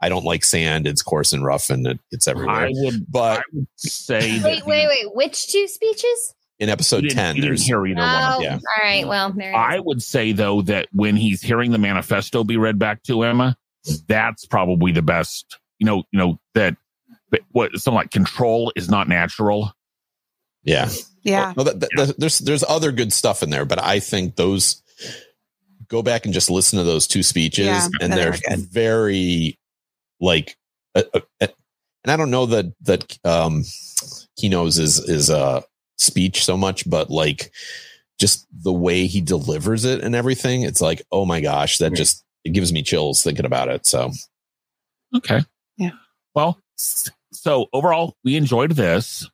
I 0.02 0.10
don't 0.10 0.26
like 0.26 0.43
sand. 0.43 0.86
It's 0.88 1.02
coarse 1.02 1.34
and 1.34 1.43
rough, 1.43 1.70
and 1.70 1.86
it, 1.88 2.00
it's 2.12 2.28
everywhere. 2.28 2.56
I 2.68 2.72
would, 2.72 3.06
but 3.12 3.39
I 3.39 3.43
would 3.54 3.68
say 3.78 4.38
that 4.39 4.45
Wait, 4.45 4.66
wait, 4.66 4.88
wait. 4.88 5.16
Which 5.16 5.47
two 5.52 5.68
speeches? 5.68 6.36
in 6.60 6.68
You 6.68 6.74
episode 6.74 7.02
didn't, 7.02 7.16
ten, 7.16 7.36
you 7.38 7.41
didn't 7.41 7.52
there's 7.52 7.66
hear 7.66 7.86
either 7.88 8.02
oh, 8.02 8.04
one. 8.04 8.24
of 8.24 8.34
Oh, 8.38 8.41
yeah. 8.41 8.56
all 8.56 8.84
right. 8.84 9.08
Well, 9.08 9.32
there. 9.32 9.56
I 9.56 9.80
would 9.80 10.04
say 10.04 10.34
though 10.34 10.62
that 10.64 10.88
when 10.91 11.16
he's 11.16 11.41
hearing 11.41 11.72
the 11.72 11.78
manifesto 11.78 12.43
be 12.43 12.58
read 12.58 12.78
back 12.78 13.02
to 13.04 13.24
him, 13.24 13.56
that's 14.08 14.45
probably 14.45 14.91
the 14.91 15.02
best. 15.02 15.58
You 15.80 15.86
know, 15.86 16.04
you 16.12 16.20
know 16.20 16.39
that. 16.56 16.76
But 17.32 17.41
what 17.52 17.72
something 17.80 17.95
like 17.95 18.12
control 18.12 18.74
is 18.76 18.89
not 18.89 19.08
natural. 19.08 19.72
yeah. 20.64 20.89
Yeah. 21.24 21.54
No, 21.56 21.64
that, 21.64 21.80
that- 21.82 21.89
that- 21.95 22.20
there's 22.20 22.39
there's 22.39 22.64
other 22.68 22.91
good 22.91 23.14
stuff 23.14 23.43
in 23.43 23.50
there, 23.52 23.66
but 23.66 23.82
I 23.82 24.00
think 24.00 24.36
those 24.36 24.82
go 25.90 26.02
back 26.02 26.26
and 26.26 26.34
just 26.34 26.50
listen 26.50 26.78
to 26.78 26.86
those 26.86 27.08
two 27.08 27.24
speeches, 27.24 27.68
Yeah, 27.68 27.88
and 28.02 28.14
they 28.14 28.18
they're 28.18 28.40
very 28.58 29.58
like, 30.20 30.58
uh, 30.96 31.04
uh, 31.14 31.20
uh, 31.42 31.48
and 32.04 32.12
I 32.12 32.18
don't 32.18 32.32
know 32.32 32.46
that 32.48 32.74
that 32.82 33.18
um, 33.26 33.64
he 34.36 34.50
knows 34.50 34.80
is 34.80 35.00
is 35.00 35.30
a 35.30 35.64
speech 35.98 36.46
so 36.46 36.56
much, 36.56 36.90
but 36.90 37.10
like 37.10 37.52
just 38.20 38.48
the 38.52 38.74
way 38.74 39.06
he 39.06 39.22
delivers 39.22 39.86
it 39.86 40.02
and 40.04 40.16
everything, 40.16 40.64
it's 40.64 40.82
like, 40.82 41.02
oh 41.12 41.26
my 41.26 41.42
gosh, 41.42 41.78
that 41.78 41.94
just 41.94 42.24
it 42.44 42.52
gives 42.52 42.72
me 42.72 42.84
chills 42.84 43.24
thinking 43.24 43.46
about 43.46 43.70
it. 43.70 43.86
So 43.86 44.12
Okay. 45.16 45.42
Yeah. 45.78 45.92
Well, 46.36 46.60
so 46.76 47.68
overall, 47.74 48.16
we 48.24 48.36
enjoyed 48.36 48.72
this. 48.72 49.28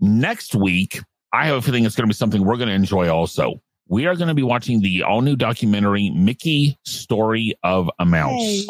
Next 0.00 0.54
week, 0.54 1.00
I 1.32 1.46
have 1.46 1.56
a 1.56 1.62
feeling 1.62 1.84
it's 1.84 1.94
going 1.94 2.06
to 2.06 2.12
be 2.12 2.16
something 2.16 2.44
we're 2.44 2.56
going 2.56 2.68
to 2.68 2.74
enjoy 2.74 3.08
also. 3.08 3.60
We 3.90 4.06
are 4.06 4.14
going 4.14 4.28
to 4.28 4.34
be 4.34 4.42
watching 4.44 4.80
the 4.82 5.02
all 5.02 5.20
new 5.20 5.34
documentary, 5.34 6.10
Mickey 6.10 6.78
Story 6.84 7.54
of 7.64 7.90
a 7.98 8.06
Mouse. 8.06 8.40
Yay. 8.40 8.64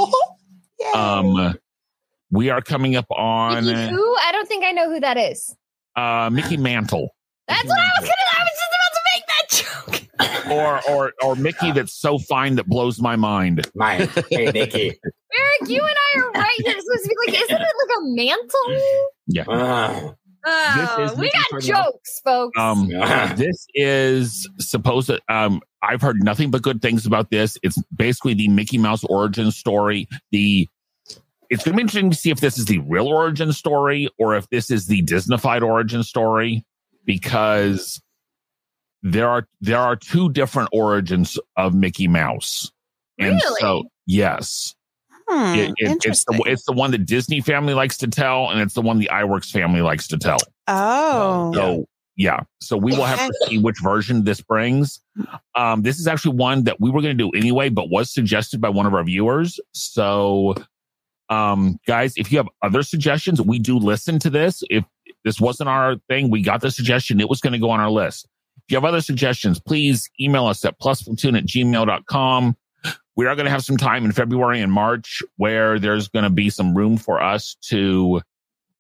Yay. 0.81 0.87
Um, 0.95 1.55
we 2.31 2.49
are 2.49 2.63
coming 2.63 2.97
up 2.97 3.05
on 3.11 3.67
Mickey 3.67 3.91
who? 3.91 4.17
I 4.17 4.33
don't 4.33 4.49
think 4.49 4.65
I 4.65 4.73
know 4.73 4.89
who 4.91 4.99
that 5.01 5.19
is. 5.19 5.55
uh, 5.97 6.31
Mickey 6.33 6.57
Mantle. 6.57 7.11
That's 7.49 7.69
what 7.69 7.79
I 7.79 7.91
was 8.01 8.09
gonna. 8.09 8.31
I 8.39 8.43
was 8.45 8.57
just 8.57 8.73
about 8.79 8.93
to 8.97 9.03
make 9.13 9.25
that 9.27 10.07
joke. 10.47 10.85
or 10.89 10.91
or 10.91 11.13
or 11.23 11.37
Mickey 11.37 11.71
that's 11.75 11.93
so 11.93 12.19
fine 12.19 12.55
that 12.57 12.67
blows 12.67 12.99
my 13.01 13.17
mind. 13.17 13.69
mine. 13.75 14.09
Hey, 14.31 14.51
Nikki. 14.53 14.87
Eric, 14.89 15.69
you 15.69 15.83
and 15.83 15.91
I 16.15 16.21
are 16.21 16.31
right. 16.33 16.57
You're 16.61 16.81
supposed 16.81 17.05
to 17.05 17.09
be 17.09 17.17
like, 17.33 17.43
isn't 17.43 17.61
it 17.61 17.61
like 17.61 17.99
a 17.99 18.03
mantle? 18.03 18.83
Yeah. 19.27 19.45
Ah. 19.49 20.15
Oh, 20.45 21.05
is 21.05 21.17
we 21.19 21.31
got 21.31 21.45
Story 21.47 21.61
of 21.61 21.65
jokes, 21.65 22.21
folks. 22.25 22.59
Um, 22.59 22.89
this 23.37 23.67
is 23.75 24.49
supposed 24.59 25.09
to. 25.09 25.21
Um, 25.29 25.61
I've 25.83 26.01
heard 26.01 26.23
nothing 26.23 26.51
but 26.51 26.63
good 26.63 26.83
things 26.83 27.07
about 27.07 27.31
this. 27.31 27.59
It's 27.63 27.81
basically 27.95 28.35
the 28.35 28.49
Mickey 28.49 28.79
Mouse 28.79 29.05
origin 29.05 29.51
story. 29.51 30.09
The 30.31 30.69
it's 31.51 31.65
going 31.65 31.73
to 31.73 31.77
be 31.77 31.83
interesting 31.83 32.11
to 32.11 32.17
see 32.17 32.31
if 32.31 32.41
this 32.41 32.59
is 32.59 32.67
the 32.67 32.79
real 32.79 33.09
origin 33.09 33.53
story 33.53 34.09
or 34.19 34.37
if 34.37 34.49
this 34.51 34.71
is 34.71 34.87
the 34.87 35.03
Disneyfied 35.03 35.63
origin 35.63 36.03
story 36.05 36.65
because 37.05 38.01
there 39.03 39.29
are 39.29 39.49
there 39.61 39.79
are 39.79 39.97
two 39.97 40.31
different 40.31 40.69
origins 40.73 41.39
of 41.57 41.75
Mickey 41.75 42.07
Mouse. 42.07 42.71
And 43.19 43.35
Really? 43.35 43.61
so 43.61 43.85
yes. 44.07 44.75
Hmm, 45.31 45.55
It- 45.59 45.75
it- 45.79 45.99
it's 46.05 46.25
the 46.25 46.33
it's 46.53 46.65
the 46.65 46.73
one 46.73 46.91
that 46.91 47.07
Disney 47.07 47.41
family 47.41 47.75
likes 47.75 47.97
to 47.99 48.09
tell, 48.09 48.51
and 48.51 48.61
it's 48.61 48.75
the 48.75 48.83
one 48.83 48.99
the 48.99 49.09
Iwerks 49.13 49.51
family 49.51 49.81
likes 49.83 50.07
to 50.09 50.19
tell. 50.19 50.39
oh. 50.69 51.53
So 51.55 51.87
yeah, 52.17 52.41
so 52.61 52.77
we 52.77 52.93
will 52.93 53.05
have 53.05 53.19
to 53.29 53.35
see 53.47 53.59
which 53.59 53.77
version 53.83 54.25
this 54.25 54.41
brings. 54.43 55.01
Um, 55.57 55.83
this 55.83 55.99
is 55.99 56.07
actually 56.07 56.37
one 56.37 56.65
that 56.65 56.81
we 56.81 56.91
were 56.91 57.01
going 57.01 57.17
to 57.17 57.25
do 57.25 57.31
anyway, 57.37 57.69
but 57.71 57.89
was 57.91 58.13
suggested 58.13 58.61
by 58.61 58.69
one 58.69 58.85
of 58.87 58.93
our 58.95 59.03
viewers. 59.05 59.59
So, 59.73 60.55
um, 61.31 61.79
guys, 61.87 62.13
if 62.17 62.31
you 62.31 62.39
have 62.39 62.49
other 62.63 62.83
suggestions, 62.83 63.41
we 63.41 63.59
do 63.59 63.79
listen 63.79 64.19
to 64.19 64.31
this. 64.31 64.63
If 64.69 64.85
this 65.25 65.41
wasn't 65.41 65.69
our 65.69 65.97
thing, 66.09 66.31
we 66.31 66.43
got 66.43 66.61
the 66.61 66.71
suggestion; 66.71 67.21
it 67.21 67.29
was 67.31 67.41
going 67.41 67.53
to 67.53 67.59
go 67.59 67.71
on 67.71 67.81
our 67.81 67.91
list. 67.91 68.27
If 68.59 68.73
you 68.73 68.77
have 68.77 68.85
other 68.85 69.01
suggestions, 69.01 69.59
please 69.59 70.09
email 70.21 70.47
us 70.47 70.65
at 70.65 70.79
plusplatoon 70.81 71.39
at 71.39 71.47
gmail.com. 71.47 72.57
We 73.21 73.27
are 73.27 73.37
going 73.37 73.45
to 73.45 73.51
have 73.51 73.63
some 73.63 73.77
time 73.77 74.07
in 74.07 74.13
February 74.13 74.63
and 74.63 74.73
March 74.73 75.23
where 75.37 75.79
there's 75.79 76.09
going 76.09 76.23
to 76.23 76.31
be 76.31 76.49
some 76.49 76.75
room 76.75 76.97
for 76.97 77.23
us 77.23 77.55
to 77.65 78.23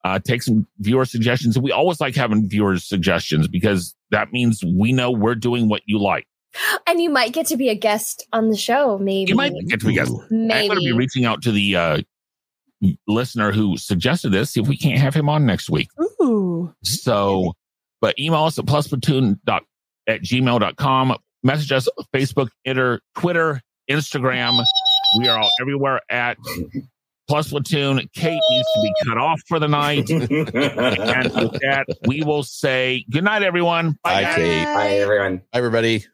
uh, 0.03 0.19
take 0.19 0.43
some 0.43 0.67
viewer 0.79 1.05
suggestions. 1.05 1.59
We 1.59 1.73
always 1.73 2.01
like 2.01 2.15
having 2.15 2.49
viewers 2.49 2.83
suggestions 2.85 3.49
because 3.49 3.95
that 4.13 4.33
means 4.33 4.65
we 4.65 4.93
know 4.93 5.11
we're 5.11 5.35
doing 5.35 5.69
what 5.69 5.83
you 5.85 5.99
like. 5.99 6.27
and 6.87 7.03
you 7.03 7.11
might 7.11 7.35
get 7.35 7.49
to 7.49 7.59
be 7.59 7.69
a 7.69 7.75
guest 7.75 8.27
on 8.33 8.49
the 8.49 8.57
show, 8.57 8.97
maybe. 8.97 9.29
You 9.29 9.35
might 9.35 9.53
get 9.69 9.81
to 9.81 9.87
be 9.89 9.93
guests. 9.93 10.15
I'm 10.31 10.49
going 10.49 10.71
to 10.71 10.77
be 10.77 10.93
reaching 10.93 11.27
out 11.27 11.43
to 11.43 11.53
the 11.53 11.77
uh, 11.77 12.03
listener 13.07 13.53
who 13.53 13.77
suggested 13.77 14.31
this, 14.31 14.53
see 14.53 14.63
if 14.63 14.69
we 14.69 14.79
can't 14.79 14.99
have 14.99 15.13
him 15.13 15.29
on 15.29 15.45
next 15.45 15.69
week. 15.69 15.89
Ooh. 16.23 16.75
So, 16.83 17.53
but 18.01 18.19
email 18.19 18.45
us 18.45 18.59
at 18.59 18.65
plusplatoon 18.65 19.39
dot 19.45 19.65
at 20.07 20.23
gmail.com. 20.23 21.17
Message 21.43 21.73
us 21.73 21.89
Facebook, 22.15 22.49
Twitter, 22.65 23.03
Twitter, 23.15 23.61
Instagram. 23.91 24.63
We 25.19 25.29
are 25.29 25.39
all 25.39 25.51
everywhere 25.61 26.01
at 26.11 26.39
Plus 27.29 27.51
Platoon. 27.51 28.09
Kate 28.15 28.41
needs 28.51 28.69
to 28.75 28.81
be 28.83 28.93
cut 29.07 29.19
off 29.19 29.41
for 29.47 29.59
the 29.59 29.69
night. 29.69 30.11
and 30.11 30.23
with 30.25 31.61
that, 31.61 31.87
we 32.07 32.23
will 32.23 32.43
say 32.43 33.05
good 33.11 33.25
night, 33.25 33.43
everyone. 33.43 33.97
Bye, 34.03 34.23
guys. 34.23 34.35
Kate. 34.37 34.65
Bye, 34.65 34.89
everyone. 34.97 35.43
Hi, 35.53 35.59
everybody. 35.59 36.05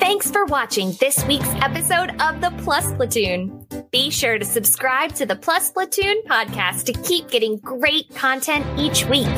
Thanks 0.00 0.30
for 0.30 0.44
watching 0.46 0.92
this 1.00 1.24
week's 1.26 1.48
episode 1.62 2.10
of 2.20 2.40
the 2.40 2.52
Plus 2.62 2.92
Platoon. 2.94 3.66
Be 3.92 4.10
sure 4.10 4.38
to 4.38 4.44
subscribe 4.44 5.14
to 5.14 5.24
the 5.24 5.36
Plus 5.36 5.70
Platoon 5.70 6.22
podcast 6.28 6.84
to 6.84 6.92
keep 6.92 7.30
getting 7.30 7.58
great 7.58 8.12
content 8.14 8.66
each 8.78 9.06
week. 9.06 9.28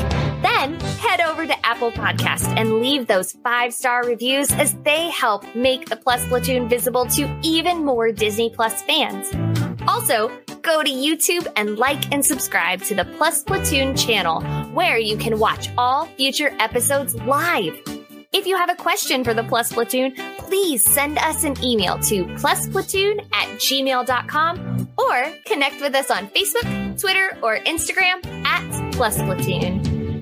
Then 0.43 0.79
head 0.99 1.21
over 1.21 1.47
to 1.47 1.65
Apple 1.65 1.91
Podcast 1.91 2.45
and 2.57 2.79
leave 2.79 3.07
those 3.07 3.31
five 3.31 3.73
star 3.73 4.05
reviews 4.05 4.51
as 4.51 4.73
they 4.83 5.09
help 5.09 5.43
make 5.55 5.89
the 5.89 5.95
Plus 5.95 6.25
Platoon 6.27 6.69
visible 6.69 7.05
to 7.07 7.33
even 7.41 7.85
more 7.85 8.11
Disney 8.11 8.49
Plus 8.49 8.81
fans. 8.83 9.33
Also, 9.87 10.29
go 10.61 10.83
to 10.83 10.89
YouTube 10.89 11.47
and 11.55 11.77
like 11.77 12.11
and 12.11 12.25
subscribe 12.25 12.81
to 12.83 12.95
the 12.95 13.05
Plus 13.17 13.43
Platoon 13.43 13.95
channel, 13.95 14.41
where 14.73 14.97
you 14.97 15.17
can 15.17 15.39
watch 15.39 15.69
all 15.77 16.05
future 16.17 16.53
episodes 16.59 17.15
live. 17.15 17.81
If 18.33 18.47
you 18.47 18.57
have 18.57 18.71
a 18.71 18.75
question 18.75 19.23
for 19.23 19.33
the 19.33 19.43
Plus 19.43 19.71
Platoon, 19.71 20.13
please 20.39 20.83
send 20.83 21.19
us 21.19 21.43
an 21.43 21.55
email 21.63 21.99
to 21.99 22.25
plusplatoon 22.25 23.19
at 23.31 23.47
gmail.com 23.59 24.89
or 24.97 25.33
connect 25.45 25.81
with 25.81 25.93
us 25.93 26.09
on 26.09 26.27
Facebook, 26.29 26.99
Twitter, 26.99 27.37
or 27.43 27.59
Instagram 27.59 28.25
at 28.43 28.63
plusplatoon. 28.93 29.92